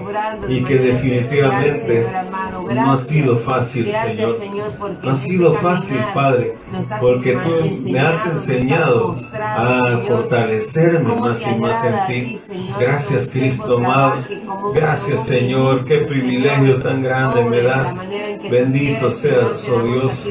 y 0.49 0.65
que 0.65 0.77
definitivamente 0.77 2.07
no 2.75 2.93
ha 2.93 2.97
sido 2.97 3.39
fácil, 3.39 3.93
Señor. 3.93 4.33
No 5.03 5.11
ha 5.11 5.15
sido 5.15 5.53
fácil, 5.53 5.99
Padre, 6.15 6.55
porque 7.01 7.37
tú 7.37 7.91
me 7.91 8.01
has 8.01 8.27
enseñado 8.27 9.15
a 9.39 10.01
fortalecerme 10.07 11.15
más 11.17 11.47
y 11.47 11.55
más 11.57 11.85
en 11.85 12.07
ti. 12.07 12.39
Gracias, 12.81 13.31
Cristo 13.33 13.77
amado. 13.77 14.15
Gracias. 14.75 15.02
Gracias 15.05 15.27
Señor, 15.27 15.85
qué 15.85 15.99
privilegio 15.99 16.81
tan 16.81 17.03
grande 17.03 17.45
me 17.45 17.61
das 17.61 17.99
bendito 18.51 19.11
seas, 19.11 19.69
oh 19.69 19.83
Dios. 19.83 20.29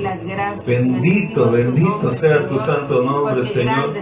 Bendito, 0.66 1.52
bendito 1.52 2.12
sea 2.12 2.48
tu 2.48 2.60
santo 2.60 3.02
nombre, 3.04 3.44
Señor. 3.44 3.94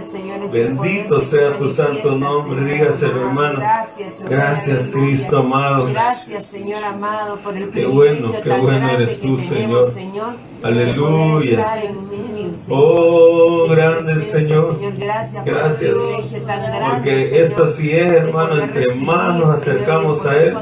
Bendito 0.52 1.20
sea 1.20 1.56
tu 1.56 1.70
santo 1.70 2.16
nombre, 2.16 2.64
dígaselo, 2.64 3.28
hermano. 3.28 3.60
Gracias, 4.28 4.88
Cristo 4.92 5.38
amado. 5.38 5.86
Gracias, 5.86 6.46
Señor 6.46 6.84
amado, 6.84 7.38
por 7.38 7.56
el 7.56 7.68
privilegio 7.68 7.90
bueno, 7.94 8.32
qué 8.32 8.48
tan 8.48 8.62
bueno 8.62 8.90
eres 8.90 9.20
tú, 9.20 9.36
Señor. 9.36 9.86
Aleluya. 10.62 11.66
Oh, 12.68 13.66
grande 13.68 14.20
Señor. 14.20 14.78
Gracias. 15.44 15.98
Porque 16.90 17.40
esta 17.40 17.66
sí 17.66 17.90
es, 17.90 18.12
hermano, 18.12 18.60
entre 18.62 18.94
más 18.96 19.36
nos 19.38 19.54
acercamos 19.54 20.26
a 20.26 20.36
Él, 20.36 20.54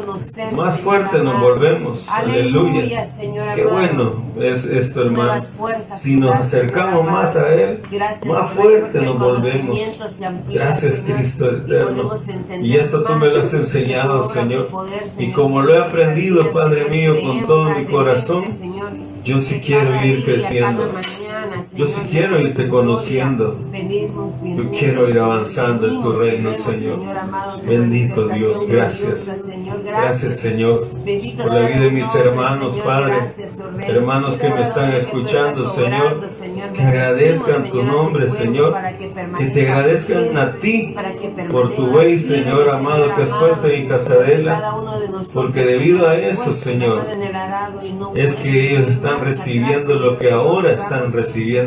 más 0.53 0.80
fuerte 0.80 1.18
nos 1.18 1.40
volvemos. 1.40 2.09
Aleluya. 2.09 3.05
Señor, 3.39 3.55
Qué 3.55 3.64
bueno 3.64 4.28
es 4.41 4.64
esto, 4.64 5.03
hermano. 5.03 5.41
si 5.80 6.16
nos 6.16 6.34
acercamos 6.34 7.05
más 7.11 7.36
a 7.36 7.55
Él, 7.55 7.80
más 8.26 8.51
fuerte 8.53 9.01
nos 9.01 9.18
volvemos. 9.18 9.78
Amplía, 10.22 10.64
gracias, 10.64 11.03
Cristo 11.07 11.51
eterno. 11.51 12.14
Y, 12.61 12.76
esto 12.76 13.05
tú 13.05 13.14
me 13.14 13.28
lo 13.28 13.41
has 13.41 13.53
enseñado, 13.53 14.24
Señor. 14.24 14.68
Señor. 15.07 15.30
Y 15.30 15.32
como 15.32 15.62
lo 15.62 15.74
he 15.74 15.78
aprendido, 15.78 16.51
Padre 16.53 16.89
mío, 16.91 17.14
con 17.20 17.47
todo 17.47 17.78
mi 17.78 17.84
corazón, 17.86 18.45
yo 19.24 19.41
sí 19.41 19.61
quiero 19.61 20.05
ir 20.05 20.24
creciendo. 20.24 20.91
Yo 21.77 21.87
sí 21.87 22.01
quiero 22.11 22.41
irte 22.41 22.69
conociendo. 22.69 23.59
Yo 24.43 24.71
quiero 24.71 25.09
ir 25.09 25.19
avanzando 25.19 25.89
en 25.89 26.03
tu 26.03 26.12
reino, 26.12 26.55
Señor. 26.55 27.01
Bendito 27.66 28.29
Dios, 28.29 28.66
gracias. 28.69 29.51
Gracias, 29.85 30.37
Señor, 30.37 30.89
por 30.89 31.53
la 31.53 31.69
vida 31.69 31.81
de 31.81 31.91
mis 31.91 32.14
hermanos, 32.14 32.75
Padre. 32.85 33.14
Hermanos 33.87 34.37
que 34.37 34.49
me 34.49 34.62
están 34.62 34.93
escuchando, 34.93 35.66
Señor. 35.66 36.21
Que 36.75 36.83
agradezcan 36.83 37.71
tu 37.71 37.83
nombre, 37.83 38.29
Señor. 38.29 38.75
Que 39.37 39.47
te 39.47 39.69
agradezcan 39.69 40.37
a 40.37 40.55
ti 40.55 40.95
por 41.51 41.75
tu 41.75 41.87
buen 41.89 42.19
Señor 42.19 42.71
amado, 42.71 43.14
que 43.14 43.23
has 43.23 43.31
puesto 43.31 43.66
en 43.69 43.89
Casadela. 43.89 44.75
Porque 45.35 45.64
debido 45.64 46.09
a 46.09 46.16
eso, 46.16 46.53
Señor, 46.53 47.05
es 48.14 48.35
que 48.37 48.73
ellos 48.73 48.89
están 48.89 49.21
recibiendo 49.21 49.95
lo 49.95 50.19
que 50.19 50.31
ahora 50.31 50.71
están 50.71 51.12
recibiendo 51.12 51.58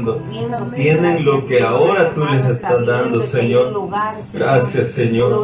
tienen 0.76 1.26
lo 1.26 1.46
que 1.46 1.62
ahora 1.62 2.14
tú 2.14 2.24
les 2.26 2.46
estás 2.46 2.86
dando, 2.86 3.22
Señor. 3.22 3.74
Gracias, 4.34 4.88
Señor. 4.88 5.44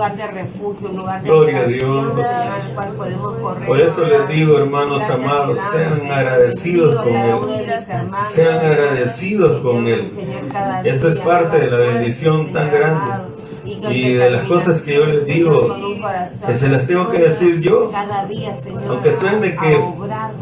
Gloria 1.24 1.60
a 1.60 1.66
Dios. 1.66 2.06
Por 3.66 3.82
eso 3.82 4.06
les 4.06 4.28
digo, 4.30 4.58
hermanos 4.58 5.04
amados, 5.10 5.60
sean 5.72 6.12
agradecidos 6.12 7.02
con 7.02 7.16
Él. 7.16 7.38
Sean 8.08 8.66
agradecidos 8.66 9.60
con 9.62 9.88
Él. 9.88 10.10
Esto 10.84 11.08
es 11.08 11.18
parte 11.20 11.60
de 11.60 11.72
la 11.72 11.78
bendición 11.78 12.52
tan 12.52 12.72
grande 12.72 13.27
y, 13.68 14.14
de 14.14 14.30
las 14.30 14.48
cosas 14.48 14.82
que 14.86 14.96
yo 14.96 15.06
les 15.06 15.26
digo, 15.26 15.76
que 16.46 16.56
se 16.56 16.70
las 16.70 16.88
tengo 16.88 17.10
que 17.10 17.20
decir 17.20 17.60
yo, 17.60 17.92
cada 17.92 18.26
día, 18.26 18.54
Señor, 18.54 18.84
aunque 18.88 19.12
suene 19.12 19.56
que 19.56 19.80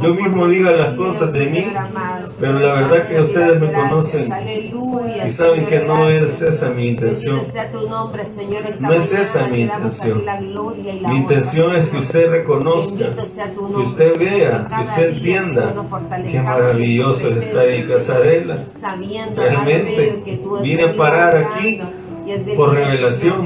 yo 0.02 0.14
mismo 0.14 0.48
diga 0.48 0.72
las 0.72 0.96
cosas 0.96 1.34
de 1.34 1.46
mí, 1.48 1.66
pero 2.40 2.60
la 2.60 2.74
verdad 2.74 3.08
que 3.08 3.22
ustedes 3.22 3.60
me 3.60 3.72
conocen 3.72 4.32
y 5.26 5.30
saben 5.30 5.66
que 5.66 5.80
no 5.80 6.10
es 6.10 6.42
esa 6.42 6.70
mi 6.70 6.90
intención. 6.90 7.42
No 8.82 8.94
es 8.94 9.12
esa 9.12 9.48
mi 9.48 9.62
intención. 9.62 10.22
Mi 11.08 11.18
intención 11.18 11.76
es 11.76 11.90
que 11.90 11.98
usted 11.98 12.30
reconozca, 12.30 13.12
que 13.76 13.82
usted 13.82 14.20
vea, 14.20 14.68
que 14.68 14.84
usted 14.84 15.10
entienda 15.10 15.74
qué 16.30 16.42
maravilloso 16.42 17.28
está 17.30 17.62
ahí 17.62 17.84
Casarela. 17.84 18.66
Realmente 19.36 20.24
vine 20.62 20.84
a 20.84 20.94
parar 20.94 21.38
aquí 21.38 21.80
por 22.56 22.74
revelación. 22.74 23.46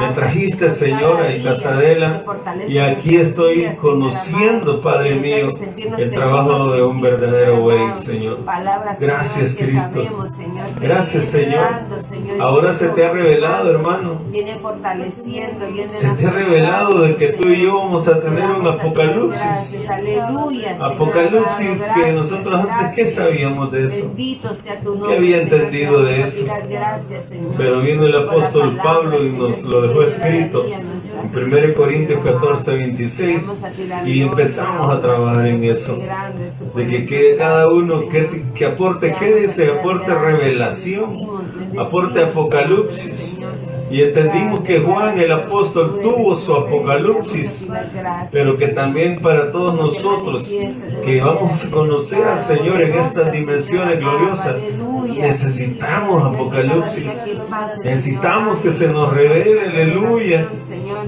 Me 0.00 0.10
trajiste, 0.12 0.70
Señor, 0.70 1.20
a 1.20 1.34
Icasadela 1.34 2.22
y 2.68 2.78
aquí 2.78 3.16
estoy 3.16 3.68
conociendo, 3.80 4.80
Padre 4.80 5.16
mío, 5.16 5.48
el 5.98 6.12
trabajo 6.12 6.72
de 6.72 6.82
un 6.82 7.00
verdadero 7.00 7.60
güey, 7.60 7.96
Señor. 7.96 8.38
Gracias, 9.00 9.54
Cristo. 9.54 10.00
Gracias, 10.80 11.24
Señor. 11.24 11.68
Ahora 12.40 12.72
se 12.72 12.88
te 12.88 13.04
ha 13.04 13.12
revelado, 13.12 13.70
hermano. 13.70 14.20
Viene 14.28 14.56
fortaleciendo. 14.56 15.66
Se 15.88 16.08
te 16.10 16.26
ha 16.26 16.30
revelado 16.30 17.02
de 17.02 17.16
que 17.16 17.32
tú 17.32 17.48
y 17.48 17.62
yo 17.62 17.74
vamos 17.78 18.08
a 18.08 18.20
tener 18.20 18.50
un 18.50 18.66
apocalipsis. 18.66 19.88
Apocalipsis 20.80 21.68
que 21.94 22.12
nosotros 22.12 22.66
antes, 22.68 22.94
¿qué 22.94 23.04
sabíamos 23.04 23.72
de 23.72 23.84
eso? 23.84 24.10
¿Qué 24.16 25.16
había 25.16 25.42
entendido 25.42 26.02
de 26.02 26.22
eso? 26.22 26.44
Pero 27.56 27.77
Vino 27.80 28.04
el 28.04 28.16
apóstol 28.16 28.76
Pablo 28.82 29.24
y 29.24 29.32
nos 29.32 29.62
lo 29.64 29.80
dejó 29.80 30.02
escrito 30.02 30.64
en 30.66 31.54
1 31.54 31.74
Corintios 31.76 32.24
14, 32.24 32.76
26 32.76 33.50
y 34.06 34.22
empezamos 34.22 34.90
a 34.90 35.00
trabajar 35.00 35.46
en 35.46 35.64
eso. 35.64 35.98
De 36.74 36.86
que, 36.86 37.06
que 37.06 37.36
cada 37.36 37.68
uno 37.68 38.02
que, 38.08 38.64
aporte, 38.64 39.14
¿qué 39.18 39.34
dice? 39.34 39.70
Aporte 39.70 40.14
revelación, 40.14 41.14
aporte 41.78 42.22
apocalipsis 42.22 43.38
entendimos 43.90 44.60
que 44.60 44.80
Juan 44.80 45.18
el 45.18 45.32
apóstol 45.32 46.00
tuvo 46.02 46.36
su 46.36 46.54
apocalipsis, 46.54 47.66
pero 48.32 48.56
que 48.56 48.68
también 48.68 49.20
para 49.20 49.50
todos 49.50 49.74
nosotros 49.74 50.48
que 51.04 51.20
vamos 51.20 51.64
a 51.64 51.70
conocer 51.70 52.24
al 52.24 52.38
Señor 52.38 52.82
en 52.82 52.98
estas 52.98 53.32
dimensiones 53.32 53.98
gloriosas, 53.98 54.56
necesitamos 55.18 56.22
apocalipsis, 56.22 57.24
necesitamos 57.84 58.58
que 58.58 58.72
se 58.72 58.88
nos 58.88 59.12
revele, 59.12 59.62
aleluya. 59.62 60.46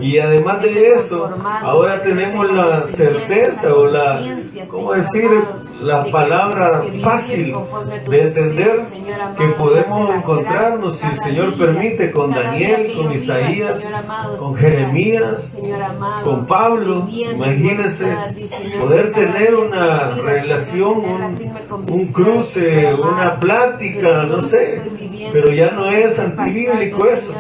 Y 0.00 0.18
además 0.18 0.62
de 0.62 0.92
eso, 0.92 1.36
ahora 1.62 2.02
tenemos 2.02 2.52
la 2.52 2.84
certeza 2.84 3.74
o 3.74 3.86
la, 3.86 4.22
¿cómo 4.70 4.94
decir? 4.94 5.30
La 5.82 6.04
palabra 6.04 6.82
fácil 7.02 7.54
de 8.08 8.22
entender 8.22 8.76
que 9.36 9.48
podemos 9.50 10.14
encontrarnos, 10.14 10.96
si 10.96 11.06
el 11.06 11.18
Señor 11.18 11.54
permite, 11.54 12.10
con 12.10 12.32
Daniel, 12.32 12.92
con 12.96 13.12
Isaías, 13.12 13.80
con 14.38 14.54
Jeremías, 14.54 15.58
con 16.22 16.46
Pablo. 16.46 17.06
Imagínense 17.10 18.14
poder 18.78 19.12
tener 19.12 19.54
una 19.54 20.10
relación, 20.10 20.98
un, 20.98 21.52
un 21.88 22.12
cruce, 22.12 22.94
una 22.94 23.38
plática, 23.38 24.24
no 24.24 24.40
sé, 24.40 24.82
pero 25.32 25.52
ya 25.52 25.70
no 25.70 25.90
es 25.90 26.18
antibíblico 26.18 27.06
eso. 27.06 27.34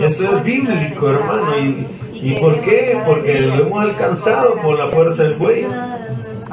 Eso 0.00 0.36
es 0.36 0.44
bíblico, 0.44 1.10
hermano. 1.10 1.46
¿Y, 1.60 1.86
¿Y 2.20 2.40
por 2.40 2.60
qué? 2.60 2.98
Porque 3.06 3.40
lo 3.40 3.66
hemos 3.66 3.80
alcanzado 3.80 4.56
por 4.56 4.76
la 4.78 4.88
fuerza 4.88 5.24
del 5.24 5.38
cuello 5.38 5.68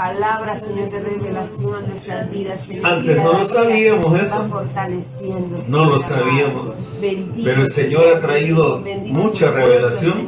palabra, 0.06 0.56
Señor, 0.56 0.90
de 0.92 1.00
revelación 1.00 1.88
nuestras 1.88 2.30
vidas, 2.30 2.66
Señor. 2.66 2.86
Antes 2.86 3.18
no 3.18 3.34
lo 3.34 3.46
sabíamos 3.46 4.22
eso. 4.22 4.48
No 5.72 5.86
lo 5.86 5.98
sabíamos. 5.98 6.76
Pero 7.44 7.62
el 7.62 7.68
Señor 7.68 8.16
ha 8.16 8.20
traído 8.20 8.84
mucha 9.08 9.52
revelación. 9.52 10.28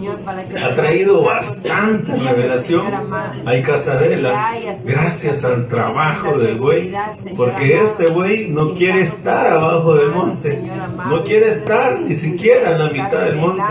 Ha 0.64 0.76
traído 0.76 1.22
bastante 1.22 2.16
revelación. 2.16 2.86
Hay 3.46 3.62
casadela. 3.62 4.56
Gracias 4.84 5.44
al 5.44 5.68
trabajo 5.68 6.40
del 6.40 6.58
buey. 6.58 6.92
Porque 7.36 7.76
este 7.76 8.08
buey 8.08 8.50
no 8.50 8.74
quiere 8.74 9.02
estar 9.02 9.46
abajo 9.48 9.96
del 9.96 10.10
monte. 10.10 10.64
No 11.10 11.24
quiere 11.24 11.50
estar 11.50 12.00
ni 12.00 12.16
siquiera 12.16 12.72
en 12.72 12.80
la 12.80 12.90
mitad 12.90 13.22
del 13.26 13.36
monte. 13.36 13.64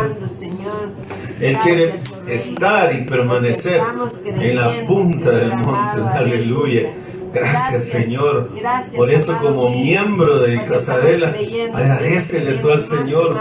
Él 1.40 1.58
quiere 1.58 1.94
estar 2.28 2.94
y 2.94 3.04
permanecer 3.04 3.80
en 4.26 4.56
la 4.56 4.70
punta 4.86 5.30
del 5.30 5.56
monte. 5.56 6.00
Aleluya. 6.14 6.92
Gracias, 7.32 7.84
Señor. 7.84 8.48
Por 8.96 9.12
eso 9.12 9.36
como 9.42 9.68
miembro 9.68 10.38
de 10.38 10.64
Casadela, 10.64 11.34
agradecele 11.74 12.54
tú 12.54 12.70
al 12.70 12.80
Señor. 12.80 13.36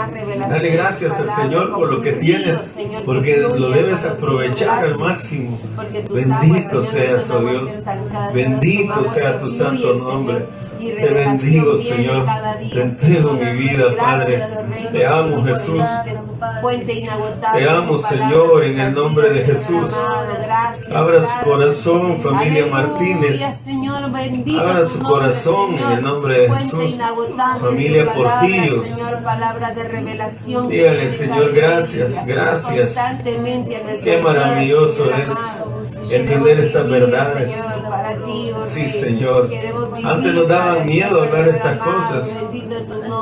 Dale 0.48 0.68
gracias 0.70 1.18
al 1.18 1.30
Señor 1.30 1.72
por 1.72 1.90
lo 1.90 2.02
que 2.02 2.12
tienes, 2.12 2.78
porque 3.06 3.38
lo 3.38 3.70
debes 3.70 4.04
aprovechar 4.04 4.84
al 4.84 4.98
máximo. 4.98 5.58
Bendito 6.10 6.82
seas, 6.82 7.30
oh 7.30 7.40
Dios. 7.40 7.82
Bendito 8.34 9.06
sea 9.06 9.38
tu 9.38 9.48
santo 9.50 9.94
nombre. 9.94 10.46
Te 10.94 11.08
bendigo, 11.14 11.76
Señor. 11.76 12.26
Te 12.72 12.82
entrego 12.82 13.32
mi 13.32 13.52
vida, 13.52 13.94
Padre. 13.98 14.38
Te 14.92 15.06
amo, 15.06 15.44
Jesús. 15.44 15.82
Te 17.52 17.68
amo, 17.68 17.98
Señor, 17.98 18.64
en 18.64 18.80
el 18.80 18.94
nombre 18.94 19.30
de 19.30 19.44
Jesús. 19.44 19.90
Abra 20.94 21.22
su 21.22 21.44
corazón, 21.44 22.20
familia 22.20 22.66
Martínez. 22.66 23.42
Abra 24.58 24.84
su 24.84 25.00
corazón 25.00 25.74
en 25.74 25.90
el 25.98 26.02
nombre 26.02 26.40
de 26.40 26.54
Jesús. 26.54 26.98
Familia 27.60 28.12
Portillo. 28.12 28.82
Dígale, 30.68 31.08
Señor, 31.08 31.52
gracias, 31.52 32.26
gracias. 32.26 32.96
Qué 34.04 34.20
maravilloso 34.22 35.10
es 35.10 35.64
entender 36.10 36.60
estas 36.60 36.90
verdades. 36.90 37.62
Sí, 38.66 38.88
Señor. 38.88 39.50
Antes 40.04 40.34
nos 40.34 40.48
daban 40.48 40.86
miedo 40.86 41.22
hablar 41.22 41.48
estas 41.48 41.78
cosas. 41.78 42.46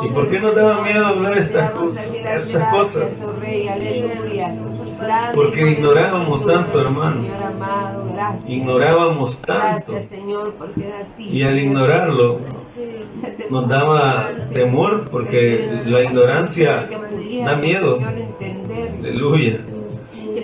¿Y 0.05 0.09
por 0.09 0.31
qué 0.31 0.41
nos 0.41 0.55
daban 0.55 0.83
miedo 0.85 1.07
hablar 1.07 1.39
estas 1.39 1.70
cosas? 1.70 2.12
Estas 2.14 2.68
cosas. 2.68 3.22
Porque 5.35 5.70
ignorábamos 5.72 6.47
tanto, 6.47 6.81
hermano. 6.81 7.25
Ignorábamos 8.49 9.39
tanto. 9.39 9.93
Y 11.18 11.43
al 11.43 11.59
ignorarlo, 11.59 12.41
nos 13.51 13.68
daba 13.68 14.29
temor 14.53 15.09
porque 15.11 15.83
la 15.87 16.03
ignorancia 16.03 16.89
da 17.45 17.57
miedo. 17.57 17.99
Aleluya. 19.01 19.61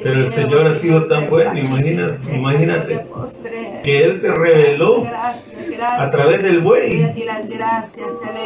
Pero 0.02 0.14
el 0.20 0.26
Señor 0.26 0.66
ha 0.66 0.72
sido 0.74 1.06
tan 1.06 1.28
bueno, 1.28 1.58
imagínate, 1.58 2.34
imagínate 2.34 3.06
que 3.84 4.04
Él 4.04 4.20
te 4.20 4.30
reveló 4.30 5.04
a 5.98 6.10
través 6.10 6.42
del 6.42 6.60
buey 6.60 7.12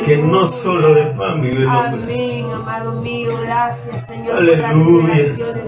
que 0.05 0.17
no 0.19 0.47
solo 0.47 0.95
de 0.95 1.03
pan 1.07 1.41
vive 1.43 1.63
el 1.63 1.67
hombre. 1.69 2.03
Amén, 2.05 2.47
amado 2.55 3.01
mío, 3.01 3.33
gracias 3.45 4.07
Señor 4.07 4.37
Aleluya. 4.39 5.17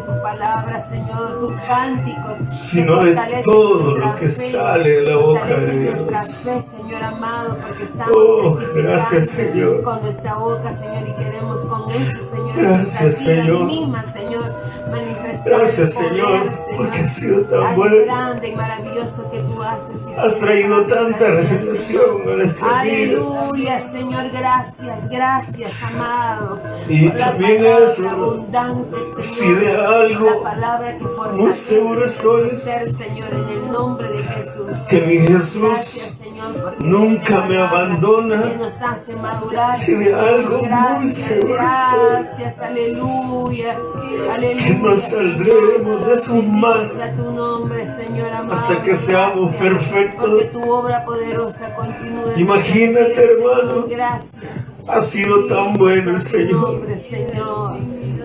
por 0.04 0.16
tu 0.16 0.22
palabra, 0.22 0.80
Señor, 0.80 1.40
tus 1.40 1.52
cánticos, 1.66 2.32
sino 2.60 3.02
de 3.04 3.14
todo 3.44 3.96
lo 3.98 4.16
que 4.16 4.28
sale 4.28 4.90
de 4.90 5.02
la 5.02 5.16
boca 5.16 5.46
de 5.46 5.76
Dios. 5.78 6.00
nuestra 6.00 6.22
fe, 6.24 6.60
Señor 6.60 7.02
amado, 7.02 7.56
porque 7.64 7.84
estamos 7.84 8.16
Oh, 8.16 8.58
gracias, 8.74 9.30
Señor. 9.30 9.82
con 9.82 10.00
nuestra 10.02 10.34
boca, 10.34 10.72
Señor, 10.72 11.02
y 11.08 11.12
queremos 11.24 11.64
con 11.64 11.90
hechos, 11.90 12.24
Señor, 12.24 12.52
Gracias, 12.56 13.02
nuestra 13.02 13.32
vida 13.32 13.42
Señor. 13.44 13.64
misma, 13.64 14.02
Señor, 14.04 14.52
manifestar 14.90 15.52
Gracias, 15.76 16.08
Señor, 16.08 16.52
porque 16.74 16.98
has 17.00 17.14
sido 17.14 17.42
tan 17.42 17.76
bueno. 17.76 17.96
grande 18.06 18.48
y 18.48 18.56
maravilloso 18.56 19.30
que 19.30 19.40
tú 19.40 19.62
haces. 19.62 20.06
Has 20.16 20.38
traído 20.38 20.86
tanta 20.86 21.26
revelación 21.26 22.22
a 22.22 22.36
nuestra 22.36 22.66
vida. 22.66 22.80
Aleluya, 22.80 23.78
Señor, 23.78 24.30
gracias, 24.30 25.08
gracias, 25.08 25.82
amado. 25.82 26.60
Y 26.88 27.10
también 27.10 27.62
eso, 27.62 28.08
abundante, 28.08 28.96
si 29.20 29.22
Señor, 29.22 29.60
de 29.60 29.76
algo 29.76 30.26
la 30.26 30.50
palabra 30.50 30.96
que 30.96 31.04
muy 31.32 31.52
seguro 31.52 32.06
estoy 32.06 32.50
Señor, 32.50 33.34
en 33.34 33.48
el 33.48 33.70
nombre 33.70 34.08
de 34.08 34.22
Jesús. 34.22 34.86
que 34.88 35.00
mi 35.02 35.26
Jesús 35.26 35.60
Gracias, 35.60 36.10
Señor, 36.10 36.52
porque 36.62 36.84
nunca 36.84 37.36
es 37.36 37.48
me 37.50 37.58
abandona. 37.58 38.42
Que 38.42 38.56
nos 38.56 38.80
hace 38.80 39.14
madurar. 39.16 39.76
Si 39.76 39.94
de 39.94 40.14
algo 40.14 40.58
muy 40.58 40.68
gracias, 40.68 41.14
seguro 41.14 41.54
gracias, 41.54 42.60
aleluya. 42.62 43.76
Aleluya. 44.32 44.66
que 44.66 44.74
no 44.74 44.96
saldremos 45.66 46.06
de 46.06 46.16
sus 46.16 46.44
manos 46.44 46.88
sea 46.88 47.14
tu 47.14 47.30
nombre, 47.32 47.86
Señor 47.86 48.32
amado. 48.32 48.52
hasta 48.52 48.82
que 48.82 48.94
seamos 48.94 49.54
perfectos. 49.56 50.40
Imagínate, 52.36 53.24
hermano. 53.24 53.84
Gracias. 53.88 54.72
Ha 54.86 55.00
sido 55.00 55.46
tan 55.46 55.76
bueno 55.76 56.12
el 56.12 56.20
Señor. 56.20 56.86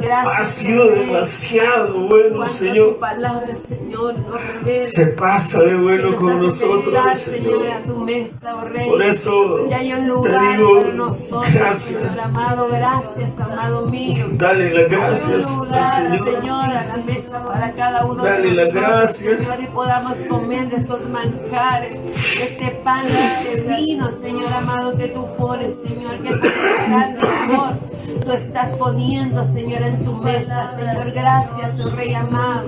Gracias. 0.02 0.40
Ha 0.40 0.44
sido 0.44 0.88
demasiado 0.92 2.08
bueno, 2.08 2.48
Señor. 2.48 2.94
Tu 2.94 3.00
palabra, 3.00 3.56
Señor, 3.56 4.20
nos 4.20 4.42
revela. 4.42 4.90
Se 4.90 5.06
pasa 5.08 5.62
de 5.62 5.76
bueno 5.76 6.16
con 6.16 6.42
nosotros, 6.42 6.86
llegar, 6.86 7.16
Señor. 7.16 7.62
Señor, 7.62 7.70
a 7.70 7.84
tu 7.84 7.96
mesa, 8.00 8.56
oh 8.56 8.66
Rey. 8.66 8.90
Por 8.90 9.04
eso 9.04 9.68
Y 9.70 9.74
hay 9.74 9.94
un 9.94 10.00
te 10.00 10.08
lugar 10.08 10.58
digo 10.58 10.82
para 10.82 10.94
nosotros, 10.94 11.54
gracias. 11.54 11.98
Señor 11.98 12.20
amado. 12.20 12.68
Gracias, 12.72 13.40
amado 13.40 13.86
mío. 13.88 14.26
Dale 14.32 14.74
las 14.74 14.90
gracias 14.90 15.58
al 15.72 16.20
Señor. 16.20 16.42
Señor, 16.42 16.66
a 16.66 16.84
la 16.86 16.98
mesa 17.06 17.46
para 17.46 17.74
cada 17.74 18.06
uno 18.06 18.24
Dale 18.24 18.50
de 18.50 18.56
las 18.56 18.74
nosotros, 18.74 18.90
gracias. 18.90 19.38
Señor, 19.38 19.62
y 19.62 19.68
podamos 19.68 20.22
comer 20.22 20.70
de 20.70 20.76
estos 20.78 21.08
manjares, 21.10 21.92
de 21.94 22.44
este 22.44 22.72
pan, 22.84 23.06
de 23.06 23.54
este 23.54 23.62
vino, 23.68 24.12
Señor 24.12 24.52
amado, 24.54 24.96
que 24.96 25.08
tú 25.08 25.28
pones, 25.38 25.82
Señor, 25.82 26.18
que 26.22 26.30
con 26.30 26.50
grande 26.88 27.28
amor 27.28 27.91
tú 28.24 28.32
estás 28.32 28.76
poniendo, 28.76 29.44
Señor, 29.46 29.82
en 29.84 30.04
tu 30.04 30.14
mesa, 30.18 30.66
Señor. 30.68 31.12
Gracias, 31.14 31.80
oh 31.80 31.90
Rey 31.96 32.14
amado, 32.14 32.64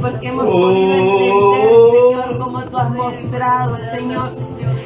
porque 0.00 0.28
hemos 0.28 0.44
podido 0.46 0.94
entender. 0.94 1.68
Señor, 1.92 2.38
como 2.38 2.62
tú 2.64 2.78
has 2.78 2.90
mostrado, 2.90 3.76
Señor. 3.78 4.30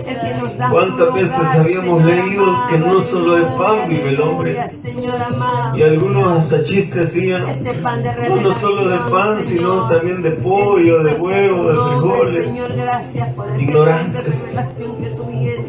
El 0.06 0.18
que 0.18 0.34
nos 0.34 0.58
da 0.58 0.68
¿Cuántas 0.68 1.14
veces 1.14 1.54
habíamos 1.54 2.02
Señor 2.02 2.24
leído 2.24 2.42
amado, 2.42 2.68
que 2.68 2.78
no 2.78 3.00
solo 3.00 3.34
de 3.36 3.42
pan 3.44 3.88
vive 3.88 4.08
el 4.08 4.20
hombre? 4.20 4.50
aleluya, 4.50 4.68
Señor 4.68 5.22
amado. 5.22 5.78
Y 5.78 5.82
algunos 5.84 6.38
hasta 6.38 6.62
chistes 6.64 7.06
hacían. 7.08 7.46
Este 7.48 7.72
pan 7.74 8.02
de 8.02 8.28
No, 8.28 8.50
solo 8.50 8.88
de 8.88 8.98
pan, 9.10 9.40
sino 9.44 9.86
también 9.88 10.20
de 10.20 10.32
pollo, 10.32 11.04
de 11.04 11.14
huevo, 11.14 11.68
de 11.68 11.74
frijoles. 11.74 12.44
Señor, 12.46 12.72
gracias 12.74 13.28
por 13.28 13.46
pan 13.46 13.56
de 13.56 13.62
Ignorantes. 13.62 14.42
revelación 14.42 14.96
que 14.96 15.06
tú 15.06 15.24
vienes. 15.24 15.66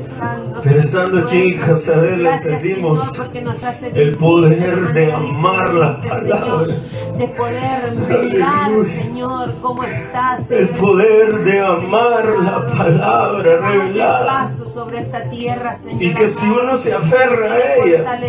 Pero 0.63 0.79
estando 0.79 1.19
aquí 1.19 1.41
en 1.41 1.61
entendimos 1.61 3.01
Señor, 3.01 3.17
porque 3.17 3.41
nos 3.41 3.63
hace 3.63 3.91
el 4.01 4.15
poder 4.15 4.93
de 4.93 5.11
amar 5.11 5.73
la 5.73 5.99
palabra. 5.99 6.73
De 7.17 7.27
poder 7.27 7.93
mirar, 7.95 8.71
Señor, 8.85 9.53
cómo 9.61 9.83
estás, 9.83 10.49
El 10.51 10.69
poder 10.69 11.43
de 11.43 11.59
amar 11.59 12.25
la 12.25 12.65
palabra 12.65 13.57
revelada. 13.57 14.47
sobre 14.47 14.99
esta 14.99 15.21
tierra, 15.29 15.75
Señor. 15.75 16.01
Y 16.01 16.13
que 16.13 16.27
si 16.27 16.45
uno 16.47 16.75
se 16.75 16.93
aferra 16.93 17.53
a 17.53 17.75
ella, 17.75 18.19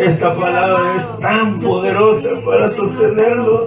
esta 0.00 0.34
palabra 0.34 0.96
es 0.96 1.20
tan 1.20 1.60
poderosa 1.60 2.30
para 2.44 2.68
sostenerlo, 2.68 3.60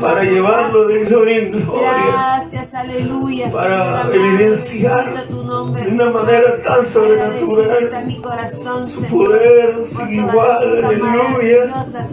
para 0.00 0.22
llevarlo 0.22 0.86
de 0.86 1.04
gloria 1.04 1.38
en 1.38 1.50
gloria, 1.50 1.92
Gracias, 2.12 2.74
aleluya, 2.74 3.50
para 3.50 4.08
evidenciar 4.14 5.26
de 5.26 5.34
una 5.34 6.10
manera 6.10 6.62
tan 6.62 6.84
sobrenatural 7.06 7.76
está 7.82 8.00
mi 8.02 8.16
corazón, 8.16 8.86
su 8.86 9.00
Señor, 9.00 9.26
poder 9.28 9.84
sin 9.84 10.14
igual, 10.14 10.84
aleluya. 10.84 11.66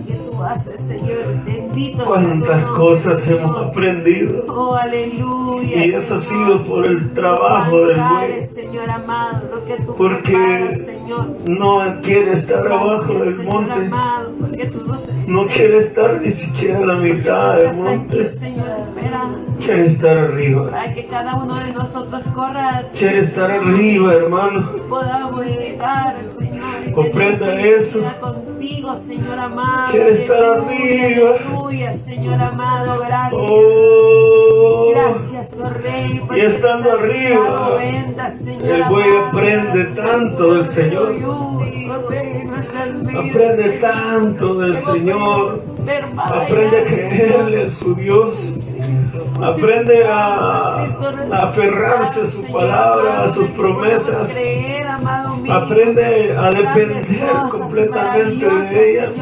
que 0.07 0.13
tú 0.13 0.43
haces, 0.43 0.81
Señor. 0.81 1.43
Bendito 1.45 1.97
sea 1.99 2.05
Cuántas 2.05 2.61
nombre, 2.61 2.77
cosas 2.77 3.19
Señor. 3.19 3.39
hemos 3.41 3.57
aprendido. 3.57 4.45
Oh, 4.49 4.75
aleluya. 4.75 5.86
Y 5.86 5.89
eso 5.89 6.15
ha 6.15 6.17
Señor. 6.17 6.45
sido 6.47 6.63
por 6.63 6.86
el 6.86 7.13
trabajo 7.13 7.88
del. 7.88 8.43
Señor 8.43 8.89
amado, 8.89 9.49
lo 9.53 9.65
que 9.65 9.75
tú 9.83 9.95
Porque 9.95 10.31
preparas, 10.31 10.81
Señor. 10.81 11.27
No 11.45 12.01
quiere 12.01 12.31
estar 12.33 12.65
abajo 12.67 13.05
Gracias, 13.13 13.25
del 13.25 13.36
Señor 13.36 13.53
monte. 13.53 13.73
amado, 13.73 14.31
porque 14.39 14.65
tú 14.67 14.86
nos 14.88 15.27
No 15.27 15.45
quiere 15.47 15.77
estar 15.77 16.21
ni 16.21 16.29
siquiera 16.31 16.79
a 16.79 16.86
la 16.86 16.95
mitad 16.95 17.57
del 17.57 17.75
monte. 17.75 18.19
aquí, 18.21 18.27
Señor, 18.27 18.65
Quiere 19.59 19.86
estar 19.86 20.17
arriba. 20.17 20.69
para 20.69 20.93
que 20.93 21.07
cada 21.07 21.36
uno 21.36 21.55
de 21.55 21.71
nosotros 21.73 22.23
corra 22.33 22.83
Quiere 22.97 23.19
estar 23.19 23.49
arriba, 23.49 24.13
hermano. 24.13 24.69
Podamos 24.84 25.45
llegar, 25.45 26.15
Señor, 26.26 26.91
Comprenda 26.93 27.61
eso. 27.61 28.01
contigo, 28.19 28.95
Señor 28.95 29.39
amado. 29.39 29.91
Quiere 29.91 30.11
estar 30.11 30.43
arriba. 30.43 31.30
Aleluya, 31.39 31.93
Señor 31.93 32.41
amado, 32.41 32.99
gracias. 32.99 33.41
Oh, 33.49 34.91
Gracias, 34.95 35.59
oh 35.59 35.69
Rey, 35.69 36.21
Y 36.36 36.39
estando 36.39 36.91
arriba, 36.93 37.76
venta, 37.78 38.30
Señor 38.30 38.65
el 38.69 38.84
buey 38.86 39.09
aprende 39.28 39.86
tanto 39.86 40.53
del 40.53 40.65
Señor. 40.65 41.15
Aprende 43.15 43.69
tanto 43.80 44.55
del 44.55 44.76
Señor. 44.76 45.61
Aprende 46.17 46.78
a 46.80 46.86
creerle 46.86 47.63
a 47.65 47.69
su 47.69 47.95
Dios. 47.95 48.53
Aprende 49.41 50.05
a, 50.07 50.77
a 50.77 51.43
aferrarse 51.43 52.21
a 52.21 52.25
su 52.25 52.51
palabra, 52.51 53.23
a 53.23 53.29
sus 53.29 53.47
promesas. 53.49 54.38
Aprende 55.49 56.36
a 56.38 56.49
depender 56.49 57.27
completamente 57.49 58.45
de 58.45 58.91
ellas. 58.91 59.19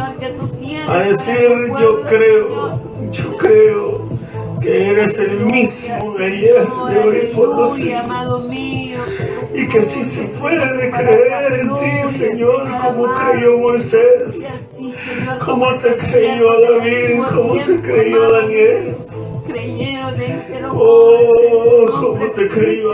A 0.87 0.97
decir, 0.99 1.71
yo 1.79 2.01
creo, 2.01 2.79
yo 3.11 3.37
creo 3.37 4.09
que 4.61 4.91
eres 4.91 5.19
el 5.19 5.39
mismo 5.41 6.17
de 6.17 6.25
ayer, 6.25 6.67
de 6.89 6.99
hoy 6.99 7.29
y 7.29 7.35
por 7.35 7.57
los 7.57 7.79
que 9.73 9.81
sí 9.81 10.03
se 10.03 10.25
puede 10.39 10.91
creer 10.91 11.59
en 11.61 11.69
ti, 11.69 12.07
Señor, 12.07 12.67
como 12.83 13.05
creyó 13.05 13.57
Moisés, 13.57 14.79
como 15.43 15.67
te 15.71 15.95
creyó 15.95 16.61
David, 16.61 17.23
como 17.33 17.55
te 17.55 17.81
creyó 17.81 18.31
Daniel. 18.31 18.95
Creyeron 19.45 20.21
en 20.21 20.41
ser 20.41 20.65
Oh, 20.71 21.85
cómo 21.91 22.17
te 22.19 22.29
sí, 22.31 22.49
creyó 22.49 22.93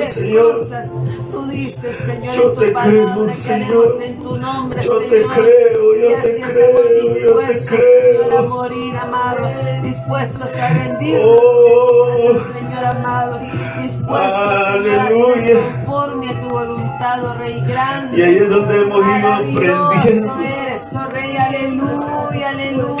Señor, 0.00 0.52
cosas. 0.58 0.90
Tú 1.30 1.46
dices, 1.46 1.96
Señor, 1.96 2.34
Yo 2.34 2.42
en 2.48 2.54
tu 2.54 2.60
te 2.60 2.68
palabra 2.72 3.12
creo, 3.14 3.26
que 3.26 3.32
Señor. 3.32 3.86
en 4.02 4.16
tu 4.22 4.36
nombre, 4.38 4.82
Yo 4.82 4.98
te 4.98 5.08
Señor. 5.10 5.32
creo, 5.34 5.94
yo 5.96 6.10
y 6.10 6.14
te 6.14 6.14
así 6.16 6.42
creo, 6.42 6.46
estamos 6.48 6.82
te 6.82 7.00
dispuestos, 7.00 7.68
creo. 7.68 8.22
Señor, 8.24 8.34
a 8.38 8.42
morir, 8.42 8.96
amado, 8.96 9.48
dispuestos 9.82 10.56
a 10.56 10.68
rendirnos, 10.68 11.38
Oh. 11.42 12.38
Señor 12.52 12.84
amado, 12.84 13.38
dispuestos, 13.80 14.32
Señor, 14.72 15.00
a 15.00 15.04
ser 15.08 15.58
conforme 15.86 16.28
a 16.28 16.40
tu 16.40 16.48
voluntad, 16.48 17.24
oh 17.24 17.34
Rey 17.38 17.62
grande. 17.68 18.16
Y 18.18 18.22
ahí 18.22 18.36
es 18.38 18.48
donde 18.50 18.80
hemos 18.80 18.98
ido 19.06 19.28
aprendiendo 19.28 20.40
eres, 20.40 20.86
oh 20.94 21.10
Rey, 21.10 21.36
aleluya. 21.36 22.01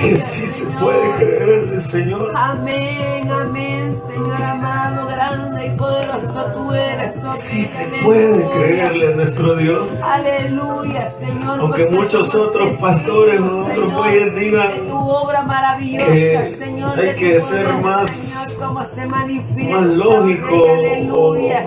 Que 0.02 0.16
sí 0.16 0.46
se 0.46 0.64
puede 0.66 1.14
creer, 1.14 1.80
Señor. 1.80 2.32
Amén, 2.36 3.30
amén, 3.30 3.94
Señor 3.96 4.42
amado, 4.42 5.06
grande 5.06 5.66
y 5.66 5.76
poderoso 5.78 6.44
tú 6.54 6.72
eres, 6.74 7.24
oh 7.24 7.32
Sí 7.32 7.62
se 7.64 7.84
aleluya. 7.84 8.04
puede 8.04 8.50
creerle 8.50 9.12
a 9.12 9.16
nuestro 9.16 9.56
Dios. 9.56 9.86
Aleluya, 10.02 11.06
Señor. 11.06 11.60
Aunque 11.60 11.86
muchos 11.86 12.34
otros 12.34 12.52
testigos, 12.70 12.80
pastores 12.80 13.40
o 13.40 13.66
otros 13.66 13.94
bueyes 13.94 14.34
digan 14.34 14.68
de 14.72 14.78
tu 14.80 14.98
obra 14.98 15.42
maravillosa, 15.42 16.06
que 16.12 16.46
Señor. 16.46 16.98
hay 16.98 17.14
que 17.14 17.40
ser 17.40 17.64
poder, 17.66 17.82
más- 17.82 18.10
Señor, 18.10 18.58
cómo 18.68 18.84
se 18.86 19.06
manifiesta, 19.06 19.80
Más 19.80 19.94
lógico, 19.94 20.66
Rey, 20.66 20.86
aleluya. 21.02 21.64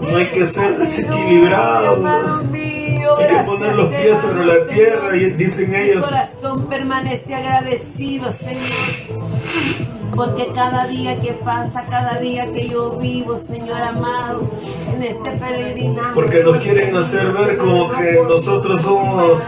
o 0.00 0.10
no 0.10 0.16
hay 0.16 0.26
que 0.26 0.46
ser 0.46 0.78
desequilibrado. 0.78 1.96
Gracias 3.18 3.46
poner 3.46 3.76
los 3.76 3.88
pies 3.88 4.18
sobre 4.18 4.46
la 4.46 4.66
tierra 4.66 5.16
y 5.16 5.30
dicen 5.30 5.70
Mi 5.70 5.76
ellos, 5.76 6.04
corazón 6.04 6.66
permanece 6.66 7.34
agradecido, 7.34 8.30
Señor. 8.32 8.62
Porque 10.14 10.46
cada 10.54 10.86
día 10.86 11.20
que 11.20 11.32
pasa, 11.32 11.84
cada 11.90 12.18
día 12.18 12.50
que 12.52 12.68
yo 12.68 12.92
vivo, 12.92 13.36
Señor 13.36 13.82
amado, 13.82 14.48
en 14.94 15.02
este 15.02 15.30
peregrinaje. 15.32 16.14
porque 16.14 16.44
nos 16.44 16.58
quieren 16.58 16.96
hacer 16.96 17.32
ver 17.32 17.56
como 17.58 17.90
que 17.92 18.22
nosotros 18.28 18.80
somos 18.82 19.40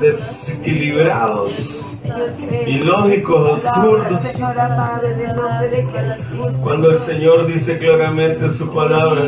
desequilibrados, 0.00 2.02
ilógicos, 2.66 3.66
absurdos. 3.66 4.22
Cuando 6.64 6.90
el 6.90 6.98
Señor 6.98 7.46
dice 7.46 7.78
claramente 7.78 8.46
en 8.46 8.52
su 8.52 8.72
palabra 8.72 9.22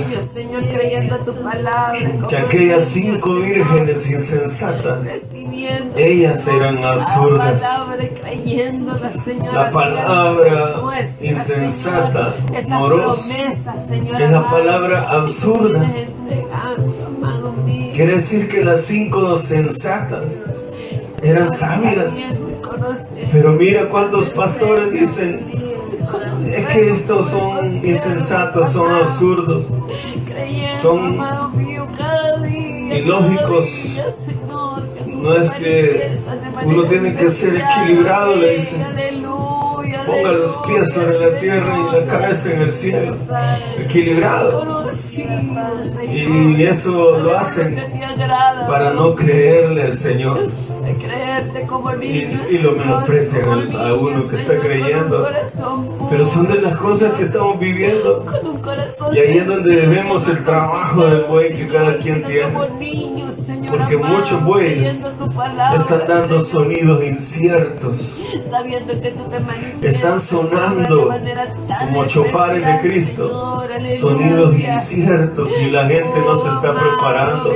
que 2.28 2.36
aquellas 2.36 2.84
cinco 2.84 3.36
vírgenes 3.36 4.10
insensatas, 4.10 5.32
ellas 5.96 6.46
eran 6.48 6.84
absurdas. 6.84 7.62
La 9.54 9.70
palabra 9.70 10.80
insensata, 11.20 12.34
morosa, 12.70 13.34
es 13.48 13.66
la 14.30 14.42
palabra 14.42 15.10
absurda. 15.10 15.86
Quiere 17.92 18.14
decir 18.14 18.48
que 18.48 18.64
las 18.64 18.82
cinco 18.82 19.36
sensatas 19.36 20.40
eran 21.22 21.50
sabias. 21.50 22.40
Pero 23.30 23.52
mira 23.52 23.88
cuántos 23.88 24.30
pastores 24.30 24.92
dicen, 24.92 25.46
es 26.46 26.66
que 26.68 26.90
estos 26.90 27.28
son 27.28 27.66
insensatos, 27.84 28.70
son 28.70 28.94
absurdos. 28.94 29.66
son 30.80 31.18
ilógicos. 32.92 33.98
No 35.06 35.36
es 35.36 35.50
que 35.52 36.16
uno 36.64 36.84
tiene 36.84 37.14
que 37.14 37.30
ser 37.30 37.56
equilibrado, 37.56 38.36
le 38.36 38.56
dicen. 38.56 38.82
Ponga 40.06 40.32
los 40.32 40.56
pies 40.66 40.92
sobre 40.92 41.18
la 41.18 41.38
tierra 41.38 41.76
y 41.78 42.00
la 42.00 42.06
cabeza 42.06 42.52
en 42.52 42.62
el 42.62 42.72
cielo. 42.72 43.16
Equilibrado. 43.78 44.86
Y 46.08 46.62
eso 46.64 47.18
lo 47.18 47.38
hacen 47.38 47.76
para 48.68 48.92
no 48.92 49.14
creerle 49.14 49.82
al 49.82 49.94
Señor. 49.94 50.48
Y, 52.50 52.54
y 52.54 52.58
lo 52.58 52.72
menosprecian 52.72 53.74
a 53.76 53.94
uno 53.94 54.28
que 54.28 54.36
está 54.36 54.58
creyendo. 54.58 55.26
Pero 56.10 56.26
son 56.26 56.48
de 56.48 56.60
las 56.60 56.76
cosas 56.76 57.12
que 57.14 57.22
estamos 57.22 57.58
viviendo. 57.58 58.24
Y 59.12 59.18
ahí 59.18 59.38
es 59.38 59.46
donde 59.46 59.86
vemos 59.86 60.28
el 60.28 60.42
trabajo 60.42 61.04
del 61.06 61.22
buey 61.24 61.54
que 61.56 61.68
cada 61.68 61.96
quien 61.98 62.22
tiene. 62.22 62.52
Porque 63.70 63.96
muchos 63.96 64.44
bueyes 64.44 65.06
están 65.76 66.02
dando 66.06 66.40
sonidos 66.40 67.02
inciertos. 67.02 68.18
Están 69.82 70.20
sonando 70.20 71.08
como 71.80 72.04
chofares 72.06 72.64
de 72.66 72.80
Cristo. 72.80 73.62
Sonidos 73.98 74.54
inciertos 74.58 75.48
y 75.60 75.70
la 75.70 75.86
gente 75.86 76.20
no 76.20 76.36
se 76.36 76.50
está 76.50 76.70
Oh, 76.72 76.74
preparando. 76.74 77.52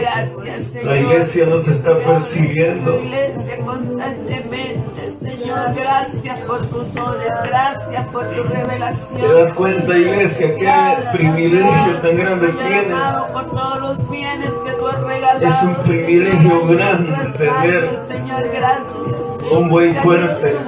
La 0.84 0.97
iglesia 0.99 1.47
no 1.47 1.59
se 1.59 1.72
está 1.72 1.97
percibiendo. 1.99 3.01
Iglesia 3.37 3.66
constantemente, 3.66 5.11
Señor. 5.11 5.74
Gracias 5.74 6.41
por 6.41 6.59
tus 6.68 6.95
dones, 6.95 7.32
gracias 7.45 8.09
por 8.09 8.24
tu 8.28 8.43
revelación. 8.45 9.20
¿Te 9.20 9.32
das 9.32 9.53
cuenta, 9.53 9.99
iglesia, 9.99 10.55
qué 10.55 10.62
Gracias, 10.62 11.16
privilegio 11.16 11.97
tan 12.01 12.16
grande 12.16 12.47
Señor 12.47 12.64
tienes? 12.66 12.93
amado, 12.93 13.28
por 13.34 13.51
todos 13.51 13.80
los 13.80 14.11
bienes 14.11 14.51
que 14.64 14.72
tú 14.72 14.87
has 14.87 15.01
regalado. 15.03 15.47
Es 15.47 15.62
un 15.62 15.74
privilegio 15.84 16.61
Señor, 16.61 16.76
grande 16.76 17.12
tener 17.12 17.99
Señor, 17.99 18.49
gracias. 18.49 19.22
Un 19.51 19.82
ido 19.82 19.95
fuerte 20.03 20.59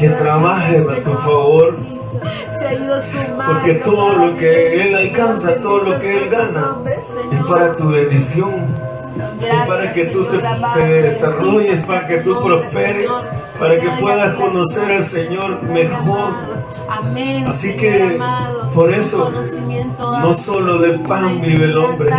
que 0.00 0.08
trabaje 0.10 0.78
a 0.78 1.02
tu 1.02 1.12
favor. 1.12 1.76
Porque 3.46 3.74
todo 3.74 4.14
lo 4.14 4.36
que 4.36 4.82
Él 4.82 4.96
alcanza, 4.96 5.54
todo 5.56 5.78
lo 5.78 5.98
que 6.00 6.24
Él 6.24 6.28
gana, 6.28 6.76
es 6.90 7.14
para 7.48 7.76
tu 7.76 7.90
bendición. 7.90 8.85
Gracias, 9.40 9.68
para 9.68 9.92
que 9.92 10.04
tú 10.06 10.24
te, 10.24 10.84
desarrolles, 11.02 11.80
para 11.82 12.06
que 12.06 12.16
tú 12.18 12.42
prosperes, 12.42 13.10
para 13.58 13.80
que 13.80 13.88
puedas 14.00 14.34
conocer 14.36 14.92
al 14.92 15.02
Señor 15.02 15.62
mejor. 15.64 16.30
Amén. 16.88 17.44
Así 17.48 17.72
Señor 17.72 17.80
que, 17.80 18.14
amado. 18.14 18.70
por 18.72 18.94
eso, 18.94 19.32
No 20.22 20.32
solo 20.32 20.78
de 20.78 20.98
pan 21.00 21.40
vive 21.40 21.64
el 21.64 21.76
hombre, 21.76 22.10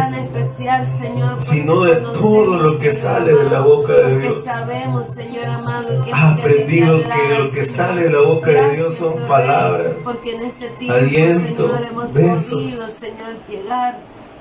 sino 1.38 1.84
de 1.84 1.95
todo 1.95 2.57
lo 2.57 2.78
que 2.80 2.91
sale 2.91 3.34
de 3.34 3.49
la 3.49 3.61
boca 3.61 3.93
de 3.93 4.20
Dios. 4.20 4.43
sabemos, 4.43 5.07
Señor 5.07 5.45
amado, 5.45 6.03
que 6.03 6.09
es 6.09 6.15
Has 6.15 6.32
lo 6.32 6.36
que 6.36 6.41
ti 6.41 6.82
te 6.82 6.84
aprendido 6.86 6.97
que 6.97 7.39
lo 7.39 7.51
que 7.51 7.65
sale 7.65 8.03
de 8.03 8.09
la 8.09 8.22
boca 8.22 8.51
de 8.51 8.76
Dios 8.76 8.95
son 8.95 9.28
palabras, 9.28 9.93
porque 10.03 10.36
en 10.36 10.41
este 10.43 10.68
tiempo, 10.70 10.95
aliento, 10.95 11.68
Señor, 11.68 11.84
hemos 11.89 12.13
besos. 12.13 12.63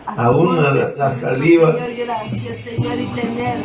A 0.06 0.24
Aún 0.26 0.62
la- 0.62 0.72
la 0.72 0.84
santo, 0.84 1.10
saliva. 1.14 1.72
Señor, 1.76 1.94
gracias, 2.06 2.58
Señor, 2.58 2.94
y 3.00 3.06
tener 3.06 3.56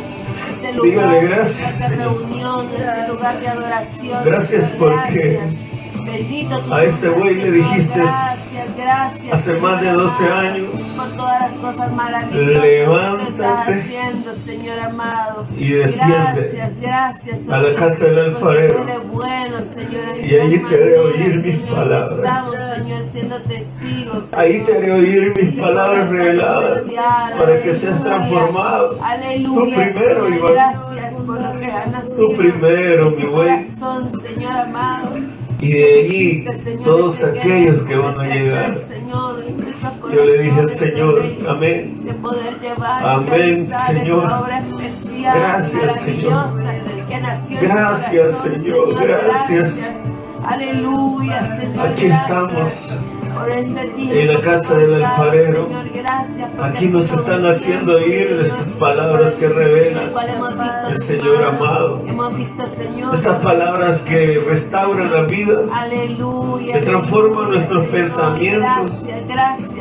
ese 0.50 0.72
lugar, 0.72 0.90
Dígale 0.90 1.28
gracias, 1.28 1.76
esa 1.80 1.88
reunión, 1.90 2.66
ese 2.78 3.08
lugar 3.08 3.40
de 3.40 3.48
adoración. 3.48 4.24
Gracias 4.24 4.64
Señor, 4.66 4.78
porque 4.78 5.28
gracias. 5.34 5.60
Bendito 6.04 6.58
tu 6.60 6.72
a 6.74 6.84
este 6.84 7.08
güey 7.08 7.34
le 7.36 7.50
dijiste 7.52 7.98
gracias, 7.98 8.76
gracias, 8.76 9.32
hace 9.32 9.54
más 9.60 9.80
de 9.80 9.86
Señor 9.88 10.02
12 10.02 10.24
amado, 10.24 10.38
años, 10.40 10.80
por 10.96 11.08
todas 11.16 11.40
las 11.40 11.56
cosas 11.58 11.92
maravillosas 11.92 12.62
que 12.62 13.28
estás 13.28 13.68
haciendo, 13.68 14.34
Señor 14.34 14.78
amado. 14.80 15.46
y 15.56 15.72
desciende 15.72 16.14
gracias, 16.14 16.78
gracias, 16.80 17.48
oh 17.48 17.54
a 17.54 17.62
la 17.62 17.74
casa 17.74 18.04
del 18.06 18.18
alfarero. 18.18 18.84
bueno, 19.12 19.62
Señor, 19.62 20.16
Y 20.24 20.34
ahí 20.34 20.58
te 20.68 20.74
haré 20.74 20.98
oír 20.98 21.34
mis 21.36 21.42
Señor, 21.42 21.68
palabras. 21.74 22.10
Estamos, 22.10 22.56
Señor, 22.74 23.02
siendo 23.02 23.36
testigos. 23.40 24.34
Ahí 24.34 24.62
te 24.62 24.76
haré 24.76 24.92
oír 24.92 25.34
mis 25.36 25.54
palabras 25.54 26.08
reveladas 26.10 26.76
especial, 26.80 27.38
para 27.38 27.62
que 27.62 27.74
seas 27.74 28.02
transformado. 28.02 28.98
Aleluya, 29.02 29.52
Tú 29.52 29.64
primero, 29.64 30.24
Señor, 30.24 30.32
Iván. 30.38 30.52
gracias 30.52 31.20
por 31.22 31.40
lo 31.42 31.56
que 31.56 31.66
has 31.66 31.86
nacido. 31.90 32.28
Tú 32.28 32.36
primero, 32.36 33.10
mi 33.10 33.24
güey. 33.24 33.62
Señor 33.62 34.52
amado. 34.52 35.10
Y 35.62 35.72
de 35.74 36.54
Señor, 36.56 36.82
todos 36.82 37.22
aquellos 37.22 37.82
que 37.82 37.94
van 37.94 38.18
a 38.18 38.34
llegar, 38.34 38.76
Señor, 38.76 39.36
yo 40.12 40.24
le 40.24 40.42
dije, 40.42 40.66
Señor, 40.66 41.22
amén. 41.48 42.02
Amén, 43.04 43.68
Señor. 43.70 44.28
Gracias, 45.22 46.04
tu 46.04 47.60
Gracias, 47.60 48.38
Señor, 48.42 48.94
gracias. 49.00 49.80
Aleluya, 50.44 51.46
Señor. 51.46 51.86
Aquí 51.86 52.06
estamos, 52.06 52.98
por 53.42 53.50
este 53.50 53.84
tiempo 53.88 54.14
en 54.14 54.32
la 54.32 54.40
casa 54.40 54.74
del 54.74 54.94
alfarero. 54.94 55.66
Señor, 55.66 55.88
gracias 55.94 56.50
porque 56.56 56.78
Aquí 56.78 56.86
nos 56.86 57.12
están 57.12 57.46
haciendo 57.46 57.98
Señor, 57.98 58.40
estas 58.40 58.70
palabras 58.70 59.34
que 59.34 59.48
revelan 59.48 60.10
el 60.90 60.98
Señor 60.98 61.44
amado. 61.44 62.02
Estas 63.12 63.36
palabras 63.42 64.00
que 64.00 64.42
restauran 64.48 65.12
las 65.12 65.26
vidas, 65.26 65.72
Aleluya. 65.72 66.74
que 66.74 66.86
transforman 66.86 67.50
nuestros 67.50 67.86
pensamientos, 67.88 69.04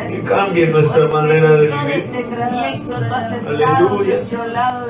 que 0.07 0.22
cambien 0.24 0.72
nuestra 0.72 1.07
manera 1.07 1.57
de 1.57 1.68
vivir. 1.68 1.91
este 1.95 2.24
Aleluya. 3.47 4.18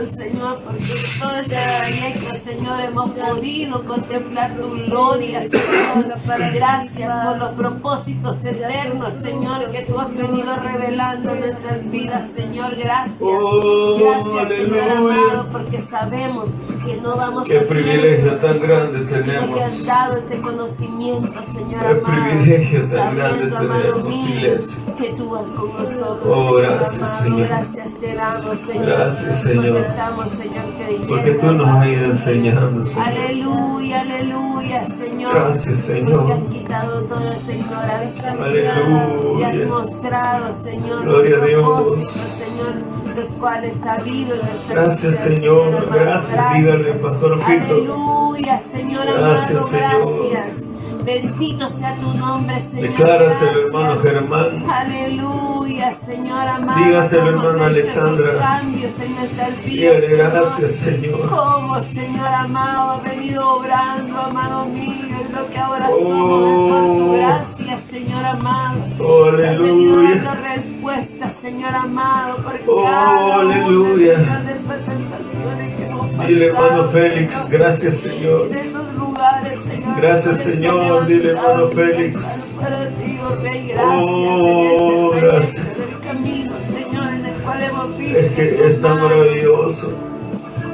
Señor, 0.08 0.60
porque 0.66 0.84
todo 1.20 1.36
este 1.36 1.56
trayecto, 1.56 2.36
Señor, 2.36 2.82
hemos 2.82 3.10
podido 3.12 3.84
contemplar 3.86 4.56
tu 4.56 4.70
gloria, 4.70 5.42
Señor. 5.44 6.16
Gracias 6.54 7.26
por 7.26 7.38
los 7.38 7.52
propósitos 7.52 8.36
eternos, 8.62 9.14
Señor, 9.14 9.70
que 9.72 9.84
tú 9.86 10.00
has 10.00 10.16
venido 10.16 10.56
revelando 10.56 11.36
nuestras 11.36 11.90
vidas, 11.90 12.28
Señor. 12.28 12.76
Gracias. 12.76 13.22
Oh, 13.22 13.98
Gracias, 14.00 14.50
Señor 14.50 14.90
amado, 14.90 15.48
porque 15.52 15.80
sabemos 15.80 16.56
que 16.86 17.02
no 17.02 17.16
vamos 17.16 17.48
Qué 17.48 17.58
a 17.60 17.68
privilegio 17.68 18.34
tan 18.34 18.60
grande 18.60 18.98
Sino 19.00 19.08
que 19.10 19.22
tenemos. 19.24 19.60
has 19.62 19.86
dado 19.86 20.18
ese 20.18 20.42
conocimiento, 20.42 21.44
Señor 21.44 21.80
Qué 21.82 21.88
amado. 21.88 22.04
privilegio 22.32 22.82
tan 22.82 22.90
sabiendo, 22.92 23.16
grande 23.18 23.56
amado 23.58 23.82
tenemos, 23.82 24.04
mío, 24.08 24.30
iglesia. 24.38 24.78
que 24.98 25.14
tú 25.14 25.30
vas 25.30 25.50
con 25.50 25.68
nosotros, 25.74 26.20
Oh, 26.26 26.58
Señor 26.58 26.62
gracias, 26.62 27.02
amado. 27.02 27.24
Señor. 27.24 27.48
Gracias 27.48 27.94
te 27.96 28.16
damos, 28.16 28.60
Señor. 28.60 28.86
Gracias, 28.86 29.42
Señor. 29.44 29.66
Porque 29.66 29.82
estamos, 29.82 30.30
Señor, 30.30 30.66
creyendo. 30.78 31.08
Porque 31.08 31.32
tú 31.32 31.52
nos 31.54 31.70
has 31.70 31.88
ido 31.88 32.06
enseñando, 32.06 32.84
Señor. 32.84 33.08
Aleluya, 33.08 34.02
aleluya, 34.02 34.86
Señor. 34.86 35.34
Gracias, 35.34 35.78
Señor. 35.80 36.14
Porque 36.28 36.34
has 36.34 36.44
quitado 36.54 37.02
toda 37.04 37.36
esa 37.36 37.52
ignorancia, 37.54 38.36
Señor. 38.36 39.40
Y 39.40 39.44
has 39.44 39.66
mostrado, 39.68 40.52
Señor, 40.52 41.04
Gloria 41.04 41.36
a 41.36 41.40
los 41.40 41.48
Dios. 41.48 41.64
propósitos, 41.66 42.32
Señor, 42.32 42.74
los 43.16 43.34
cuales 43.34 43.84
ha 43.86 43.94
habido 43.96 44.36
en 44.36 44.42
nuestra 44.46 44.84
Gracias, 44.84 45.26
vida, 45.28 45.40
Señor. 45.40 45.68
amado. 45.68 45.88
Gracias. 45.92 46.54
Dígale, 46.58 46.92
Pastor 46.94 47.44
Fito. 47.46 47.74
Aleluya, 47.74 48.60
Señor 48.60 49.06
Gracias, 49.06 49.74
amado, 49.74 50.08
Señor. 50.08 50.32
gracias. 50.32 50.66
Bendito 51.04 51.68
sea 51.68 51.96
tu 51.96 52.14
nombre, 52.14 52.62
Señor. 52.62 52.90
Decláraselo, 52.92 53.52
gracias. 53.52 53.66
hermano 53.74 54.02
Germán. 54.02 54.70
Aleluya, 54.70 55.92
Señor 55.92 56.48
amado. 56.48 56.80
Dígaselo, 56.86 57.30
hermana 57.30 57.78
esos 57.80 58.22
cambios 58.40 59.00
en 59.00 59.16
nuestras 59.16 59.50
vidas, 59.64 59.66
Dígale 59.66 60.02
Señor. 60.10 60.32
gracias, 60.32 60.72
Señor. 60.72 61.26
Como 61.28 61.82
Señor 61.82 62.28
amado 62.28 62.92
ha 62.92 62.98
venido 63.00 63.50
obrando, 63.56 64.20
amado 64.22 64.66
mío, 64.66 65.11
en 65.32 65.36
lo 65.36 65.50
que 65.50 65.58
ahora 65.58 65.88
Oh. 65.90 66.08
somos 66.08 66.72
por 66.72 66.98
tu 66.98 67.14
gracia, 67.18 67.78
Señor 67.78 68.26
amado. 68.26 68.78
Oh, 69.00 69.26
Has 69.26 69.38
venido 69.38 70.00
aleluya. 70.00 70.16
dando 70.24 70.32
respuestas, 70.44 71.36
Señor 71.36 71.74
amado, 71.76 72.38
por 72.38 72.60
Oh, 72.68 72.84
cada 72.84 73.40
aleluya. 73.40 74.18
Señor, 74.20 74.44
de 74.44 74.52
esas 74.52 74.82
tentaciones 74.86 75.76
que 75.78 75.86
hemos 75.86 76.08
pasado. 76.12 76.28
Dile, 76.28 76.46
hermano 76.48 76.84
Félix, 76.90 77.34
Señor. 77.36 77.52
gracias, 77.60 77.96
Señor. 77.98 78.48
En 78.52 78.58
esos 78.58 78.94
lugares, 78.96 79.60
Señor. 79.60 80.02
Gracias, 80.02 80.38
Señor. 80.44 81.06
Dile, 81.06 81.30
hermano 81.32 81.68
Félix. 81.70 82.56
Para 82.62 82.90
ti, 82.90 83.20
oh 83.24 83.36
Rey, 83.42 83.68
gracias 83.68 84.06
Oh, 84.06 85.10
en 85.14 85.18
este 85.18 85.28
gracias. 85.28 85.78
del 85.78 86.00
camino, 86.00 86.52
Señor, 86.74 87.08
en 87.14 87.26
el 87.26 87.34
cual 87.42 87.64
hemos 87.64 87.98
visto. 87.98 88.20
Es 88.20 88.32
que 88.34 88.68
es 88.68 88.82
tan 88.82 88.96
maravilloso. 89.02 89.94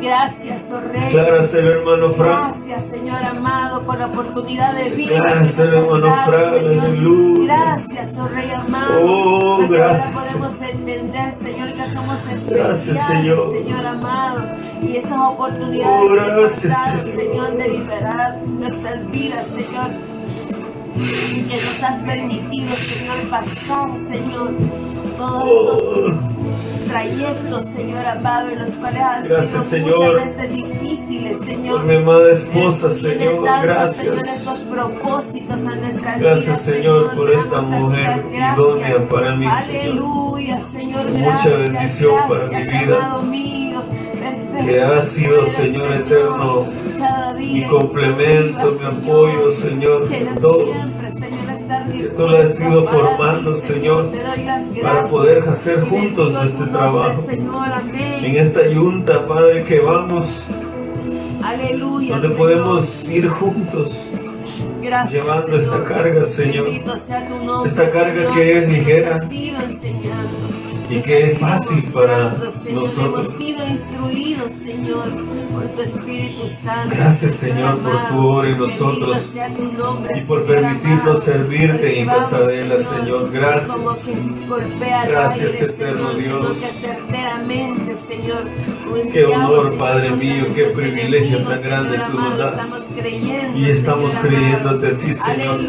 Gracias, 0.08 0.72
oh 0.72 0.80
Rey. 0.82 1.02
Decláraselo, 1.06 1.72
hermano 1.72 2.14
Frank. 2.14 2.44
Gracias, 2.46 2.86
Señor 2.90 3.24
amado, 3.24 3.82
por 3.84 3.98
la 3.98 4.06
oportunidad 4.08 4.74
de 4.74 4.90
vida. 4.92 5.20
Gracias, 5.22 5.56
que 5.58 5.64
nos 5.64 5.70
has 5.70 5.74
hermano 5.74 6.08
dado, 6.08 6.32
Fran, 6.32 6.54
Señor. 6.60 6.86
aleluya. 6.86 7.46
Gracias, 7.56 8.18
oh 8.20 8.28
Rey 8.30 8.52
amado. 8.52 9.02
Oh, 9.04 9.58
porque 9.58 9.78
gracias, 9.78 10.06
ahora 10.08 10.22
podemos 10.32 10.62
entender, 10.62 11.32
Señor, 11.34 11.74
que 11.74 11.86
somos 11.86 12.26
Gracias, 12.26 12.88
especiales, 12.88 13.52
Señor. 13.52 13.86
amado. 13.86 14.42
Y 14.82 14.96
esas 14.96 15.20
oportunidades 15.20 16.02
Oh, 16.04 16.08
que 16.10 16.16
nos 16.16 16.26
gracias, 16.38 16.74
has 16.74 16.94
dado, 16.94 17.04
Señor. 17.04 17.18
Señor, 17.18 17.58
de 17.58 17.68
liberar 17.70 18.36
nuestras 18.48 19.12
vidas, 19.12 19.48
Señor. 19.48 19.90
Que 20.98 21.56
nos 21.56 21.84
has 21.84 21.98
permitido, 22.02 22.76
Señor, 22.76 23.30
pasar, 23.30 23.98
Señor, 23.98 24.52
todos 25.18 25.44
esos 25.44 25.84
Oh, 25.84 26.37
trayectos, 26.88 27.66
Señor 27.66 28.06
amado, 28.06 28.50
en 28.50 28.60
los 28.60 28.76
cuales 28.76 29.02
han 29.02 29.24
Gracias, 29.24 29.50
sido 29.50 29.62
Señor. 29.64 30.00
muchas 30.14 30.38
veces 30.38 30.54
difíciles, 30.54 31.40
Señor. 31.40 31.78
por 31.78 31.86
mi 31.86 31.96
amada 31.96 32.32
esposa, 32.32 32.90
Señor. 32.90 33.44
Gracias. 33.64 33.96
Señor, 33.98 34.16
esos 34.16 34.60
propósitos 34.60 35.62
a 35.66 35.76
nuestras 35.76 36.20
Gracias, 36.20 36.46
vidas, 36.46 36.62
Señor, 36.62 37.16
por 37.16 37.32
esta 37.32 37.62
mujer 37.62 38.24
idónea 38.34 39.08
para 39.10 39.36
mí. 39.36 39.48
Aleluya, 39.48 40.62
Señor, 40.62 41.06
Mucha 41.10 41.26
gracias. 41.26 41.60
bendición 41.60 42.16
para 42.28 42.48
gracias, 42.48 42.68
mi 42.74 42.86
vida. 42.86 42.98
amado 43.06 43.24
mío. 43.24 43.84
Perfecto. 44.20 44.66
Que 44.66 44.82
ha 44.82 45.02
sido, 45.02 45.46
Señor 45.46 45.94
eterno, 45.94 46.66
cada 46.98 47.34
día 47.36 47.54
Mi 47.68 47.70
complemento, 47.72 48.68
mi 48.72 48.86
apoyo, 48.86 49.52
Señor, 49.52 50.10
todo. 50.42 50.66
Que 51.08 52.10
tú 52.10 52.28
la 52.28 52.40
has 52.40 52.60
ido 52.60 52.86
formando, 52.86 53.56
Señor, 53.56 54.12
para 54.82 55.04
poder 55.06 55.44
hacer 55.48 55.82
juntos 55.82 56.34
este 56.44 56.66
trabajo. 56.66 57.24
En 57.30 58.36
esta 58.36 58.68
yunta, 58.68 59.26
Padre, 59.26 59.64
que 59.64 59.80
vamos, 59.80 60.46
Aleluya. 61.44 62.18
donde 62.18 62.36
podemos 62.36 63.08
ir 63.08 63.30
juntos 63.30 64.10
Gracias, 64.82 65.14
llevando 65.14 65.58
esta 65.58 65.84
carga, 65.86 66.26
Señor. 66.26 66.66
Bendito 66.66 66.98
sea 66.98 67.26
tu 67.28 67.44
nombre, 67.44 67.70
Esta 67.70 67.90
carga 67.90 68.22
Señor, 68.22 68.34
que 68.34 68.58
es 68.58 68.70
ligera 68.70 69.20
enseñando. 69.64 70.57
Y 70.90 71.00
que 71.02 71.32
es 71.32 71.40
fácil 71.40 71.84
para 71.94 72.50
Señor. 72.50 72.84
nosotros. 72.84 73.26
Hemos 73.26 73.38
sido 73.38 73.68
instruidos, 73.68 74.52
Señor, 74.52 75.06
por 75.52 75.68
tu 75.70 75.82
Espíritu 75.82 76.48
Santo. 76.48 76.96
Gracias, 76.96 77.32
Señor, 77.34 77.80
por 77.80 78.08
tu 78.08 78.28
obra 78.28 78.50
en 78.50 78.58
nosotros 78.58 79.18
sea 79.18 79.54
tu 79.54 79.72
nombre, 79.74 80.18
y 80.18 80.22
por 80.22 80.46
permitirnos 80.46 81.24
servirte 81.24 82.00
en 82.00 82.08
vamos, 82.08 82.24
Casabela, 82.24 82.78
Señor. 82.78 83.32
Gracias. 83.32 83.78
Gracias, 85.10 85.62
eterno 85.62 86.14
Dios. 86.14 86.58
Señor, 87.98 88.44
Qué 89.12 89.26
honor, 89.26 89.78
Padre 89.78 90.12
mío, 90.12 90.46
qué 90.54 90.66
privilegio 90.66 91.44
tan 91.44 91.62
grande 91.62 92.00
tú 92.10 92.18
nos 92.18 92.38
das. 92.38 92.92
Y 93.56 93.70
estamos 93.70 94.12
creyéndote 94.22 94.88
a 94.88 94.98
ti, 94.98 95.14
Señor. 95.14 95.60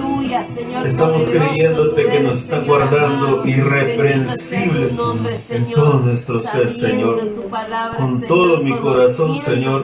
Estamos 0.87 1.29
creyéndote 1.29 2.05
que 2.05 2.21
nos 2.21 2.41
está 2.41 2.61
guardando 2.61 3.43
irreprensibles 3.47 4.97
Nombre, 5.15 5.33
en 5.33 5.39
Señor. 5.39 5.75
todo 5.75 5.95
nuestro 6.01 6.39
ser, 6.41 6.71
Señor. 6.71 7.21
palabra, 7.51 7.97
Con 7.99 8.09
Señor, 8.21 8.29
todo 8.29 8.57
mi 8.63 8.73
corazón, 8.77 9.37
Señor. 9.37 9.83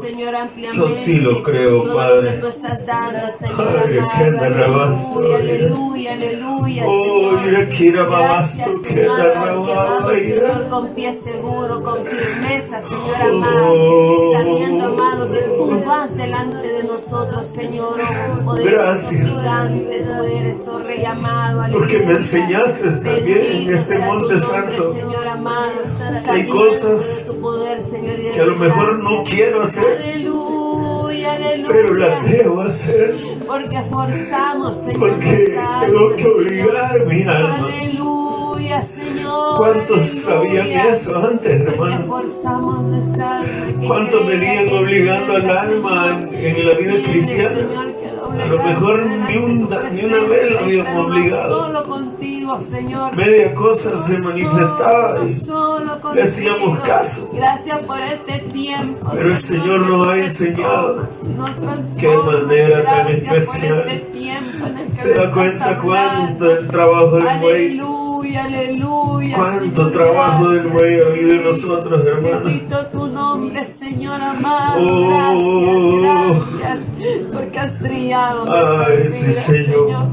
Yo 0.74 0.90
sí 0.90 1.16
lo 1.16 1.42
creo, 1.42 1.84
Padre. 1.94 2.40
Aleluya, 3.64 5.36
aleluya, 5.36 6.12
aleluya, 6.12 6.84
Oh, 6.86 7.36
Señor. 7.40 8.08
mamasto, 8.08 8.58
Gracias, 8.64 8.82
que 8.86 8.94
Señor, 8.94 9.16
porque 9.34 9.72
vamos, 9.74 10.12
Señor, 10.20 10.68
con 10.68 10.88
pie 10.94 11.12
seguro, 11.12 11.82
con 11.82 12.04
firmeza, 12.04 12.80
Señor 12.80 13.04
Oh. 13.24 13.28
amado, 13.28 14.18
sabiendo, 14.32 14.84
amado, 14.86 15.30
que 15.30 15.40
tú 15.42 15.82
vas 15.84 16.16
delante 16.16 16.66
de 16.68 16.84
nosotros, 16.84 17.46
Señor, 17.46 17.98
oh, 18.00 18.44
poderoso 18.44 19.10
gigante, 19.10 20.04
tú 20.06 20.24
eres, 20.24 20.68
oh 20.68 20.78
Rey 20.80 21.04
amado, 21.04 21.62
Porque 21.72 21.98
me 21.98 22.04
aleluya. 22.04 22.16
enseñaste 22.16 22.90
también 23.02 23.42
en 23.42 23.74
este 23.74 23.98
monte 24.00 24.38
santo 24.38 24.92
Señor 24.92 25.13
amado, 25.22 25.72
hay 26.30 26.46
cosas 26.48 27.24
tu 27.26 27.40
poder, 27.40 27.80
Señor, 27.80 28.18
y 28.18 28.32
que 28.32 28.40
a 28.40 28.44
lo 28.44 28.56
mejor 28.56 28.98
no 29.02 29.24
quiero 29.24 29.62
hacer, 29.62 29.84
Aleluya, 30.02 31.32
aleluya. 31.34 31.68
pero 31.68 31.94
la 31.94 32.20
debo 32.20 32.60
hacer. 32.62 33.16
Porque 33.46 33.80
forzamos, 33.82 34.76
Señor, 34.76 35.00
Porque 35.00 35.56
tengo 35.86 36.10
que 36.16 36.22
Señor. 36.22 36.36
obligar 36.38 37.06
mi 37.06 37.22
alma. 37.22 37.58
Aleluya, 37.64 38.82
Señor. 38.82 39.56
¿Cuántos 39.58 40.26
aleluya. 40.28 40.62
sabían 40.62 40.88
eso 40.88 41.16
antes, 41.16 41.60
hermano? 41.60 42.04
forzamos 42.06 42.82
nuestra 42.82 43.38
alma. 43.40 43.86
¿Cuántos 43.86 44.26
venían 44.26 44.68
obligando 44.70 45.34
al 45.36 45.50
alma 45.50 46.06
Señor, 46.30 46.34
en- 46.34 46.56
en 46.56 46.68
la 46.68 46.74
vida 46.74 46.94
cristiana? 47.08 47.58
A 48.42 48.46
lo 48.46 48.62
mejor 48.62 49.00
ni 49.28 49.36
un- 49.36 49.68
ni 49.92 50.04
una 50.04 50.18
vez 50.28 50.52
lo 50.52 50.58
habíamos 50.60 51.06
obligado. 51.06 51.72
Señor. 52.60 53.16
Media 53.16 53.54
cosa 53.54 53.98
se 53.98 54.18
manifestaba 54.18 55.16
y 55.26 56.14
le 56.14 56.22
hacíamos 56.22 56.78
caso. 56.80 57.30
Gracias 57.32 57.78
por 57.78 57.98
este 58.00 58.38
tiempo. 58.52 59.10
Pero 59.12 59.30
el 59.30 59.38
Señor 59.38 59.80
nos 59.88 60.08
ha 60.08 60.16
enseñado. 60.18 61.08
Qué 61.98 62.08
manera 62.08 62.84
tan 62.84 63.08
especial. 63.08 63.84
este 63.88 64.04
Se 64.92 65.14
da 65.14 65.30
cuenta 65.32 65.78
cuánto 65.78 66.50
el 66.50 66.68
trabajo 66.68 67.16
del 67.16 67.40
buey, 67.40 67.64
Aleluya, 67.78 68.44
aleluya. 68.44 69.36
cuánto 69.36 69.90
trabajo 69.90 70.48
del 70.50 70.66
buey 70.68 71.00
ha 71.00 71.06
habido 71.08 71.30
en 71.34 71.44
nosotros, 71.44 72.06
hermano. 72.06 72.40
Nombre, 73.34 73.64
Señor 73.64 74.22
amado. 74.22 75.08
Gracias, 75.08 76.60
gracias. 76.60 77.18
Porque 77.32 77.58
has 77.58 77.78
trillado 77.80 78.46
nuestras 78.46 78.88
Ay, 78.88 79.08
sí, 79.08 79.32
Señor. 79.32 80.06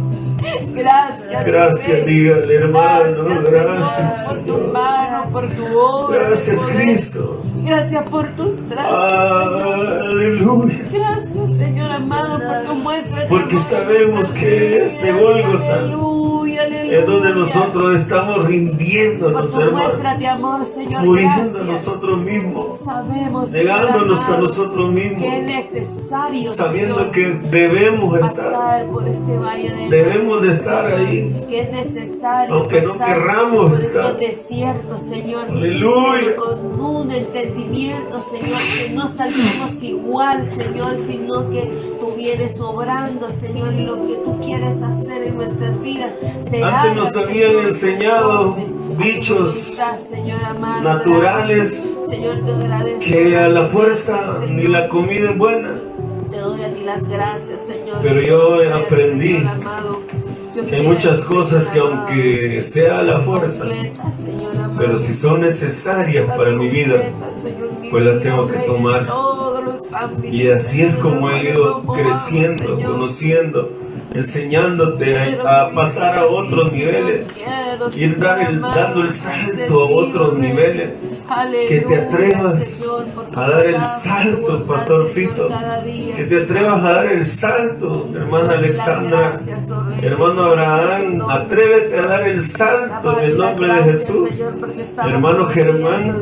Gracias. 0.73 1.45
Gracias, 1.45 2.05
dígale, 2.07 2.55
hermano. 2.55 3.25
Gracias, 3.43 4.25
por 4.25 4.37
tu 4.39 4.73
mano, 4.73 5.31
por 5.31 5.51
tu 5.51 5.79
obra. 5.79 6.29
Gracias, 6.29 6.61
Cristo. 6.63 7.43
Gracias 7.63 8.03
por 8.09 8.27
tus 8.29 8.65
tratos. 8.65 8.91
Aleluya. 8.91 10.83
Gracias, 10.91 11.57
Señor 11.57 11.91
amado, 11.91 12.39
por 12.39 12.63
tu 12.63 12.75
muestra 12.81 13.27
Porque 13.29 13.59
sabemos 13.59 14.31
que 14.31 14.83
este 14.83 15.11
vidas. 15.11 15.91
Es 16.91 17.05
donde 17.05 17.33
nosotros 17.33 17.95
estamos 18.01 18.35
por 18.37 18.47
rindiéndonos, 18.47 19.51
tu 19.51 19.71
muestra 19.71 20.17
de 20.17 20.27
amor, 20.27 20.65
Señor. 20.65 21.03
Muriendo 21.03 21.59
a 21.59 21.63
nosotros 21.63 22.17
mismos. 22.19 22.79
Sabemos, 22.79 23.51
Negándonos 23.53 24.29
a 24.29 24.37
nosotros 24.37 24.93
que 24.93 25.01
es 25.05 25.11
mismos. 25.11 25.43
necesario, 25.45 26.51
Sabiendo 26.53 26.95
Señor, 26.95 27.11
que 27.11 27.25
debemos 27.49 28.15
estar. 28.19 28.29
pasar 28.51 28.85
por 28.87 29.07
este 29.07 29.37
valle 29.37 29.71
de 29.73 29.89
Debemos 29.89 30.41
de 30.41 30.51
estar 30.51 30.85
Señor, 30.91 31.07
ahí. 31.07 31.45
que 31.49 31.59
es 31.61 31.71
necesario 31.71 32.55
Aunque 32.55 32.81
no 32.81 32.93
querramos 32.97 33.69
por 33.69 33.79
estar. 33.79 34.05
estos 34.05 34.19
desiertos 34.19 35.01
Señor 35.01 35.45
Aleluya. 35.49 36.35
con 36.35 36.81
un 36.81 37.11
entendimiento 37.11 38.19
Señor 38.19 38.59
que 38.77 38.93
no 38.93 39.07
salimos 39.07 39.83
igual 39.83 40.45
Señor 40.45 40.97
sino 40.97 41.49
que 41.49 41.61
tú 41.99 42.13
vienes 42.15 42.59
obrando 42.59 43.31
Señor 43.31 43.73
y 43.73 43.85
lo 43.85 43.95
que 43.95 44.13
tú 44.25 44.39
quieres 44.41 44.81
hacer 44.83 45.23
en 45.23 45.37
nuestras 45.37 45.81
vidas 45.81 46.11
se 46.41 46.63
Antes 46.81 46.95
nos 46.95 47.15
habían 47.15 47.59
enseñado 47.59 48.57
dichos 48.97 49.77
naturales 50.81 51.95
que 52.99 53.37
a 53.37 53.47
la 53.49 53.65
fuerza 53.67 54.45
ni 54.49 54.63
la 54.63 54.87
comida 54.87 55.29
es 55.29 55.37
buena. 55.37 55.73
Te 56.31 56.37
doy 56.37 56.63
a 56.63 56.71
ti 56.71 56.83
las 56.83 57.07
gracias, 57.07 57.67
Señor. 57.67 57.97
Pero 58.01 58.21
yo 58.21 58.75
aprendí 58.75 59.43
que 60.67 60.75
hay 60.75 60.87
muchas 60.87 61.21
cosas 61.21 61.67
que 61.67 61.79
aunque 61.79 62.63
sea 62.63 62.97
a 62.97 63.03
la 63.03 63.19
fuerza, 63.19 63.65
pero 64.75 64.97
si 64.97 65.13
son 65.13 65.41
necesarias 65.41 66.35
para 66.35 66.51
mi 66.53 66.67
vida, 66.67 66.95
pues 67.91 68.03
las 68.03 68.23
tengo 68.23 68.47
que 68.47 68.57
tomar. 68.59 69.07
Y 70.23 70.47
así 70.49 70.81
es 70.81 70.95
como 70.95 71.29
he 71.29 71.43
ido 71.43 71.83
creciendo, 71.83 72.79
conociendo, 72.81 73.69
enseñándote 74.13 75.37
a, 75.45 75.71
pasar 75.71 76.17
a 76.19 76.25
otros 76.25 76.73
niveles, 76.73 77.25
ir 77.95 78.17
dar 78.19 78.39
el- 78.41 78.61
dando 78.61 79.01
el 79.03 79.11
salto 79.13 79.83
a 79.83 79.89
otros 79.89 80.37
niveles, 80.37 80.91
que 81.67 81.81
te 81.81 81.95
atrevas 81.95 82.83
a 83.33 83.49
dar 83.49 83.65
el 83.65 83.83
salto, 83.85 84.65
Pastor 84.65 85.07
Fito, 85.09 85.47
que 86.17 86.23
te 86.25 86.43
atrevas 86.43 86.83
a 86.83 86.91
dar 86.91 87.05
el 87.11 87.25
salto, 87.25 88.09
hermana 88.13 88.53
Alexandra, 88.53 89.33
oh 89.39 90.03
hermano 90.05 90.43
Abraham, 90.43 91.21
atrévete 91.29 91.97
a 91.99 92.01
dar 92.05 92.27
el 92.27 92.41
salto 92.41 93.17
en 93.19 93.25
el 93.31 93.37
nombre 93.37 93.67
de 93.75 93.83
Jesús, 93.83 94.41
hermano 95.05 95.45
Germán, 95.49 96.21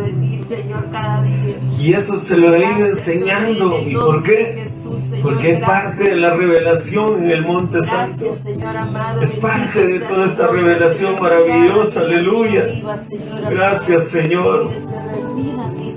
Señor, 0.49 0.89
cada 0.91 1.21
día. 1.21 1.55
y 1.79 1.93
eso 1.93 2.17
se 2.17 2.35
lo 2.37 2.55
he 2.55 2.59
ido 2.59 2.87
enseñando, 2.87 3.79
¿y 3.79 3.93
por 3.93 4.23
qué? 4.23 4.65
Porque 5.21 5.51
es 5.51 5.59
parte 5.59 6.05
de 6.05 6.15
la 6.15 6.33
revelación 6.33 7.23
en 7.23 7.29
el 7.29 7.45
Monte 7.45 7.81
Santo. 7.81 8.25
Es 9.21 9.35
parte 9.35 9.85
de 9.85 9.99
toda 9.99 10.25
esta 10.25 10.47
revelación 10.47 11.21
maravillosa, 11.21 12.01
aleluya. 12.01 12.65
Gracias, 13.51 14.07
Señor. 14.07 14.71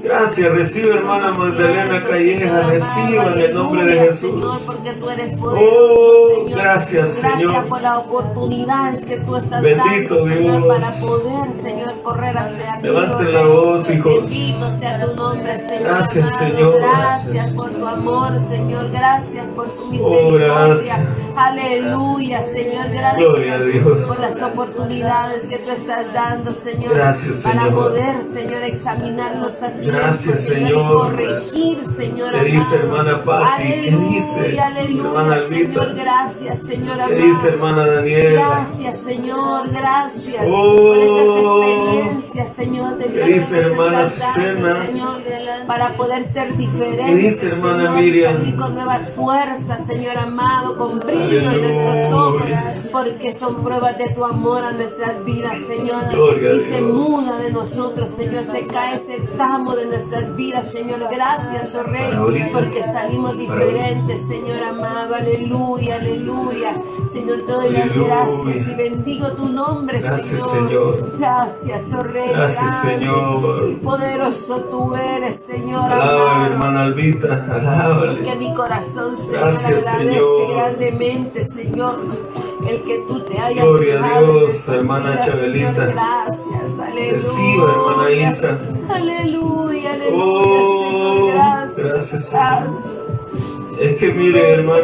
Gracias, 0.05 0.53
recibe 0.53 0.94
hermana 0.94 1.32
Magdalena 1.32 2.03
Calleja, 2.03 2.62
reciba 2.68 3.26
en 3.32 3.38
el 3.38 3.55
nombre 3.55 3.84
de 3.86 3.98
Jesús. 4.00 4.62
porque 4.66 4.92
tú 4.92 5.09
eres 5.11 5.36
poderoso, 5.36 5.70
Oh, 5.70 6.28
Señor. 6.44 6.59
gracias, 6.61 7.18
Gracias 7.22 7.40
Señor. 7.40 7.68
por 7.68 7.82
las 7.82 7.98
oportunidades 7.98 9.05
que 9.05 9.18
tú 9.20 9.36
estás 9.36 9.62
Bendito 9.62 10.16
dando, 10.16 10.28
Señor, 10.28 10.68
para 10.68 10.90
poder, 11.00 11.55
Señor, 11.55 11.92
correr 12.03 12.36
hacia 12.38 12.76
ti. 12.80 12.82
Levanten 12.88 13.32
la 13.32 13.42
voz, 13.46 13.90
hijos. 13.90 14.14
Bendito 14.14 14.70
sea 14.70 15.00
tu 15.07 15.14
nombre, 15.14 15.59
Señor. 15.59 15.84
Gracias. 15.84 16.36
Señor. 16.36 16.74
Gracias 16.80 17.50
por 17.53 17.70
tu 17.70 17.86
amor, 17.86 18.40
Señor. 18.48 18.90
Gracias 18.90 19.44
por 19.55 19.68
tu 19.68 19.82
Oh, 19.84 19.90
misericordia. 19.90 21.07
Aleluya, 21.37 22.43
Señor. 22.43 22.89
Gracias 22.91 24.07
por 24.07 24.20
las 24.20 24.43
oportunidades 24.43 25.45
que 25.47 25.59
tú 25.59 25.70
estás 25.70 26.12
dando, 26.12 26.53
Señor. 26.53 26.95
Gracias, 26.95 27.43
Para 27.43 27.62
Señor. 27.64 27.74
poder, 27.74 28.22
Señor, 28.22 28.62
examinarnos 28.64 29.62
a 29.62 29.70
ti. 29.70 29.87
Gracias, 29.87 30.45
Señor. 30.45 30.68
Señor. 30.68 30.85
Y 30.85 30.89
corregir, 30.95 31.78
Señor. 31.97 32.33
¿Qué 32.33 32.45
dice, 32.45 32.76
amado. 32.76 33.01
hermana 33.11 33.24
Patti? 33.24 33.62
¿Qué 33.62 33.72
Aleluya, 33.89 34.09
dice, 34.09 34.61
aleluya, 34.61 35.09
hermana 35.09 35.35
Albita? 35.35 35.49
Señor. 35.49 35.95
Gracias, 35.95 36.61
Señor. 36.61 36.97
¿Qué 36.97 37.03
amado. 37.03 37.22
dice 37.26 37.49
hermana 37.49 37.87
Daniela? 37.87 38.30
Gracias, 38.49 38.99
Señor, 39.01 39.70
gracias 39.70 40.45
Oh. 40.47 40.76
por 40.76 40.99
esas 40.99 41.28
experiencias, 41.39 42.51
Señor, 42.57 42.99
de 42.99 43.07
vida 43.07 43.24
¿Qué 43.26 43.33
dice, 43.35 43.59
hermana 43.59 44.09
Susana? 44.09 44.83
Señor, 44.87 45.22
para 45.66 45.89
poder 45.97 46.24
ser 46.24 46.55
diferentes, 46.57 47.07
¿Qué 47.07 47.14
dice, 47.14 47.49
hermana 47.49 47.85
Señor, 47.85 47.99
y 47.99 48.03
Miriam? 48.03 48.35
salir 48.37 48.57
con 48.57 48.74
nuevas 48.74 49.09
fuerzas, 49.11 49.87
Señor 49.87 50.18
amado, 50.18 50.76
con 50.76 51.01
brillo 51.01 51.22
en 51.31 52.93
porque 52.93 53.33
son 53.33 53.62
pruebas 53.62 53.97
de 53.97 54.11
tu 54.11 54.25
amor 54.25 54.64
a 54.64 54.73
nuestras 54.73 55.25
vidas, 55.25 55.59
Señor, 55.59 56.05
y 56.55 56.61
se 56.61 56.81
muda 56.81 57.39
de 57.39 57.51
nosotros, 57.51 58.11
Señor, 58.11 58.45
se 58.45 58.66
cae 58.66 58.97
ese 58.97 59.18
tamo 59.37 59.75
de 59.75 59.87
nuestras 59.87 60.35
vidas, 60.37 60.70
Señor, 60.70 61.01
gracias, 61.11 61.75
oh 61.75 61.83
Rey, 61.85 62.51
porque 62.53 62.83
salimos 62.83 63.39
diferentes, 63.39 64.27
Señor 64.27 64.62
amado, 64.62 65.14
aleluya, 65.14 65.97
aleluya, 65.97 66.75
Señor, 67.07 67.43
te 67.47 67.53
doy 67.53 67.70
las 67.70 67.95
gracias 67.95 68.68
y 68.68 68.75
bendigo 68.75 69.33
tu 69.33 69.49
nombre, 69.49 69.99
Gracias, 69.99 70.51
Señor. 70.51 71.18
Gracias, 71.18 71.95
oh 71.95 72.03
Rey. 72.03 72.31
Gracias, 72.31 72.81
Señor. 72.83 73.68
Y 73.70 73.75
poderoso 73.77 74.61
tú 74.70 74.95
eres, 74.95 75.37
Señor. 75.37 75.93
Amado. 75.93 76.47
hermana 76.47 76.83
Albita, 76.85 77.45
Que 77.47 77.53
alábale. 77.53 78.37
mi 78.37 78.55
corazón, 78.55 79.14
Gracias, 79.31 79.87
agradece 79.87 80.14
Señor. 80.14 80.57
Grandemente, 81.12 81.44
Señor. 81.44 81.96
El 82.68 82.82
que 82.82 83.00
tú 83.08 83.20
te 83.20 83.38
hayas 83.40 83.64
Gloria 83.64 84.04
a 84.04 84.20
Dios, 84.20 84.68
hermana 84.68 85.20
Chabelita. 85.20 85.72
Señor. 85.72 85.92
Gracias, 85.94 86.78
aleluya. 86.78 87.12
Reciba, 87.12 87.72
hermana 87.72 88.10
Isa. 88.28 88.58
Aleluya, 88.94 89.92
aleluya, 89.94 90.14
Oh, 90.14 91.30
Gracias, 91.76 92.28
Señor. 92.28 92.68
Es 93.80 93.96
que 93.96 94.12
mire, 94.12 94.52
hermano, 94.52 94.80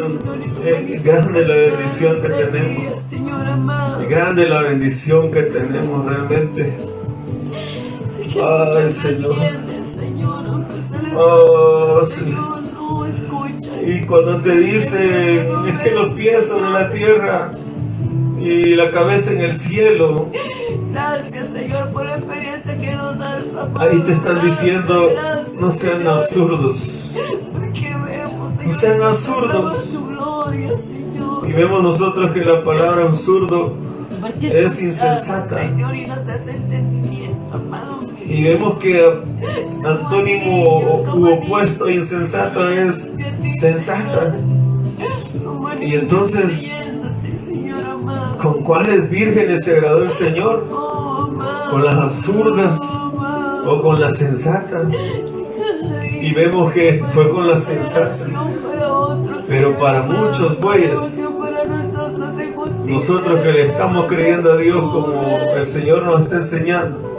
es 0.64 1.04
grande 1.04 1.46
la 1.46 1.54
bendición 1.54 2.20
que 2.20 2.28
tenemos. 2.28 3.00
Señor. 3.00 3.46
Es 4.02 4.08
grande 4.08 4.48
la 4.48 4.62
bendición 4.62 5.30
que 5.30 5.42
tenemos 5.42 6.08
realmente. 6.08 6.76
Ay, 8.34 8.90
Señor. 8.90 9.36
Señor, 9.86 10.44
Oh. 11.16 12.04
Señor, 12.04 12.62
no 12.89 13.07
escuchan. 13.07 13.78
Y 13.86 14.07
cuando 14.07 14.41
te 14.41 14.57
dicen, 14.57 15.47
es 15.68 15.80
que 15.82 15.91
los 15.93 16.14
pies 16.16 16.49
sobre 16.49 16.70
la 16.70 16.91
tierra 16.91 17.51
y 18.39 18.74
la 18.74 18.91
cabeza 18.91 19.32
en 19.32 19.41
el 19.41 19.55
cielo, 19.55 20.28
Gracias, 20.93 21.49
Señor, 21.51 21.91
por 21.93 22.07
la 22.07 22.16
experiencia 22.16 22.76
que 22.76 22.93
nos 22.95 23.18
das, 23.18 23.55
amado. 23.55 23.80
ahí 23.91 24.01
te 24.01 24.12
están 24.12 24.36
Gracias, 24.36 24.61
diciendo, 24.62 25.09
gracias, 25.11 25.55
no 25.61 25.70
sean 25.70 25.99
Señor, 25.99 26.16
absurdos. 26.18 27.12
Porque 27.53 27.95
vemos, 28.05 28.55
Señor, 28.57 28.74
sean 28.74 28.99
que 28.99 29.05
absurdos. 29.05 29.84
tu 29.93 30.07
gloria, 30.09 30.76
Señor. 30.76 31.49
Y 31.49 31.53
vemos 31.53 31.82
nosotros 31.82 32.32
que 32.32 32.41
la 32.45 32.62
palabra 32.64 33.03
absurdo 33.03 33.76
es 34.43 34.80
insensata. 34.82 35.59
Señor, 35.59 35.95
y 35.95 36.07
nos 36.07 36.26
das 36.26 36.49
entendimiento, 36.49 37.36
amado. 37.55 37.97
Y 38.28 38.44
vemos 38.44 38.78
que 38.78 39.20
antónimo 39.86 40.80
u 41.14 41.32
opuesto 41.32 41.86
a 41.86 41.92
insensato 41.92 42.68
es 42.68 43.12
sensata. 43.58 44.36
Y 45.80 45.94
entonces. 45.94 46.84
¿Con 48.40 48.62
cuáles 48.62 49.10
vírgenes 49.10 49.64
se 49.64 49.76
agradó 49.76 50.02
el 50.04 50.10
Señor? 50.10 50.68
¿Con 51.70 51.84
las 51.84 51.96
absurdas 51.96 52.78
o 53.66 53.82
con 53.82 54.00
las 54.00 54.16
sensatas? 54.16 54.86
Y 56.20 56.32
vemos 56.34 56.72
que 56.72 57.02
fue 57.12 57.30
con 57.30 57.48
las 57.48 57.64
sensatas. 57.64 58.30
Pero 59.48 59.76
para 59.78 60.02
muchos 60.02 60.60
bueyes, 60.60 61.18
Nosotros 62.88 63.40
que 63.40 63.52
le 63.52 63.66
estamos 63.66 64.06
creyendo 64.06 64.52
a 64.52 64.56
Dios 64.56 64.78
como 64.78 65.22
el 65.54 65.66
Señor 65.66 66.04
nos 66.04 66.26
está 66.26 66.36
enseñando, 66.36 67.17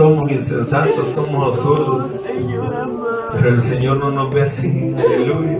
somos 0.00 0.30
insensatos, 0.30 1.10
somos 1.10 1.48
absurdos. 1.48 2.22
Pero 3.34 3.48
el 3.50 3.60
Señor 3.60 3.98
no 3.98 4.10
nos 4.10 4.32
ve 4.32 4.40
así. 4.40 4.94
Aleluya. 4.96 5.58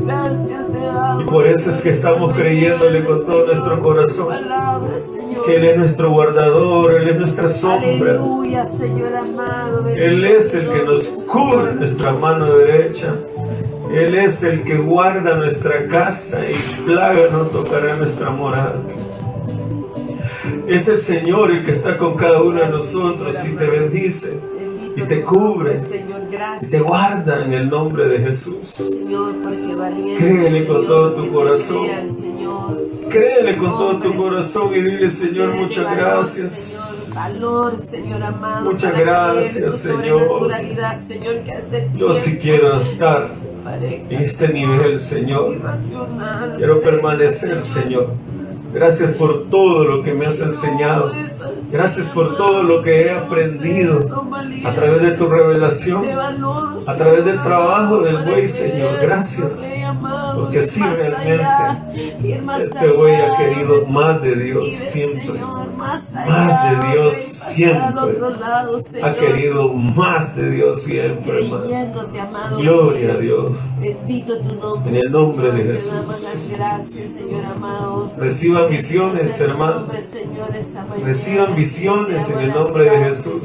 Y 1.21 1.25
por 1.25 1.47
eso 1.47 1.71
es 1.71 1.81
que 1.81 1.91
estamos 1.91 2.35
creyéndole 2.35 3.05
con 3.05 3.25
todo 3.27 3.45
nuestro 3.45 3.83
corazón. 3.83 4.35
Que 5.45 5.57
Él 5.57 5.65
es 5.69 5.77
nuestro 5.77 6.11
guardador, 6.11 6.95
Él 6.95 7.11
es 7.11 7.19
nuestra 7.19 7.49
sombra. 7.49 8.13
Aleluya, 8.13 8.67
Señor 8.67 9.15
amado. 9.15 9.87
Él 9.87 10.25
es 10.25 10.55
el 10.55 10.71
que 10.71 10.85
nos 10.85 11.03
cubre 11.31 11.75
nuestra 11.75 12.13
mano 12.13 12.47
derecha. 12.57 13.13
Él 13.93 14.15
es 14.15 14.43
el 14.43 14.63
que 14.63 14.79
guarda 14.79 15.37
nuestra 15.37 15.87
casa 15.87 16.41
y 16.49 16.55
plaga 16.87 17.29
no 17.31 17.43
tocará 17.43 17.95
nuestra 17.97 18.31
morada. 18.31 18.81
Es 20.71 20.87
el 20.87 21.01
Señor 21.01 21.51
el 21.51 21.65
que 21.65 21.73
está 21.73 21.99
con 21.99 22.15
cada 22.15 22.41
uno 22.41 22.61
de 22.61 22.69
nosotros 22.69 23.37
y 23.45 23.57
te 23.57 23.67
bendice 23.67 24.39
y 24.95 25.03
te 25.03 25.21
cubre 25.21 25.83
Señor, 25.83 26.21
y 26.61 26.71
te 26.71 26.79
guarda 26.79 27.45
en 27.45 27.53
el 27.55 27.69
nombre 27.69 28.07
de 28.07 28.21
Jesús. 28.21 28.81
Créele 30.17 30.69
con 30.69 30.87
todo 30.87 31.15
tu 31.15 31.33
corazón. 31.33 31.89
Créele 33.09 33.59
con 33.59 33.71
todo 33.73 33.97
tu 33.97 34.15
corazón 34.15 34.73
y 34.73 34.81
dile 34.81 35.09
Señor 35.09 35.57
muchas 35.57 35.97
gracias. 35.97 36.53
Señor, 36.53 37.15
valor, 37.17 37.81
Señor 37.81 38.23
amado. 38.23 38.71
Muchas 38.71 38.97
gracias, 38.97 39.77
Señor. 39.77 40.21
sobrenaturalidad, 40.21 40.95
Señor, 40.95 41.41
que 41.41 41.53
hace 41.53 41.89
Yo 41.97 42.15
sí 42.15 42.39
quiero 42.39 42.81
estar 42.81 43.33
en 43.83 44.23
este 44.23 44.49
nivel, 44.53 45.01
Señor. 45.01 45.57
Quiero 46.57 46.81
permanecer, 46.81 47.61
Señor. 47.61 48.15
Gracias 48.73 49.13
por 49.13 49.49
todo 49.49 49.85
lo 49.85 50.03
que 50.03 50.15
me 50.15 50.27
has 50.27 50.41
enseñado. 50.41 51.13
Gracias 51.73 52.09
por 52.09 52.37
todo 52.37 52.63
lo 52.63 52.83
que 52.83 53.03
he 53.03 53.11
aprendido 53.11 54.01
a 54.65 54.75
través 54.75 55.03
de 55.03 55.13
tu 55.13 55.29
revelación, 55.29 56.05
a 56.87 56.97
través 56.97 57.25
del 57.25 57.41
trabajo 57.43 58.01
del 58.01 58.25
buey, 58.25 58.47
Señor. 58.47 58.99
Gracias. 59.01 59.63
Porque 60.37 60.63
sí, 60.63 60.81
realmente, 60.81 61.45
este 62.59 62.91
buey 62.93 63.15
ha 63.15 63.37
querido 63.37 63.87
más 63.87 64.23
de 64.23 64.37
Dios 64.37 64.73
siempre. 64.73 65.41
más, 65.77 66.15
de 66.15 66.89
Dios 66.93 67.15
siempre. 67.15 69.03
Ha 69.03 69.15
querido 69.15 69.73
más 69.73 70.37
de 70.37 70.51
Dios 70.51 70.83
siempre. 70.83 71.49
Gloria 72.59 73.13
a 73.13 73.17
Dios. 73.17 73.59
Bendito 73.81 74.39
tu 74.39 74.55
nombre. 74.55 74.91
En 74.91 74.97
el 75.05 75.13
nombre 75.13 75.53
de 75.53 75.59
Te 75.61 75.69
Jesús. 75.73 75.93
gracias, 76.57 77.11
Señor 77.11 77.45
amado. 77.45 78.11
Reciban 78.17 78.69
visiones, 78.71 79.41
hermano. 79.41 79.87
Reciban 81.05 81.55
visiones 81.57 82.27
Te 82.27 82.33
en 82.33 82.39
el 82.39 82.55
nombre 82.55 82.85
de 82.85 82.99
Jesús. 82.99 83.43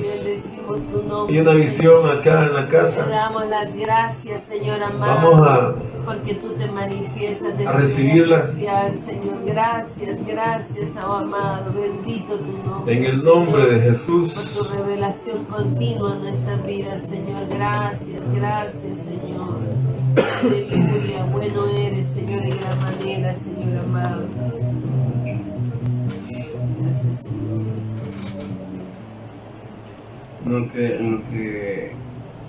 Hay 1.30 1.40
una 1.40 1.52
visión 1.54 2.10
acá 2.10 2.46
en 2.46 2.54
la 2.54 2.66
Te 2.66 2.72
casa. 2.72 3.06
damos 3.08 3.48
las 3.48 3.76
gracias, 3.76 4.42
Señor 4.42 4.82
amado. 4.84 5.32
Vamos 5.32 5.48
a 5.48 5.95
porque 6.06 6.36
tú 6.36 6.54
te 6.54 6.68
manifiestas 6.72 7.58
de 7.58 7.64
a 7.68 7.72
manera 7.74 7.80
recibirla. 7.80 8.38
especial, 8.40 8.98
Señor. 8.98 9.44
Gracias, 9.46 10.26
gracias, 10.26 10.98
oh 10.98 11.14
amado. 11.14 11.74
Bendito 11.74 12.36
tu 12.36 12.68
nombre. 12.70 12.98
En 12.98 13.04
el 13.06 13.22
Señor, 13.22 13.36
nombre 13.36 13.66
de 13.66 13.76
Por 13.78 13.84
Jesús. 13.84 14.54
tu 14.58 14.64
revelación 14.76 15.44
continua 15.46 16.14
en 16.16 16.22
nuestras 16.24 16.66
vidas, 16.66 17.02
Señor. 17.02 17.48
Gracias, 17.50 18.22
gracias, 18.34 19.00
Señor. 19.00 19.60
Aleluya. 20.44 21.26
Bueno 21.32 21.66
eres, 21.68 22.08
Señor, 22.08 22.44
en 22.46 22.58
gran 22.58 22.80
manera, 22.80 23.36
Señor 23.36 23.86
amado. 23.86 24.24
Gracias, 26.82 27.24
Señor. 27.24 27.66
En 30.46 30.52
lo 30.62 30.72
que, 30.72 30.96
en 30.98 31.12
lo 31.12 31.22
que 31.30 31.92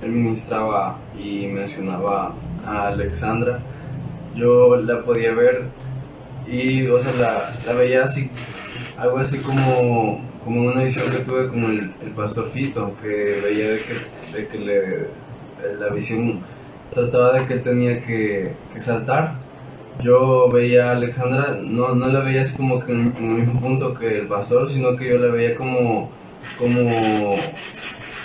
él 0.02 0.10
ministraba 0.12 0.98
y 1.18 1.46
mencionaba 1.46 2.34
a 2.66 2.88
Alexandra, 2.88 3.60
yo 4.34 4.76
la 4.76 5.00
podía 5.02 5.32
ver 5.32 5.64
y, 6.46 6.86
o 6.86 7.00
sea, 7.00 7.52
la, 7.66 7.72
veía 7.72 8.04
así, 8.04 8.30
algo 8.96 9.18
así 9.18 9.38
como, 9.38 10.20
como 10.44 10.62
una 10.62 10.82
visión 10.82 11.10
que 11.10 11.18
tuve 11.18 11.48
como 11.48 11.68
el, 11.68 11.90
pastor 12.14 12.48
Fito, 12.48 12.94
que 13.02 13.40
veía 13.42 13.70
de 13.70 13.78
que, 13.78 14.36
de 14.36 14.48
que 14.48 15.08
la 15.80 15.88
visión 15.88 16.40
trataba 16.94 17.32
de 17.32 17.46
que 17.46 17.54
él 17.54 17.62
tenía 17.62 18.00
que, 18.04 18.52
que 18.72 18.80
saltar. 18.80 19.34
Yo 20.02 20.50
veía 20.50 20.90
a 20.90 20.92
Alexandra, 20.92 21.56
no, 21.62 21.94
no 21.94 22.08
la 22.08 22.20
veía 22.20 22.42
así 22.42 22.54
como 22.54 22.84
que 22.84 22.92
en, 22.92 23.14
en 23.18 23.24
el 23.24 23.42
mismo 23.42 23.60
punto 23.60 23.94
que 23.94 24.18
el 24.18 24.26
pastor, 24.26 24.68
sino 24.68 24.94
que 24.94 25.08
yo 25.08 25.18
la 25.18 25.28
veía 25.28 25.56
como, 25.56 26.10
como 26.58 27.36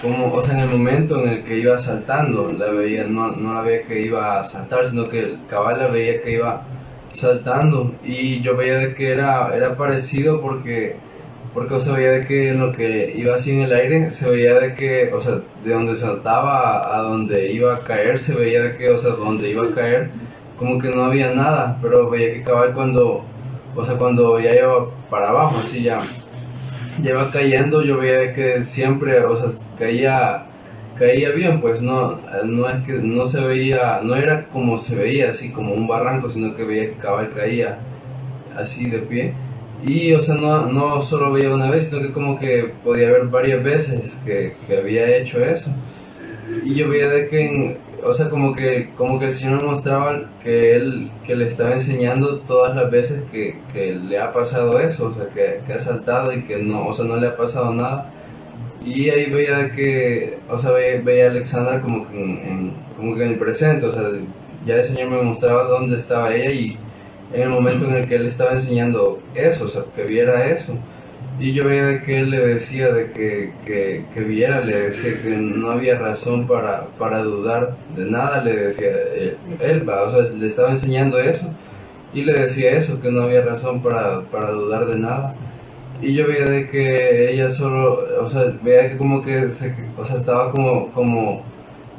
como, 0.01 0.33
o 0.33 0.41
sea, 0.41 0.55
en 0.55 0.59
el 0.61 0.69
momento 0.69 1.19
en 1.21 1.29
el 1.29 1.43
que 1.43 1.57
iba 1.59 1.77
saltando, 1.77 2.51
la 2.51 2.71
veía, 2.71 3.05
no, 3.05 3.31
no 3.31 3.53
la 3.53 3.61
veía 3.61 3.83
que 3.83 4.01
iba 4.01 4.39
a 4.39 4.43
saltar, 4.43 4.87
sino 4.87 5.07
que 5.07 5.19
el 5.19 5.39
cabal 5.49 5.79
la 5.79 5.87
veía 5.87 6.21
que 6.21 6.31
iba 6.31 6.63
saltando. 7.13 7.93
Y 8.03 8.41
yo 8.41 8.55
veía 8.55 8.77
de 8.77 8.93
que 8.93 9.11
era, 9.11 9.55
era 9.55 9.75
parecido 9.75 10.41
porque, 10.41 10.95
porque, 11.53 11.75
o 11.75 11.79
sea, 11.79 11.93
veía 11.93 12.11
de 12.11 12.25
que 12.25 12.49
en 12.49 12.59
lo 12.59 12.71
que 12.71 13.13
iba 13.15 13.35
así 13.35 13.51
en 13.51 13.61
el 13.61 13.73
aire, 13.73 14.11
se 14.11 14.29
veía 14.29 14.55
de 14.59 14.73
que, 14.73 15.13
o 15.13 15.21
sea, 15.21 15.39
de 15.63 15.73
donde 15.73 15.93
saltaba 15.95 16.97
a 16.97 17.01
donde 17.01 17.51
iba 17.51 17.75
a 17.75 17.79
caer, 17.79 18.19
se 18.19 18.33
veía 18.33 18.61
de 18.63 18.77
que, 18.77 18.89
o 18.89 18.97
sea, 18.97 19.11
donde 19.11 19.49
iba 19.49 19.65
a 19.65 19.73
caer, 19.73 20.09
como 20.57 20.79
que 20.79 20.89
no 20.89 21.05
había 21.05 21.33
nada, 21.33 21.77
pero 21.81 22.09
veía 22.09 22.33
que 22.33 22.43
cabal 22.43 22.73
cuando, 22.73 23.23
o 23.75 23.85
sea, 23.85 23.95
cuando 23.95 24.39
ya 24.39 24.55
iba 24.55 24.87
para 25.09 25.29
abajo, 25.29 25.57
así 25.59 25.83
ya 25.83 25.99
iba 27.09 27.29
cayendo, 27.31 27.81
yo 27.81 27.97
veía 27.97 28.33
que 28.33 28.61
siempre, 28.61 29.19
o 29.25 29.35
sea, 29.35 29.47
caía, 29.77 30.45
caía 30.97 31.29
bien, 31.31 31.61
pues 31.61 31.81
no, 31.81 32.19
no 32.45 32.69
es 32.69 32.83
que 32.85 32.93
no 32.93 33.25
se 33.25 33.41
veía, 33.41 34.01
no 34.03 34.15
era 34.15 34.45
como 34.47 34.77
se 34.77 34.95
veía, 34.95 35.29
así 35.29 35.51
como 35.51 35.73
un 35.73 35.87
barranco, 35.87 36.29
sino 36.29 36.55
que 36.55 36.63
veía 36.63 36.85
que 36.91 36.97
cabal 36.97 37.29
caía 37.33 37.77
así 38.57 38.89
de 38.89 38.99
pie. 38.99 39.33
Y, 39.83 40.13
o 40.13 40.21
sea, 40.21 40.35
no, 40.35 40.67
no 40.67 41.01
solo 41.01 41.31
veía 41.31 41.53
una 41.53 41.69
vez, 41.71 41.87
sino 41.89 42.01
que 42.01 42.11
como 42.11 42.39
que 42.39 42.71
podía 42.83 43.09
ver 43.11 43.25
varias 43.27 43.63
veces 43.63 44.17
que, 44.25 44.53
que 44.67 44.77
había 44.77 45.17
hecho 45.17 45.43
eso. 45.43 45.71
Y 46.63 46.75
yo 46.75 46.89
veía 46.89 47.09
de 47.09 47.27
que, 47.27 47.45
en- 47.45 47.77
o 48.05 48.13
sea, 48.13 48.29
como 48.29 48.53
que, 48.55 48.89
como 48.97 49.19
que 49.19 49.25
el 49.27 49.33
Señor 49.33 49.63
mostraba 49.63 50.21
que 50.43 50.75
Él, 50.75 51.09
que 51.25 51.35
le 51.35 51.45
estaba 51.47 51.73
enseñando 51.73 52.39
todas 52.39 52.75
las 52.75 52.89
veces 52.91 53.23
que, 53.31 53.57
que 53.73 53.93
le 53.95 54.19
ha 54.19 54.31
pasado 54.33 54.79
eso, 54.79 55.07
o 55.07 55.13
sea, 55.13 55.27
que, 55.33 55.61
que 55.65 55.73
ha 55.73 55.79
saltado 55.79 56.33
y 56.33 56.43
que 56.43 56.57
no, 56.57 56.87
o 56.87 56.93
sea, 56.93 57.05
no 57.05 57.17
le 57.17 57.27
ha 57.27 57.35
pasado 57.37 57.73
nada. 57.73 58.11
Y 58.83 59.09
ahí 59.09 59.29
veía 59.29 59.71
que, 59.71 60.39
o 60.49 60.57
sea, 60.59 60.71
veía, 60.71 61.01
veía 61.03 61.25
a 61.27 61.29
Alexandra 61.31 61.81
como 61.81 62.07
que 62.09 62.21
en, 62.23 62.29
en- 62.39 62.73
como 62.97 63.15
que 63.15 63.23
en 63.23 63.29
el 63.31 63.37
presente, 63.39 63.85
o 63.87 63.91
sea, 63.91 64.03
ya 64.65 64.75
el 64.75 64.85
Señor 64.85 65.09
me 65.09 65.21
mostraba 65.23 65.63
dónde 65.63 65.97
estaba 65.97 66.33
ella 66.35 66.51
y 66.51 66.77
en 67.33 67.41
el 67.43 67.49
momento 67.49 67.85
en 67.87 67.95
el 67.95 68.07
que 68.07 68.15
Él 68.15 68.27
estaba 68.27 68.53
enseñando 68.53 69.19
eso, 69.35 69.65
o 69.65 69.67
sea, 69.67 69.83
que 69.95 70.03
viera 70.03 70.47
eso. 70.51 70.73
Y 71.39 71.53
yo 71.53 71.65
veía 71.65 71.85
de 71.85 72.01
que 72.01 72.19
él 72.19 72.29
le 72.29 72.45
decía 72.45 72.93
de 72.93 73.11
que, 73.11 73.51
que, 73.65 74.05
que 74.13 74.21
viera, 74.21 74.61
le 74.61 74.83
decía 74.83 75.19
que 75.21 75.29
no 75.29 75.71
había 75.71 75.97
razón 75.97 76.45
para, 76.45 76.85
para 76.99 77.23
dudar 77.23 77.75
de 77.95 78.05
nada, 78.05 78.43
le 78.43 78.53
decía 78.53 78.89
él, 79.59 79.89
o 79.89 80.23
sea, 80.23 80.35
le 80.35 80.47
estaba 80.47 80.69
enseñando 80.69 81.19
eso 81.19 81.47
y 82.13 82.23
le 82.23 82.33
decía 82.33 82.71
eso, 82.71 83.01
que 83.01 83.11
no 83.11 83.23
había 83.23 83.41
razón 83.41 83.81
para, 83.81 84.21
para 84.21 84.51
dudar 84.51 84.85
de 84.85 84.99
nada. 84.99 85.33
Y 86.01 86.13
yo 86.13 86.27
veía 86.27 86.45
de 86.45 86.67
que 86.67 87.31
ella 87.31 87.49
solo, 87.49 87.99
o 88.21 88.29
sea, 88.29 88.53
veía 88.63 88.89
que 88.89 88.97
como 88.97 89.21
que, 89.21 89.45
o 89.45 89.49
sea, 90.05 90.15
estaba 90.15 90.51
como, 90.51 90.91
como, 90.91 91.43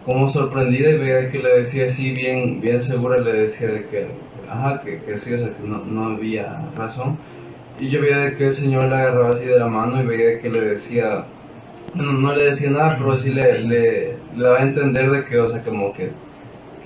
como 0.05 0.29
sorprendida 0.29 0.91
y 0.91 0.99
veía 0.99 1.31
que 1.31 1.39
le 1.39 1.61
decía 1.61 1.87
así, 1.87 2.13
bien, 2.13 2.61
bien 2.61 2.83
segura, 2.83 3.19
le 3.19 3.33
decía 3.33 3.69
de 3.69 3.85
que, 3.85 4.07
ajá, 4.51 4.81
que, 4.83 4.99
que 4.99 5.19
sí, 5.19 5.33
o 5.35 5.39
sea, 5.39 5.49
que 5.49 5.67
no, 5.67 5.79
no 5.85 6.15
había 6.15 6.69
razón. 6.77 7.17
Y 7.83 7.89
yo 7.89 8.01
veía 8.01 8.35
que 8.35 8.47
el 8.47 8.55
Señor 8.55 8.85
la 8.85 9.01
agarraba 9.01 9.31
así 9.31 9.45
de 9.45 9.59
la 9.59 9.67
mano 9.67 10.01
y 10.01 10.07
veía 10.07 10.39
que 10.41 10.49
le 10.49 10.61
decía, 10.61 11.25
no, 11.95 12.13
no 12.13 12.33
le 12.37 12.45
decía 12.45 12.71
nada, 12.71 12.97
pero 12.97 13.17
sí 13.17 13.31
le, 13.31 13.59
le, 13.61 14.15
le 14.37 14.45
daba 14.45 14.59
a 14.59 14.63
entender 14.63 15.11
de 15.11 15.25
que, 15.25 15.39
o 15.39 15.49
sea, 15.49 15.61
como 15.63 15.93
que, 15.93 16.11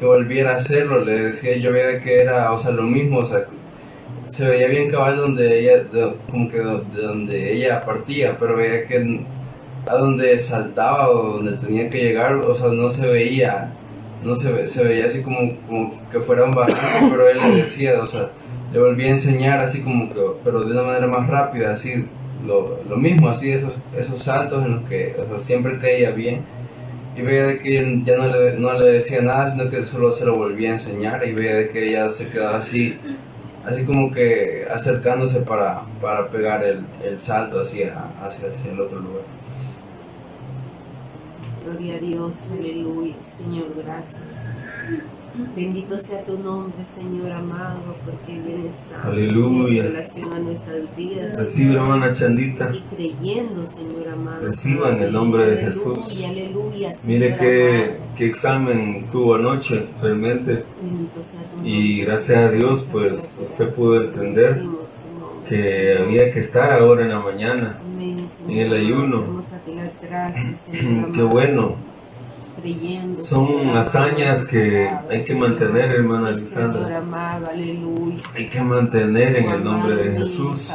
que 0.00 0.06
volviera 0.06 0.52
a 0.52 0.56
hacerlo, 0.56 1.04
le 1.04 1.24
decía, 1.28 1.54
yo 1.58 1.70
veía 1.72 2.00
que 2.00 2.22
era, 2.22 2.50
o 2.52 2.58
sea, 2.58 2.70
lo 2.70 2.84
mismo, 2.84 3.18
o 3.18 3.24
sea, 3.26 3.44
se 4.26 4.48
veía 4.48 4.68
bien 4.68 4.90
cabal 4.90 5.16
donde 5.18 5.60
ella, 5.60 5.82
como 6.30 6.48
que 6.48 6.58
de 6.60 7.02
donde 7.02 7.52
ella 7.52 7.82
partía, 7.82 8.34
pero 8.40 8.56
veía 8.56 8.84
que 8.86 9.20
a 9.86 9.94
donde 9.96 10.38
saltaba 10.38 11.10
o 11.10 11.34
donde 11.34 11.58
tenía 11.58 11.90
que 11.90 11.98
llegar, 11.98 12.36
o 12.36 12.54
sea, 12.54 12.68
no 12.68 12.88
se 12.88 13.06
veía, 13.06 13.70
no 14.24 14.34
se, 14.34 14.50
ve- 14.50 14.66
se 14.66 14.82
veía 14.82 15.06
así 15.06 15.20
como, 15.22 15.54
como 15.66 15.92
que 16.10 16.20
fuera 16.20 16.44
un 16.44 16.52
vacío, 16.52 16.78
pero 17.10 17.28
él 17.28 17.38
le 17.38 17.54
decía, 17.62 18.00
o 18.02 18.06
sea, 18.06 18.30
le 18.72 18.78
volvía 18.80 19.06
a 19.06 19.10
enseñar 19.10 19.62
así 19.62 19.82
como 19.82 20.12
que, 20.12 20.20
pero 20.44 20.60
de 20.64 20.72
una 20.72 20.82
manera 20.82 21.06
más 21.06 21.28
rápida, 21.28 21.72
así, 21.72 22.04
lo, 22.46 22.80
lo 22.88 22.96
mismo, 22.96 23.28
así, 23.28 23.52
esos, 23.52 23.72
esos 23.96 24.22
saltos 24.22 24.64
en 24.64 24.76
los 24.76 24.84
que, 24.88 25.16
o 25.18 25.28
sea, 25.28 25.38
siempre 25.38 25.78
caía 25.78 26.10
bien. 26.10 26.42
Y 27.16 27.22
veía 27.22 27.58
que 27.58 28.02
ya 28.04 28.16
no 28.18 28.26
le, 28.28 28.58
no 28.58 28.78
le 28.78 28.92
decía 28.92 29.22
nada, 29.22 29.50
sino 29.50 29.70
que 29.70 29.82
solo 29.82 30.12
se 30.12 30.26
lo 30.26 30.36
volvía 30.36 30.70
a 30.70 30.74
enseñar 30.74 31.26
y 31.26 31.32
veía 31.32 31.70
que 31.70 31.88
ella 31.88 32.10
se 32.10 32.28
quedaba 32.28 32.58
así, 32.58 32.98
así 33.64 33.84
como 33.84 34.10
que 34.10 34.66
acercándose 34.70 35.40
para, 35.40 35.80
para 36.02 36.28
pegar 36.28 36.62
el, 36.62 36.80
el 37.02 37.18
salto 37.18 37.60
hacia, 37.60 38.04
hacia, 38.22 38.48
hacia 38.50 38.70
el 38.70 38.80
otro 38.80 39.00
lugar. 39.00 39.22
Gloria 41.64 41.94
a 41.94 41.98
Dios, 41.98 42.52
aleluya, 42.52 43.14
Señor, 43.22 43.72
gracias. 43.82 44.50
Bendito 45.54 45.98
sea 45.98 46.24
tu 46.24 46.38
nombre, 46.38 46.82
Señor 46.82 47.30
amado, 47.30 47.96
porque 48.04 48.40
bien 48.40 48.66
está. 48.66 49.02
Aleluya. 49.02 49.84
En 49.84 49.92
relación 49.92 50.32
a 50.32 50.38
nuestras 50.38 50.96
vidas. 50.96 51.36
Recibe, 51.38 51.74
hermana 51.74 52.12
Chandita. 52.12 52.70
Y 52.74 52.80
creyendo, 52.94 53.66
Señor 53.66 54.08
amado. 54.08 54.42
Reciba 54.42 54.92
en 54.92 55.02
el 55.02 55.12
nombre 55.12 55.46
de 55.46 55.56
Jesús. 55.58 55.98
Aleluya, 56.24 56.92
Señor 56.92 57.20
Mire 57.20 57.36
qué, 57.36 57.96
qué 58.16 58.26
examen 58.26 59.06
tuvo 59.12 59.34
anoche, 59.34 59.86
realmente. 60.00 60.64
Bendito 60.80 61.22
sea 61.22 61.42
tu 61.42 61.66
Y 61.66 62.00
gracias 62.02 62.38
a. 62.38 62.50
Dios, 62.50 62.88
pues, 62.90 63.36
usted 63.42 63.74
pudo 63.74 64.02
entender 64.02 64.62
Que 65.48 65.98
había 65.98 66.30
que 66.30 66.38
estar 66.40 66.72
ahora 66.72 67.02
en 67.02 67.10
la 67.10 67.20
mañana. 67.20 67.78
Amén, 67.84 68.26
en 68.48 68.58
el 68.58 68.72
ayuno. 68.72 69.20
Damos 69.20 69.52
a 69.52 69.58
ti 69.58 69.74
las 69.74 70.00
gracias, 70.00 70.58
Señor 70.58 71.12
Qué 71.14 71.22
bueno. 71.22 71.76
Creyendo. 72.66 73.20
Son 73.20 73.76
hazañas 73.76 74.44
que 74.44 74.88
hay 75.10 75.22
que 75.22 75.34
mantener, 75.36 75.90
hermana 75.90 76.30
Lisandra. 76.30 77.02
Hay 78.34 78.48
que 78.48 78.60
mantener 78.60 79.36
en 79.36 79.50
el 79.50 79.64
nombre 79.64 79.96
de 79.96 80.18
Jesús. 80.18 80.70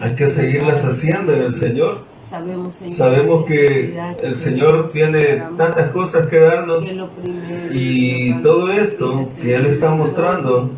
Hay 0.00 0.14
que 0.14 0.28
seguirlas 0.28 0.84
haciendo 0.84 1.34
en 1.34 1.42
el 1.42 1.52
Señor. 1.52 2.04
Sabemos, 2.22 3.44
que 3.46 3.98
el 4.22 4.36
Señor 4.36 4.86
tiene 4.92 5.42
tantas 5.56 5.90
cosas 5.90 6.26
que 6.28 6.38
darnos. 6.38 6.84
Y 7.72 8.34
todo 8.42 8.70
esto 8.72 9.24
que 9.40 9.54
Él 9.54 9.66
está 9.66 9.90
mostrando, 9.90 10.70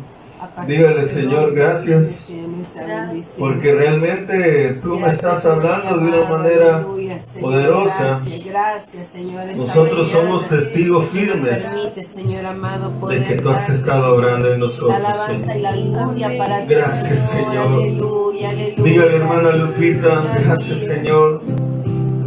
dígale, 0.67 1.05
Señor, 1.05 1.53
gracias. 1.53 2.31
Gracias. 2.75 3.35
porque 3.39 3.73
realmente 3.73 4.79
tú 4.81 4.97
me 4.99 5.07
estás 5.07 5.45
hablando 5.45 5.97
de 5.97 6.05
una 6.07 6.29
manera 6.29 6.77
aleluya, 6.77 7.21
Señor. 7.21 7.51
poderosa. 7.51 8.19
Gracias, 8.45 9.07
Señor. 9.07 9.45
Nosotros 9.55 10.07
somos 10.07 10.47
testigos 10.47 11.07
firmes 11.07 11.63
Permite, 11.63 12.03
Señor 12.03 12.45
amado, 12.45 13.07
de 13.07 13.23
que 13.23 13.35
tú 13.35 13.49
has 13.49 13.69
estado 13.69 14.15
obrando 14.15 14.47
en 14.47 14.53
La 14.53 14.57
nosotros. 14.59 14.95
alabanza 14.95 15.55
y 15.57 15.61
ti, 15.61 16.67
Gracias, 16.67 17.29
Señor. 17.31 17.57
Aleluya, 17.57 18.49
aleluya. 18.49 18.83
Dígale, 18.83 19.15
hermana 19.17 19.55
Lupita, 19.55 20.21
gracias. 20.43 20.79
Señor. 20.79 21.72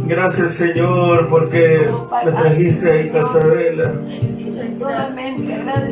Gracias, 0.07 0.53
Señor, 0.53 1.27
porque 1.27 1.89
me 2.25 2.31
trajiste 2.31 2.91
ahí 2.91 3.09
Casabela. 3.09 3.93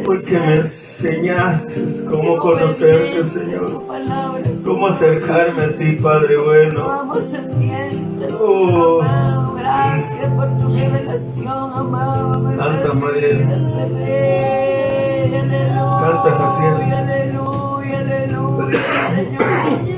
Porque 0.06 0.40
me 0.40 0.56
enseñaste 0.56 1.84
cómo 2.10 2.38
conocerte, 2.38 3.24
Señor. 3.24 3.68
Cómo 4.66 4.88
acercarme 4.88 5.64
a 5.64 5.76
ti, 5.76 5.92
Padre 5.94 6.38
bueno. 6.38 7.10
Oh. 8.40 9.04
Gracias 9.58 10.32
por 10.34 10.58
tu 10.58 10.70
revelación, 10.78 11.74
amado. 11.74 12.56
Canta, 12.56 12.94
María. 12.94 13.48
Canta, 16.00 16.32
Jaciel. 16.38 16.94
Aleluya, 16.94 18.00
aleluya, 18.00 18.80
Señor. 19.16 19.95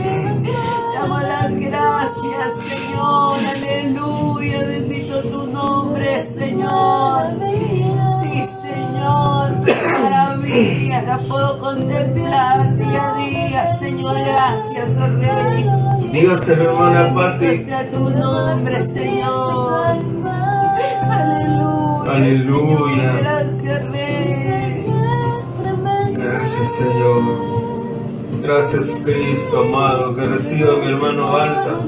Las 2.08 2.24
gracias, 2.24 2.56
Señor. 2.56 3.36
Aleluya, 3.68 4.64
bendito 4.64 5.22
tu 5.24 5.46
nombre, 5.48 6.24
Señor. 6.24 7.24
Sí, 8.22 8.46
Señor, 8.46 9.52
maravillas 10.02 11.06
la 11.06 11.18
puedo 11.18 11.60
contemplar 11.60 12.78
día 12.78 13.14
a 13.14 13.18
día, 13.18 13.66
Señor. 13.76 14.20
Gracias, 14.20 14.98
oh 15.00 15.08
Rey. 15.18 15.66
Dígaselo, 16.14 16.72
hermana 16.72 17.14
Pati. 17.14 17.58
sea 17.58 17.92
tu 17.92 18.10
nombre, 18.10 18.82
Señor. 18.84 19.98
Aleluya. 21.12 22.12
Aleluya. 22.14 22.38
Señor. 22.38 23.18
Gracias, 23.18 23.86
Rey. 23.92 24.94
Gracias, 26.16 26.72
Señor. 26.72 27.57
Gracias, 28.48 29.02
Cristo, 29.03 29.60
amado. 29.60 30.15
Que 30.15 30.22
reciba 30.22 30.78
mi 30.78 30.88
hermano 30.88 31.36
Alta. 31.36 31.80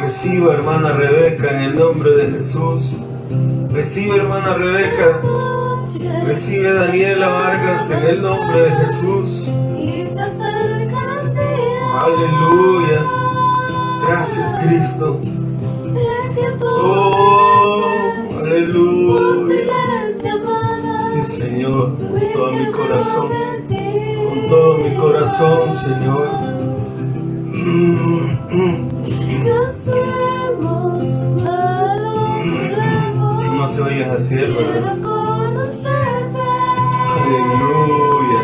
Reciba, 0.00 0.52
hermana 0.52 0.92
Rebeca, 0.94 1.50
en 1.50 1.62
el 1.62 1.76
nombre 1.76 2.10
de 2.10 2.32
Jesús. 2.32 2.94
Recibe, 3.72 4.16
hermana 4.16 4.54
Rebeca. 4.54 5.20
Recibe, 6.26 6.72
Daniela 6.72 7.28
Vargas, 7.28 7.88
en 7.88 8.02
el 8.04 8.20
nombre 8.20 8.62
de 8.62 8.70
Jesús. 8.78 9.44
Aleluya. 12.00 13.04
Gracias, 14.08 14.56
Cristo. 14.64 15.20
Oh, 16.62 17.84
aleluya. 18.40 19.46
Sí, 21.14 21.22
Señor, 21.22 21.92
todo 22.32 22.50
mi 22.50 22.66
corazón, 22.72 23.28
todo 24.48 24.78
mi 24.78 24.94
corazón, 24.94 25.74
Señor. 25.74 26.28
No 33.54 33.68
se 33.68 33.82
oye 33.82 34.04
así, 34.04 34.34
¿verdad? 34.36 34.96
Aleluya. 37.24 38.42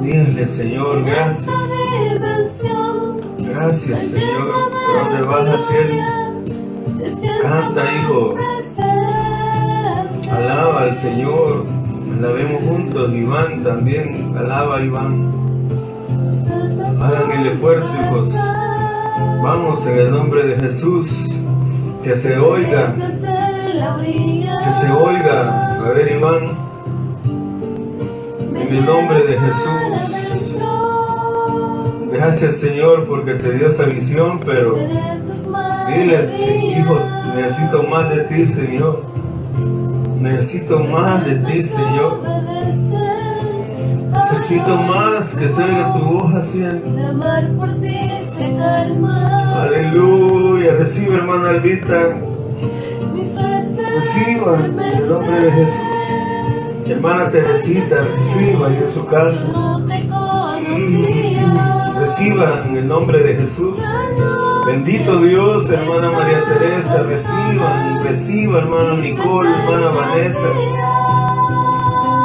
Dígale, 0.00 0.46
Señor, 0.46 1.04
gracias. 1.04 1.72
Gracias, 3.38 4.00
Señor. 4.00 4.52
¿Por 4.52 5.10
dónde 5.10 5.22
vas 5.22 5.48
a 5.48 5.54
hacer? 5.54 5.90
Canta, 7.42 7.82
hijo. 7.94 8.36
Alaba 10.30 10.82
al 10.82 10.98
Señor. 10.98 11.73
Alabemos 12.18 12.64
juntos, 12.64 13.12
Iván 13.12 13.62
también. 13.64 14.14
Alaba, 14.36 14.80
Iván. 14.80 15.32
Hagan 17.02 17.40
el 17.40 17.46
esfuerzo, 17.48 17.92
hijos. 18.02 18.32
Vamos 19.42 19.84
en 19.86 19.98
el 19.98 20.10
nombre 20.10 20.46
de 20.46 20.56
Jesús. 20.60 21.30
Que 22.02 22.14
se 22.14 22.38
oiga, 22.38 22.94
que 22.94 24.70
se 24.70 24.90
oiga. 24.92 25.78
A 25.80 25.88
ver, 25.88 26.12
Iván. 26.12 26.44
En 28.54 28.76
el 28.76 28.86
nombre 28.86 29.24
de 29.24 29.38
Jesús. 29.40 30.24
Gracias, 32.12 32.58
Señor, 32.58 33.08
porque 33.08 33.34
te 33.34 33.52
dio 33.52 33.66
esa 33.66 33.86
visión, 33.86 34.40
pero 34.44 34.76
dile, 35.88 36.22
sí, 36.22 36.76
hijo, 36.78 37.00
necesito 37.34 37.82
más 37.82 38.08
de 38.10 38.20
ti, 38.20 38.46
Señor. 38.46 39.13
Necesito 40.24 40.78
más 40.78 41.22
de 41.26 41.34
ti, 41.34 41.62
Señor. 41.62 42.22
Necesito 44.10 44.74
más 44.74 45.34
que 45.34 45.46
se 45.50 45.62
oiga 45.62 45.92
tu 45.92 45.98
voz 46.02 46.34
calma. 48.56 49.62
Aleluya. 49.64 50.76
Recibe, 50.80 51.16
hermana 51.16 51.50
Albita. 51.50 52.16
Reciba 53.94 54.64
en 54.64 54.80
el 54.80 55.08
nombre 55.08 55.40
de 55.40 55.52
Jesús. 55.52 55.80
Mi 56.86 56.92
hermana 56.92 57.28
Teresita, 57.28 57.96
reciba 57.96 58.68
ahí 58.68 58.78
en 58.82 58.90
su 58.90 59.04
casa. 59.04 59.73
No 62.14 62.20
te 62.20 62.28
conocía. 62.28 62.54
Reciba 62.54 62.64
en 62.68 62.76
el 62.76 62.88
nombre 62.88 63.22
de 63.22 63.34
Jesús. 63.34 63.78
Bendito 64.66 65.20
Dios, 65.20 65.68
hermana 65.70 66.10
María 66.10 66.44
Teresa, 66.44 67.02
reciban, 67.02 68.02
reciba, 68.02 68.58
hermano 68.58 68.96
Nicole, 68.96 69.48
hermana 69.50 69.88
Vanessa. 69.88 70.48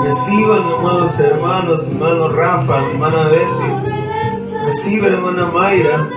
Reciban, 0.05 0.61
amados 0.79 1.19
hermanos, 1.19 1.87
hermano 1.89 2.29
Rafa, 2.29 2.87
hermana 2.91 3.23
Betty. 3.29 3.89
Reciba, 4.65 5.07
hermana 5.07 5.45
Mayra. 5.47 6.09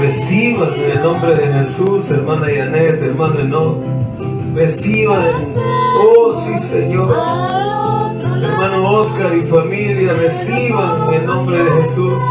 Reciban 0.00 0.74
en 0.74 0.90
el 0.90 1.02
nombre 1.02 1.34
de 1.36 1.52
Jesús, 1.52 2.10
hermana 2.10 2.50
Yanet, 2.50 3.02
hermano 3.02 3.40
Enoch. 3.40 3.76
Reciban, 4.54 5.22
oh 5.96 6.32
sí, 6.32 6.58
Señor. 6.58 7.69
Hermano 8.62 8.90
Oscar 8.90 9.34
y 9.34 9.40
familia, 9.40 10.12
reciban 10.12 11.08
en 11.08 11.14
el 11.14 11.24
nombre 11.24 11.64
de 11.64 11.72
Jesús. 11.80 12.22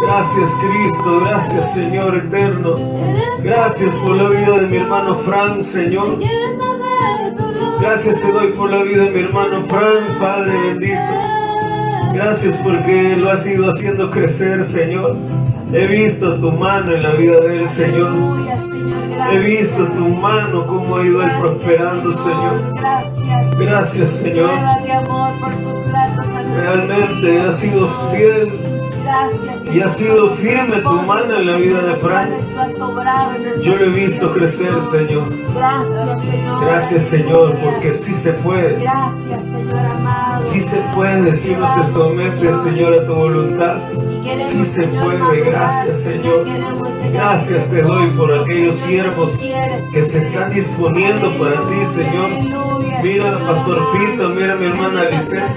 Gracias 0.00 0.54
Cristo, 0.54 1.20
gracias 1.20 1.74
Señor 1.74 2.16
eterno. 2.16 2.76
Gracias 3.42 3.94
por 3.96 4.16
la 4.16 4.30
vida 4.30 4.56
de 4.62 4.66
mi 4.68 4.76
hermano 4.78 5.14
Frank, 5.16 5.60
Señor. 5.60 6.18
Gracias 7.78 8.22
te 8.22 8.32
doy 8.32 8.52
por 8.52 8.70
la 8.70 8.84
vida 8.84 9.04
de 9.04 9.10
mi 9.10 9.20
hermano 9.20 9.62
Frank, 9.64 10.18
Padre 10.18 10.58
bendito. 10.58 11.12
Gracias 12.14 12.56
porque 12.64 13.14
lo 13.14 13.30
has 13.30 13.46
ido 13.46 13.68
haciendo 13.68 14.10
crecer, 14.10 14.64
Señor. 14.64 15.14
He 15.74 15.86
visto 15.88 16.38
tu 16.40 16.52
mano 16.52 16.94
en 16.94 17.02
la 17.02 17.10
vida 17.10 17.38
de 17.40 17.58
él, 17.58 17.68
Señor. 17.68 18.12
He 19.30 19.38
visto 19.40 19.84
tu 19.88 20.08
mano 20.08 20.66
cómo 20.66 20.96
ha 20.96 21.04
ido 21.04 21.22
él 21.22 21.30
prosperando, 21.38 22.14
Señor. 22.14 22.62
Gracias. 22.80 23.33
Gracias, 23.58 24.10
Señor. 24.10 24.50
Prueba 24.50 24.78
de 24.82 24.92
amor 24.92 25.32
por 25.40 25.52
tus 25.52 25.92
lados. 25.92 26.26
aleluya. 26.26 26.56
Realmente 26.56 27.40
has 27.40 27.58
sido 27.58 27.88
fiel 28.10 28.52
Gracias, 29.04 29.74
y 29.74 29.82
ha 29.82 29.88
sido 29.88 30.30
firme 30.30 30.78
tu 30.78 30.92
mano 31.02 31.36
en 31.36 31.46
la 31.46 31.56
vida 31.56 31.82
de 31.82 31.88
nuestra 31.88 32.28
Yo 33.62 33.76
lo 33.76 33.84
he 33.84 33.88
visto 33.90 34.32
crecer, 34.32 34.80
Señor. 34.80 35.24
Gracias, 35.54 36.22
Señor. 36.22 36.64
Gracias, 36.64 37.02
Señor, 37.04 37.54
porque 37.62 37.92
sí 37.92 38.14
se 38.14 38.32
puede. 38.32 38.80
Gracias, 38.80 39.44
Señor 39.44 39.86
amado. 39.86 40.42
Sí 40.42 40.60
se 40.60 40.78
puede 40.94 41.36
si 41.36 41.50
uno 41.50 41.66
se 41.74 41.92
somete, 41.92 42.54
Señor, 42.54 42.94
a 42.94 43.06
tu 43.06 43.14
voluntad. 43.14 43.76
Sí 44.34 44.64
se 44.64 44.84
puede. 44.84 45.50
Gracias, 45.50 46.00
Señor. 46.00 46.46
Gracias 47.12 47.68
te 47.68 47.82
doy 47.82 48.08
por 48.10 48.32
aquellos 48.32 48.76
siervos 48.76 49.32
que 49.92 50.04
se 50.04 50.18
están 50.18 50.52
disponiendo 50.52 51.30
para 51.38 51.60
ti, 51.68 51.84
Señor. 51.84 52.73
Mira, 53.04 53.24
Señor 53.24 53.46
Pastor. 53.46 53.78
Pito, 53.92 54.28
mira 54.30 54.56
mi 54.56 54.64
hermana 54.64 55.04
Lisette. 55.10 55.52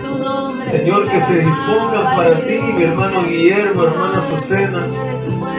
Señor, 0.66 1.08
que 1.08 1.18
se 1.22 1.40
dispongan 1.40 2.04
para 2.18 2.36
ti, 2.42 2.60
mi 2.76 2.84
hermano 2.84 3.24
Guillermo, 3.24 3.84
hermana 3.84 4.20
Susana. 4.20 4.84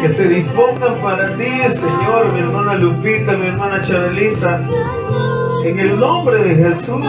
Que 0.02 0.08
se 0.10 0.28
dispongan 0.28 0.96
para 1.02 1.34
ti, 1.36 1.48
Señor, 1.70 2.30
mi 2.34 2.40
hermana 2.40 2.74
Lupita, 2.74 3.38
mi 3.38 3.46
hermana 3.46 3.80
Charelita. 3.80 4.60
En 5.64 5.78
el 5.78 5.98
nombre 5.98 6.44
de 6.44 6.56
Jesús. 6.56 7.06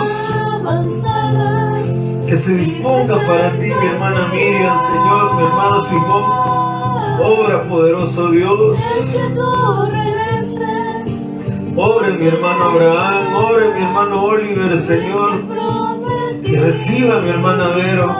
Que 2.26 2.38
se 2.38 2.54
disponga 2.54 3.18
para 3.28 3.52
ti, 3.58 3.66
mi 3.66 3.86
hermana 3.86 4.30
Miriam, 4.32 4.78
Señor, 4.80 5.36
mi 5.36 5.44
hermano 5.44 5.80
Simón. 5.82 6.24
Obra 7.22 7.64
poderoso 7.64 8.32
Dios. 8.32 8.78
Mi 12.20 12.28
hermano 12.28 12.66
Abraham, 12.66 13.34
obre 13.34 13.74
mi 13.74 13.82
hermano 13.82 14.24
Oliver, 14.24 14.78
Señor. 14.78 15.42
Que 16.44 16.60
reciba 16.60 17.22
mi 17.22 17.30
hermana 17.30 17.70
Vero. 17.70 18.14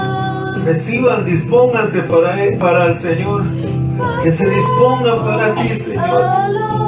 Reciban, 0.64 1.26
dispónganse 1.26 2.04
para, 2.04 2.38
para 2.58 2.86
el 2.86 2.96
Señor. 2.96 3.44
Que 4.24 4.32
se 4.32 4.50
dispongan 4.50 5.18
para 5.18 5.54
ti, 5.56 5.76
Señor. 5.76 6.22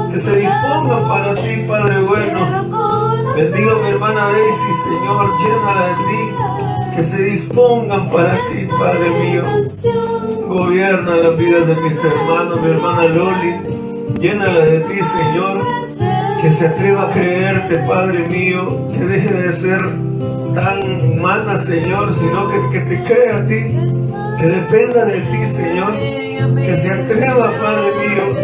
Que 0.09 0.19
se 0.19 0.37
dispongan 0.37 1.05
para 1.09 1.35
ti, 1.35 1.65
Padre 1.67 2.01
bueno. 2.01 2.39
Bendiga 3.35 3.71
a 3.73 3.75
mi 3.83 3.89
hermana 3.89 4.27
Daisy, 4.31 4.73
Señor, 4.73 5.31
llénala 5.41 5.87
de 5.87 5.95
ti. 5.95 6.95
Que 6.95 7.03
se 7.03 7.23
dispongan 7.23 8.09
para 8.09 8.35
ti, 8.35 8.67
Padre 8.79 9.09
mío. 9.19 9.43
Gobierna 10.47 11.15
la 11.17 11.29
vida 11.31 11.59
de 11.59 11.75
mis 11.75 11.97
hermanos, 12.05 12.61
mi 12.61 12.69
hermana 12.69 13.03
Loli. 13.03 13.55
Llénala 14.17 14.59
de 14.59 14.79
ti, 14.79 15.03
Señor. 15.03 15.61
Que 16.41 16.51
se 16.51 16.67
atreva 16.67 17.03
a 17.03 17.11
creerte, 17.11 17.77
Padre 17.87 18.27
mío. 18.27 18.89
Que 18.91 19.05
deje 19.05 19.33
de 19.33 19.51
ser 19.51 19.81
tan 20.53 21.01
humana, 21.01 21.55
Señor, 21.57 22.13
sino 22.13 22.49
que, 22.49 22.79
que 22.79 22.79
te 22.85 23.03
crea 23.03 23.37
a 23.37 23.45
ti. 23.45 23.75
Que 24.39 24.47
dependa 24.47 25.05
de 25.05 25.19
ti, 25.19 25.47
Señor. 25.47 25.97
Que 25.97 26.75
se 26.75 26.91
atreva, 26.91 27.51
Padre 27.51 28.07
mío. 28.07 28.35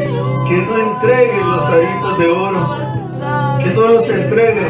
Que 0.48 0.56
no 0.58 0.78
entregue 0.78 1.40
los 1.46 1.70
aritos 1.70 2.20
de 2.20 2.28
oro. 2.28 2.76
Que 3.64 3.74
no 3.74 3.88
los 3.88 4.10
entregue 4.10 4.68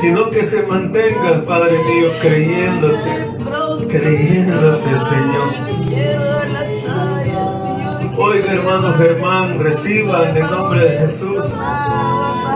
sino 0.00 0.30
que 0.30 0.42
se 0.42 0.62
mantenga, 0.62 1.44
Padre 1.46 1.78
mío, 1.84 2.08
creyéndote, 2.22 3.28
creyéndote, 3.88 4.98
Señor. 4.98 5.50
Oiga, 8.30 8.52
hermano 8.52 8.94
Germán, 8.94 9.58
reciba 9.58 10.30
en 10.30 10.36
el 10.36 10.48
nombre 10.48 10.88
de 10.88 10.98
Jesús. 11.00 11.46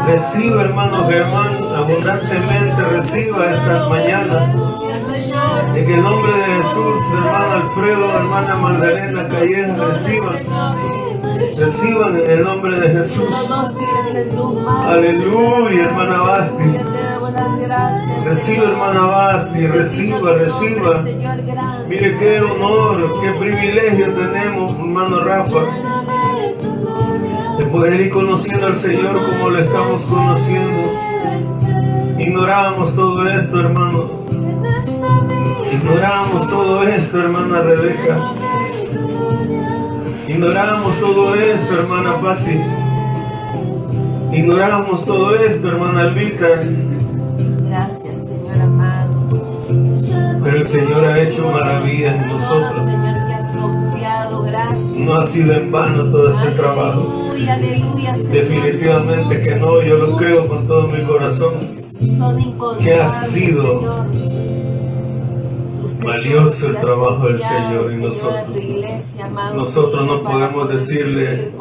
Reciba, 0.07 0.63
hermano 0.63 1.05
Germán, 1.09 1.59
abundantemente 1.75 2.81
reciba 2.93 3.51
esta 3.51 3.89
mañana. 3.89 4.55
En 5.75 5.91
el 5.91 6.01
nombre 6.01 6.33
de 6.33 6.45
Jesús, 6.45 7.03
hermano 7.13 7.53
Alfredo, 7.55 8.19
hermana 8.19 8.55
Magdalena 8.55 9.27
Calleja, 9.27 9.85
reciban. 9.87 10.35
Reciban 11.59 12.17
en 12.21 12.31
el 12.31 12.45
nombre 12.45 12.79
de 12.79 12.91
Jesús. 12.91 13.29
Aleluya, 14.87 15.85
hermana 15.87 16.23
Basti. 16.23 16.94
Reciba, 18.25 18.65
hermana 18.71 19.01
Basti, 19.07 19.67
reciba, 19.67 20.33
reciba. 20.35 21.05
Mire 21.89 22.17
qué 22.17 22.41
honor, 22.41 23.13
qué 23.21 23.31
privilegio 23.33 24.13
tenemos, 24.15 24.73
hermano 24.73 25.25
Rafa, 25.25 25.61
de 27.59 27.65
poder 27.67 28.01
ir 28.01 28.11
conociendo 28.11 28.67
al 28.69 28.77
Señor 28.77 29.21
como 29.27 29.51
lo 29.51 29.59
estamos 29.59 30.03
conociendo. 30.05 30.91
Ignorábamos 32.19 32.95
todo 32.95 33.29
esto, 33.29 33.61
hermano. 33.61 34.11
Ignorábamos 35.73 36.49
todo 36.49 36.83
esto, 36.85 37.21
hermana 37.21 37.63
Rebeca. 37.63 38.17
Ignorábamos 40.29 41.01
todo 41.01 41.35
esto, 41.35 41.75
hermana 41.75 42.15
Patti. 42.21 42.61
Ignorábamos 44.33 45.05
todo 45.05 45.35
esto, 45.35 45.69
hermana 45.69 46.03
Albita. 46.03 46.47
El 50.65 50.71
Señor 50.71 51.05
ha 51.05 51.21
hecho 51.21 51.51
maravillas 51.51 52.25
en 52.25 52.33
nosotros. 52.33 52.85
Señor, 52.85 53.27
que 53.27 53.35
has 53.35 53.51
confiado, 53.51 54.43
gracias. 54.43 54.97
No 54.97 55.15
ha 55.15 55.27
sido 55.27 55.53
en 55.53 55.71
vano 55.71 56.11
todo 56.11 56.29
este 56.31 56.51
trabajo. 56.53 57.01
Aleluya, 57.01 57.55
aleluya, 57.55 58.15
Señor. 58.15 58.33
Definitivamente 58.33 59.43
que 59.43 59.57
no, 59.57 59.83
yo 59.83 59.97
lo 59.97 60.17
creo 60.17 60.49
con 60.49 60.67
todo 60.67 60.89
mi 60.89 61.03
corazón. 61.03 61.61
Son 61.79 62.79
que 62.79 62.95
ha 62.95 63.07
sido 63.07 63.79
Señor. 63.79 64.07
Valioso 66.03 66.69
el 66.69 66.77
trabajo 66.79 67.29
del 67.29 67.39
Señor 67.39 67.91
en 67.91 68.03
nosotros. 68.03 68.47
tu 68.47 68.59
iglesia, 68.59 69.27
amado, 69.27 69.57
Nosotros 69.57 70.07
no 70.07 70.23
podemos 70.23 70.69
decirle, 70.71 71.53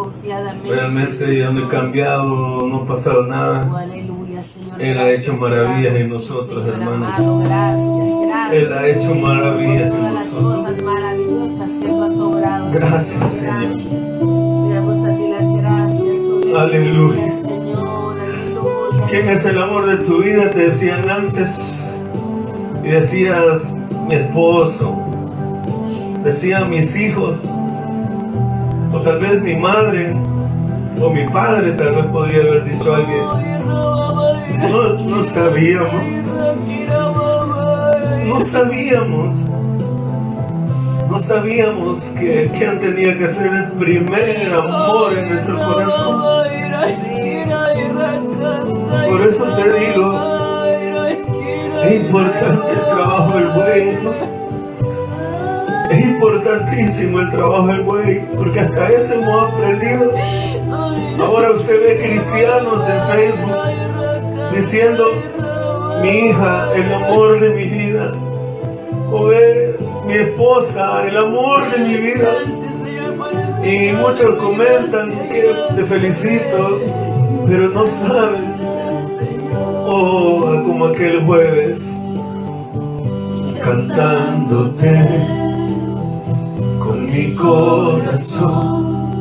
Realmente 0.66 1.38
ya 1.38 1.50
no 1.50 1.66
he 1.66 1.70
cambiado, 1.70 2.68
no 2.68 2.78
ha 2.78 2.86
pasado 2.86 3.26
nada. 3.26 3.70
aleluya, 3.78 4.23
Señor. 4.44 4.82
Él 4.82 4.98
ha 5.00 5.12
hecho 5.12 5.34
maravillas 5.36 6.02
en 6.02 6.10
nosotros, 6.10 6.68
hermanos. 6.68 7.10
gracias, 7.46 8.28
gracias. 8.28 8.54
Él 8.54 8.74
ha 8.74 8.88
hecho 8.88 9.16
maravillas 9.16 9.82
en 9.82 9.90
todas 9.90 10.14
las 10.14 10.26
nosotros. 10.34 10.60
cosas 10.60 10.82
maravillosas 10.84 11.72
que 11.72 11.88
tú 11.88 12.04
has 12.04 12.20
obrado. 12.20 12.72
Gracias, 12.72 13.30
Señor. 13.30 13.74
Le 13.74 14.76
damos 14.76 15.08
a 15.08 15.16
ti 15.16 15.30
las 15.30 15.58
gracias. 15.58 16.20
Aleluya. 16.56 17.32
Señor, 17.32 18.20
aleluya. 18.20 19.08
¿Quién 19.10 19.30
es 19.30 19.46
el 19.46 19.60
amor 19.62 19.86
de 19.86 19.98
tu 19.98 20.22
vida? 20.22 20.50
Te 20.52 20.60
decían 20.66 21.10
antes. 21.10 22.00
Y 22.84 22.90
decías, 22.90 23.74
mi 24.08 24.16
esposo. 24.16 25.00
Decían 26.24 26.70
mis 26.70 26.96
hijos. 26.96 27.38
O 28.92 29.00
tal 29.00 29.20
vez 29.20 29.42
mi 29.42 29.56
madre. 29.56 30.14
O 31.02 31.10
mi 31.10 31.26
padre, 31.28 31.72
tal 31.72 31.96
vez 31.96 32.06
podría 32.06 32.42
haber 32.42 32.64
dicho 32.66 32.94
alguien. 32.94 33.53
No, 34.72 35.24
sabíamos, 35.24 35.94
no 38.26 38.42
sabíamos, 38.42 39.36
no 41.10 41.18
sabíamos 41.18 42.04
que 42.18 42.50
quien 42.58 42.80
tenía 42.80 43.18
que 43.18 43.28
ser 43.34 43.54
el 43.54 43.72
primer 43.74 44.56
amor 44.56 45.14
en 45.18 45.30
nuestro 45.30 45.58
corazón. 45.60 46.22
Por 49.10 49.22
eso 49.22 49.44
te 49.44 49.80
digo, 49.80 50.66
es 51.84 51.96
importante 52.06 52.72
el 52.72 52.82
trabajo 52.86 53.38
del 53.38 53.48
buey. 53.50 53.98
Es 55.92 56.00
importantísimo 56.00 57.20
el 57.20 57.30
trabajo 57.30 57.68
del 57.68 57.82
buey, 57.82 58.26
porque 58.38 58.62
hasta 58.62 58.90
eso 58.90 59.16
hemos 59.16 59.54
aprendido. 59.54 60.12
Ahora 61.22 61.52
usted 61.52 61.80
ve 61.80 62.00
cristianos 62.02 62.90
en 62.90 63.08
Facebook 63.08 63.83
diciendo, 64.54 65.06
mi 66.02 66.10
hija, 66.10 66.68
el 66.76 66.94
amor 66.94 67.40
de 67.40 67.50
mi 67.50 67.66
vida. 67.66 68.12
O 69.12 69.30
mi 70.08 70.14
esposa, 70.14 71.08
el 71.08 71.18
amor 71.18 71.70
de 71.72 71.78
mi 71.84 71.96
vida. 71.96 72.30
Y 73.64 73.94
muchos 73.94 74.36
comentan 74.36 75.12
que 75.30 75.54
te 75.76 75.86
felicito, 75.86 76.80
pero 77.48 77.70
no 77.70 77.88
saben. 77.88 78.54
Oh, 79.86 80.62
como 80.66 80.86
aquel 80.86 81.24
jueves, 81.26 82.00
cantándote 83.64 85.06
con 86.80 87.06
mi 87.06 87.34
corazón, 87.36 89.20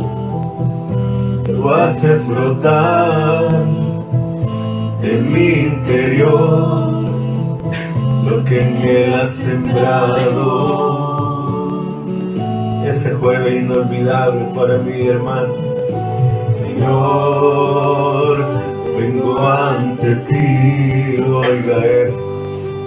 tú 1.47 1.71
haces 1.71 2.27
brotar 2.27 3.82
en 5.03 5.33
mi 5.33 5.49
interior 5.67 7.03
lo 8.25 8.45
que 8.45 8.63
en 8.63 8.77
él 8.77 9.15
has 9.15 9.31
sembrado. 9.31 10.93
Ese 12.87 13.15
jueves 13.15 13.63
inolvidable 13.63 14.47
para 14.55 14.79
mi 14.79 15.07
hermano, 15.07 15.55
Señor, 16.45 18.39
vengo 18.99 19.39
ante 19.49 20.17
ti, 20.17 21.23
oiga 21.23 21.87
eso, 21.87 22.21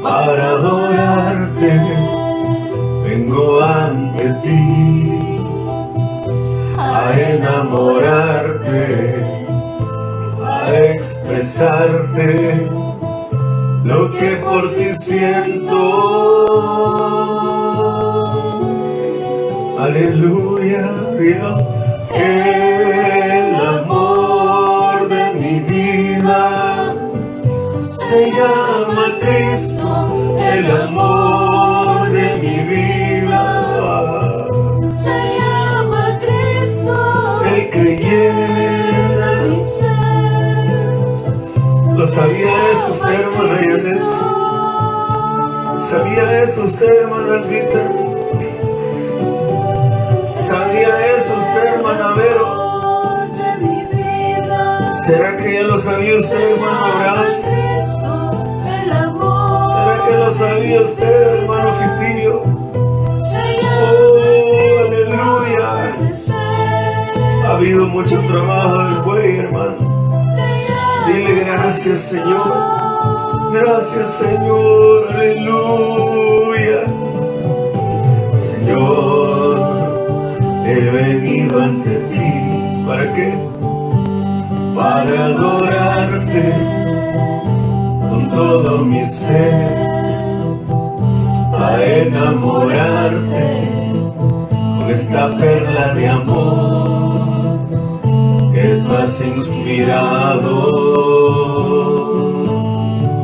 para 0.04 0.52
adorarte, 0.52 1.82
vengo 3.04 3.62
ante 3.62 4.30
ti, 4.44 5.12
a 6.78 7.20
enamorarte, 7.20 9.25
expresarte 10.76 12.68
lo 13.84 14.12
que 14.12 14.36
por 14.38 14.76
ti 14.76 14.92
siento. 14.94 15.76
Aleluya, 19.80 20.92
Dios, 21.20 21.62
el 22.14 23.56
amor 23.56 25.08
de 25.08 25.34
mi 25.34 25.60
vida 25.60 26.94
se 27.84 28.32
llama 28.32 29.14
Cristo, 29.20 30.08
el 30.40 30.72
amor 30.72 32.10
de 32.10 32.38
mi 32.38 32.58
vida, 32.76 34.48
Se 35.04 35.18
llama 35.40 36.18
Cristo, 36.20 36.96
el 37.46 37.70
que 37.70 37.96
sabía 42.16 42.72
eso 42.72 42.94
usted, 42.94 43.14
hermana 43.14 43.62
Yanet? 43.62 44.00
¿Sabía 45.78 46.44
eso 46.44 46.64
usted, 46.64 46.94
hermana 47.02 47.34
Albita? 47.34 47.92
¿Sabía 50.32 51.08
eso 51.14 51.34
usted, 51.38 51.66
hermana 51.74 52.14
Vero? 52.14 52.48
¿Será 55.06 55.38
que 55.38 55.54
ya 55.56 55.64
lo 55.64 55.78
sabía 55.78 56.16
usted, 56.16 56.52
hermano 56.52 56.86
Abraham? 56.86 57.26
¿Será 59.74 59.96
que 60.08 60.18
lo 60.18 60.32
sabía 60.32 60.82
usted, 60.84 61.40
hermano 61.42 61.70
Fitillo? 61.74 62.44
¡Oh, 63.82 64.84
aleluya! 64.86 65.96
Ha 67.44 67.50
habido 67.58 67.86
mucho 67.88 68.18
trabajo 68.20 68.78
del 68.78 68.96
buey, 69.02 69.38
hermano. 69.40 69.85
Dile 71.08 71.44
gracias, 71.44 72.00
Señor. 72.00 72.52
Gracias, 73.54 74.18
Señor. 74.18 75.08
Aleluya. 75.14 76.84
Señor, 78.40 79.60
he 80.66 80.80
venido 80.80 81.62
ante 81.62 81.98
ti. 82.12 82.84
¿Para 82.88 83.14
qué? 83.14 83.34
Para 84.76 85.26
adorarte 85.26 86.56
con 88.10 88.32
todo 88.32 88.80
mi 88.80 89.06
ser. 89.06 89.76
A 91.54 91.84
enamorarte 91.84 93.48
con 94.78 94.90
esta 94.90 95.30
perla 95.38 95.94
de 95.94 96.10
amor 96.10 96.95
inspirado. 99.06 100.66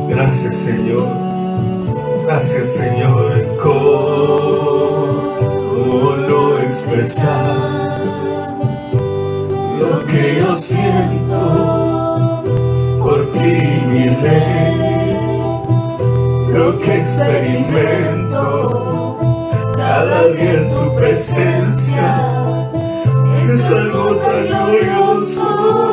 Gracias 0.08 0.56
Señor, 0.56 1.02
gracias 2.24 2.66
Señor. 2.68 3.44
¿Cómo 3.60 4.46
no 6.28 6.58
expresar 6.58 8.04
lo 9.80 10.04
que 10.06 10.36
yo 10.38 10.54
siento 10.54 12.44
por 13.00 13.32
ti, 13.32 13.82
mi 13.88 14.08
rey? 14.08 15.16
Lo 16.52 16.78
que 16.78 17.00
experimento 17.00 18.40
cada 19.76 20.28
día 20.28 20.52
en 20.52 20.70
tu 20.70 20.94
presencia 20.94 22.41
es 23.50 23.70
algo 23.70 24.16
tan 24.16 24.46
glorioso. 24.46 25.91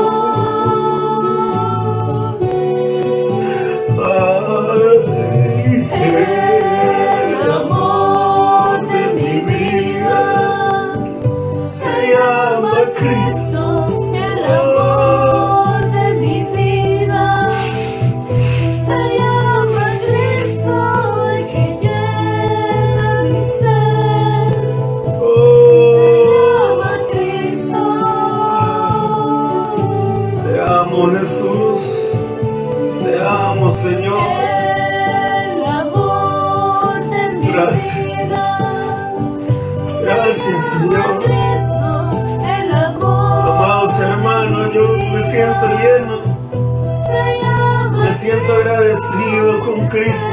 Agradecido 48.99 49.59
con 49.59 49.88
Cristo 49.88 50.27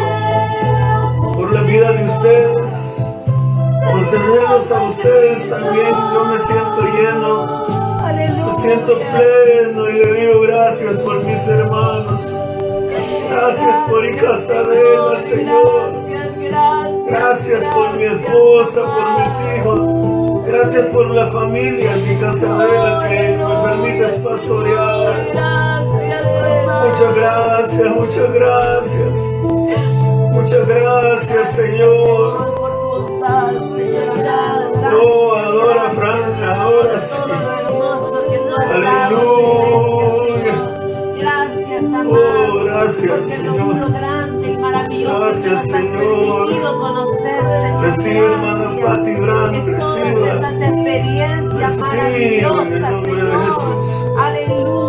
por 1.35 1.53
la 1.53 1.61
vida 1.63 1.93
de 1.93 2.05
ustedes, 2.05 3.07
por 3.91 4.11
tenerlos 4.11 4.71
a 4.73 4.83
ustedes 4.83 5.51
también. 5.51 5.93
Yo 5.93 6.25
me 6.25 6.41
siento 6.41 6.83
lleno, 6.83 8.05
Aleluya. 8.05 8.47
me 8.47 8.55
siento 8.55 8.99
pleno 8.99 9.89
y 9.89 9.93
le 9.93 10.21
digo 10.21 10.41
gracias 10.43 10.99
por 11.01 11.25
mis 11.25 11.47
hermanos. 11.47 12.27
Gracias 13.31 13.77
por 13.89 14.05
Icasadela, 14.05 15.17
Señor. 15.17 16.07
Gracias, 17.09 17.63
por 17.65 17.93
mi 17.97 18.05
esposa, 18.05 18.83
por 18.83 19.21
mis 19.21 19.41
hijos. 19.41 20.47
Gracias 20.47 20.87
por 20.87 21.11
la 21.11 21.27
familia 21.29 21.97
mi 21.97 22.17
Casadela 22.17 23.09
que 23.09 23.37
me 23.37 23.63
permites 23.65 24.25
pastorear. 24.25 25.66
Muchas 26.89 27.15
gracias, 27.17 27.95
muchas 27.95 28.33
gracias. 28.33 29.17
Muchas 30.33 30.69
gracias, 30.69 31.53
Señor. 31.53 32.57
Oh, 35.03 35.35
adora, 35.35 35.91
Frank, 35.91 36.43
adora, 36.45 36.99
sí. 36.99 37.17
No 37.27 38.57
Aleluya. 38.73 40.11
Señor. 40.11 41.17
Gracias, 41.19 41.93
amado. 41.93 42.21
Oh, 42.21 42.65
gracias, 42.65 43.29
Señor. 43.29 43.93
grande 43.93 44.57
Gracias, 45.05 45.65
Señor. 45.65 46.49
Recibe, 47.83 48.19
hermana 48.19 48.71
Gracias. 48.77 48.87
Pati 48.87 49.11
esas 50.27 50.61
experiencias 50.61 51.81
Recibe 51.81 52.07
en 52.07 52.15
el 52.15 52.43
nombre 52.43 52.71
de 52.71 52.95
Señor. 52.95 53.47
Jesús. 53.47 53.87
Aleluya, 54.19 54.86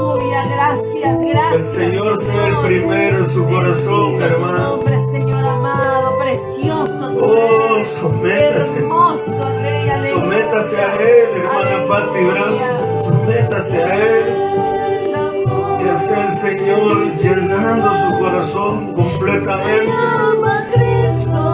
gracias, 0.68 1.20
gracias. 1.20 1.78
el 1.78 1.92
Señor 1.92 2.18
sea 2.18 2.48
el 2.48 2.56
primero 2.58 3.18
en 3.20 3.30
su 3.30 3.46
corazón, 3.46 4.18
Bendito 4.18 4.26
hermano. 4.26 4.58
nombre, 4.76 5.00
Señor 5.00 5.46
amado, 5.46 6.18
precioso 6.20 7.12
Oh, 7.20 7.82
sométase. 7.84 8.80
Hermoso 8.80 9.50
Rey, 9.62 9.90
aleluya. 9.90 10.22
Sométase 10.22 10.78
a 10.78 10.96
Él, 10.96 11.30
hermana 11.38 11.88
Pati 11.88 12.24
Brand. 12.26 13.02
Sométase 13.02 13.84
a 13.84 13.96
Él. 13.96 14.26
Que 15.80 15.96
sea 15.96 16.26
el 16.26 16.32
Señor 16.32 17.16
llenando 17.16 17.90
su 17.98 18.20
corazón 18.20 18.94
completamente. 18.94 19.92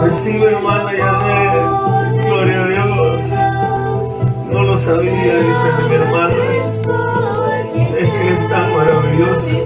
Recibe, 0.02 0.46
hermana 0.50 0.92
Yanet. 0.92 2.26
Gloria 2.26 2.64
a 2.64 2.66
Dios. 2.68 3.22
No 4.50 4.62
lo 4.62 4.76
sabía, 4.76 5.34
dice 5.34 5.68
mi 5.88 5.94
hermana. 5.94 6.34
Es 7.74 8.10
que 8.10 8.32
es 8.32 8.48
tan 8.48 8.74
maravilloso. 8.76 9.56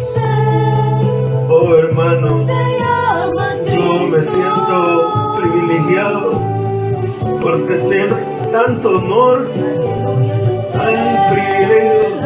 Oh, 1.48 1.74
hermano. 1.74 2.47
Yo 3.66 4.09
me 4.09 4.20
siento 4.20 5.36
privilegiado 5.36 6.30
por 7.40 7.66
tener 7.66 8.14
tanto 8.51 8.98
honor, 8.98 9.48
tan 10.72 10.94
privilegio, 11.32 12.18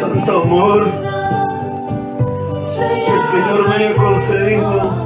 tanto 0.00 0.42
amor 0.42 0.86
que 3.06 3.14
el 3.14 3.22
Señor 3.22 3.68
me 3.68 3.74
haya 3.74 3.94
concedido 3.94 5.04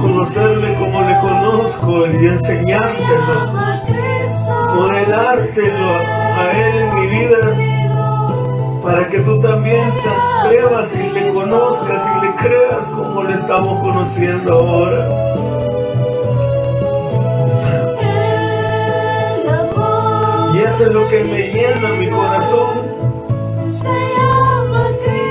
conocerle 0.00 0.74
como 0.74 1.02
le 1.02 1.18
conozco 1.20 2.06
y 2.06 2.26
enseñártelo, 2.26 3.52
modelártelo 5.10 5.88
a 6.38 6.52
Él 6.52 6.78
en 6.78 6.94
mi 6.94 7.06
vida 7.08 7.56
para 8.82 9.08
que 9.08 9.18
tú 9.20 9.40
también 9.40 9.82
te 10.02 10.48
atrevas 10.48 10.94
y 10.94 11.10
le 11.10 11.32
conozcas 11.32 12.02
y 12.16 12.26
le 12.26 12.34
creas 12.36 12.88
como 12.90 13.24
le 13.24 13.34
estamos 13.34 13.80
conociendo 13.80 14.52
ahora. 14.52 15.08
Y 20.54 20.58
eso 20.58 20.86
es 20.86 20.92
lo 20.92 21.08
que 21.08 21.24
me 21.24 21.52
llena 21.52 21.88
mi 21.98 22.08
corazón, 22.08 22.80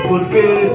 porque 0.08 0.72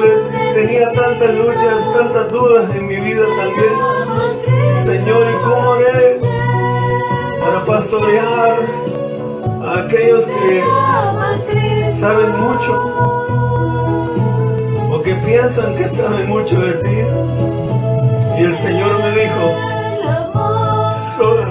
yo 0.00 0.54
tenía 0.54 0.90
tantas 0.92 1.34
luchas, 1.34 1.92
tantas 1.94 2.30
dudas 2.30 2.74
en 2.74 2.86
mi 2.86 2.96
vida 2.96 3.24
también. 3.36 4.74
Señor, 4.76 5.26
¿y 5.30 5.48
cómo 5.48 5.72
haré 5.74 6.23
para 7.44 7.64
pastorear 7.64 8.58
a 9.62 9.80
aquellos 9.80 10.24
que 10.24 10.62
saben 11.92 12.30
mucho 12.38 12.72
o 14.90 15.02
que 15.02 15.14
piensan 15.16 15.74
que 15.76 15.86
saben 15.86 16.28
mucho 16.28 16.58
de 16.58 16.72
ti? 16.72 16.98
Y 18.38 18.44
el 18.44 18.54
Señor 18.54 18.98
me 18.98 19.10
dijo, 19.10 19.54
solo 21.16 21.46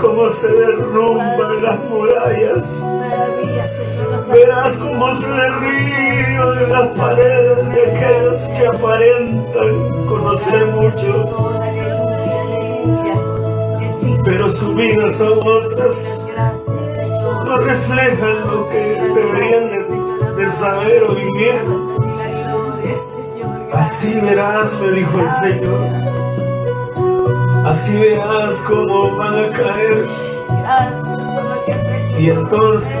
cómo 0.00 0.28
se 0.28 0.48
derrumban 0.48 1.62
las 1.62 1.90
murallas, 1.90 2.82
verás 4.30 4.76
cómo 4.76 5.12
se 5.12 5.28
derriban 5.28 6.58
de 6.58 6.66
las 6.68 6.88
paredes 6.90 7.68
de 7.68 7.96
aquellos 7.96 8.36
que 8.56 8.66
aparentan 8.66 10.06
conocer 10.06 10.66
mucho, 10.68 11.28
pero 14.24 14.50
su 14.50 14.74
vida 14.74 15.08
son 15.08 15.38
otras. 15.40 16.24
no 17.44 17.56
reflejan 17.56 18.46
lo 18.46 18.68
que 18.68 19.00
deberían 19.14 20.36
de, 20.36 20.48
saber 20.48 21.04
o 21.04 21.14
vivir. 21.14 21.54
Así 23.72 24.14
verás, 24.14 24.74
me 24.80 24.90
dijo 24.90 25.20
el 25.20 25.30
Señor. 25.30 26.15
Así 27.76 27.94
verás 27.94 28.58
cómo 28.60 29.14
van 29.18 29.44
a 29.44 29.48
caer. 29.50 30.06
Y 32.18 32.30
entonces 32.30 32.96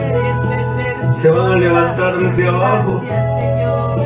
se 1.10 1.30
van 1.30 1.52
a 1.52 1.56
levantar 1.56 2.18
desde 2.18 2.46
abajo. 2.46 3.00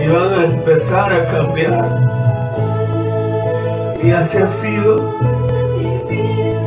Y 0.01 0.06
van 0.06 0.32
a 0.32 0.44
empezar 0.44 1.12
a 1.12 1.26
cambiar. 1.26 1.88
Y 4.01 4.12
así 4.12 4.38
ha 4.38 4.47
sido. 4.47 5.18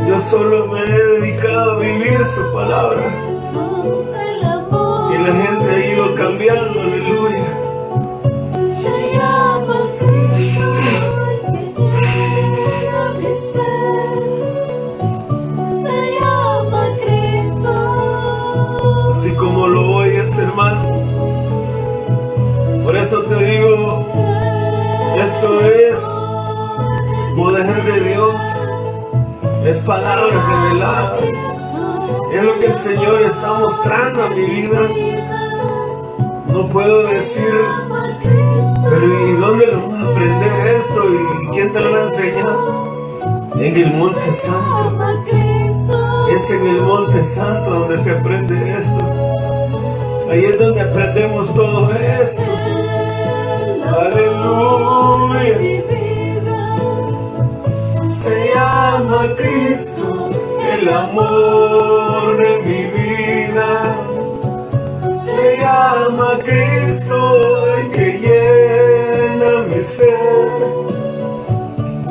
Yo 0.05 0.19
solo 0.19 0.67
me 0.67 0.81
he 0.81 1.21
dedicado 1.21 1.71
a 1.71 1.79
vivir 1.79 2.25
su 2.25 2.51
palabra. 2.51 3.03
Y 5.13 5.17
la 5.17 5.33
gente 5.33 5.75
ha 5.75 5.93
ido 5.93 6.13
cambiando, 6.15 6.81
revelada. 30.49 31.17
Es 32.33 32.43
lo 32.43 32.59
que 32.59 32.65
el 32.65 32.75
Señor 32.75 33.21
está 33.21 33.53
mostrando 33.53 34.23
a 34.23 34.29
mi 34.29 34.41
vida. 34.41 34.81
No 36.47 36.67
puedo 36.67 37.07
decir, 37.07 37.53
pero 38.89 39.27
¿y 39.27 39.31
dónde 39.33 39.67
lo 39.67 39.89
vas 39.89 40.03
a 40.03 40.11
aprender 40.11 40.67
esto? 40.67 41.03
¿Y 41.09 41.47
quién 41.53 41.71
te 41.71 41.79
lo 41.79 41.91
va 41.91 41.99
a 41.99 42.03
enseñar? 42.03 42.55
En 43.55 43.75
el 43.75 43.93
Monte 43.93 44.33
Santo. 44.33 44.97
Es 46.29 46.49
en 46.49 46.67
el 46.67 46.81
Monte 46.81 47.23
Santo 47.23 47.69
donde 47.69 47.97
se 47.97 48.11
aprende 48.11 48.77
esto. 48.77 48.99
Ahí 50.29 50.45
es 50.45 50.57
donde 50.57 50.81
aprendemos 50.81 51.53
todo 51.53 51.91
esto. 51.93 52.41
Aleluya. 53.99 54.43
Se 58.13 58.53
llama 58.53 59.33
Cristo 59.35 60.29
el 60.71 60.87
amor 60.87 62.37
de 62.37 62.59
mi 62.61 62.85
vida. 62.91 63.95
Se 65.19 65.57
llama 65.57 66.37
Cristo 66.43 67.65
el 67.75 67.89
que 67.89 68.19
llena 68.19 69.63
mi 69.67 69.81
ser. 69.81 70.13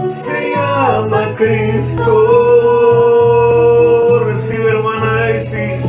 Se 0.09 0.51
llama 0.57 1.23
Cristo. 1.37 2.05
Recibe 4.27 4.70
hermana 4.70 5.12
Daisy. 5.20 5.82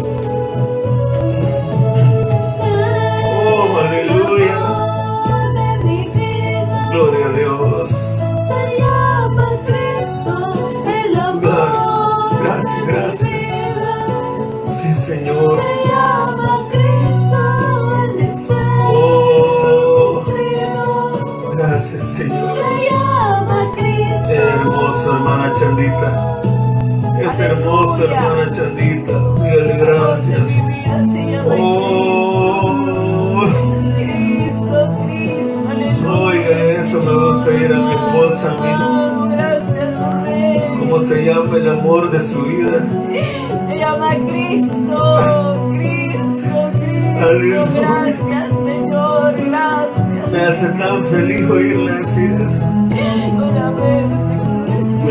Hermana 25.34 25.54
Chandita. 25.54 26.42
Es 27.22 27.40
hermosa 27.40 28.04
hermana 28.04 28.52
Chandita. 28.52 29.14
Dígale 29.42 29.78
gracias. 29.78 30.40
Oh, 31.46 32.76
Cristo, 33.96 34.78
Cristo, 35.06 35.60
aleluya. 35.72 36.12
oiga, 36.12 36.56
eso 36.82 37.00
me 37.02 37.14
gusta 37.14 37.52
ir 37.52 37.74
a 37.74 37.78
mi 37.78 37.92
esposa, 37.94 38.52
a 38.52 38.54
mí. 38.62 38.70
Oh 38.80 39.04
Rey. 40.26 40.62
¿Cómo 40.80 41.00
se 41.00 41.26
llama 41.26 41.58
el 41.58 41.70
amor 41.70 42.12
de 42.12 42.22
su 42.22 42.44
vida? 42.44 42.86
Se 43.68 43.78
llama 43.78 44.10
Cristo, 44.30 45.70
Cristo, 45.74 46.72
Cristo. 46.80 47.68
Gracias, 47.76 48.50
Señor, 48.66 49.36
gracias. 49.36 50.32
Me 50.32 50.42
hace 50.42 50.68
tan 50.70 51.06
feliz 51.06 51.50
oírle 51.50 51.92
decir 51.94 52.32
eso. 52.34 52.73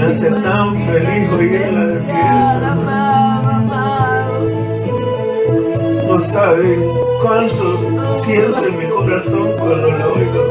Me 0.02 0.08
hace 0.08 0.30
tan 0.32 0.76
feliz 0.84 1.30
oírla 1.30 1.86
decir 1.86 2.16
eso. 2.16 2.58
No 6.08 6.20
sabe 6.20 6.76
cuánto 7.22 7.78
siente 8.18 8.72
mi 8.72 8.86
corazón 8.86 9.52
cuando 9.56 9.92
la 9.92 10.08
oigo 10.08 10.42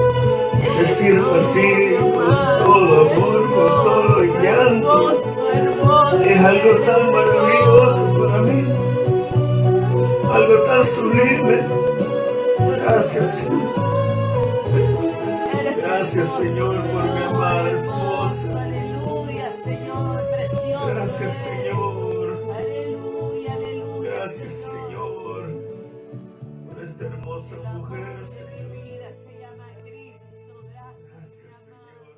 decirlo 0.79 1.35
así, 1.35 1.97
con 1.99 2.33
todo 2.63 3.01
amor, 3.01 3.41
con 3.53 3.71
todo 3.83 4.23
llanto. 4.41 5.11
Es 5.11 6.39
algo 6.39 6.71
tan 6.85 7.01
maravilloso 7.11 8.03
para 8.17 8.37
mí, 8.43 8.59
algo 10.33 10.55
tan 10.65 10.85
sublime. 10.85 11.57
Gracias, 12.85 13.35
Señor. 13.35 13.61
Gracias, 15.83 16.37
Señor, 16.37 16.73
por 16.85 17.03
mi 17.03 17.23
amada 17.23 17.69
esposa. 17.71 18.10
Hermosa 27.41 27.73
mujer, 27.73 28.17
mi 28.69 28.81
vida 28.81 29.11
se 29.11 29.39
llama 29.39 29.67
Cristo. 29.83 30.53
Gracias. 30.69 31.50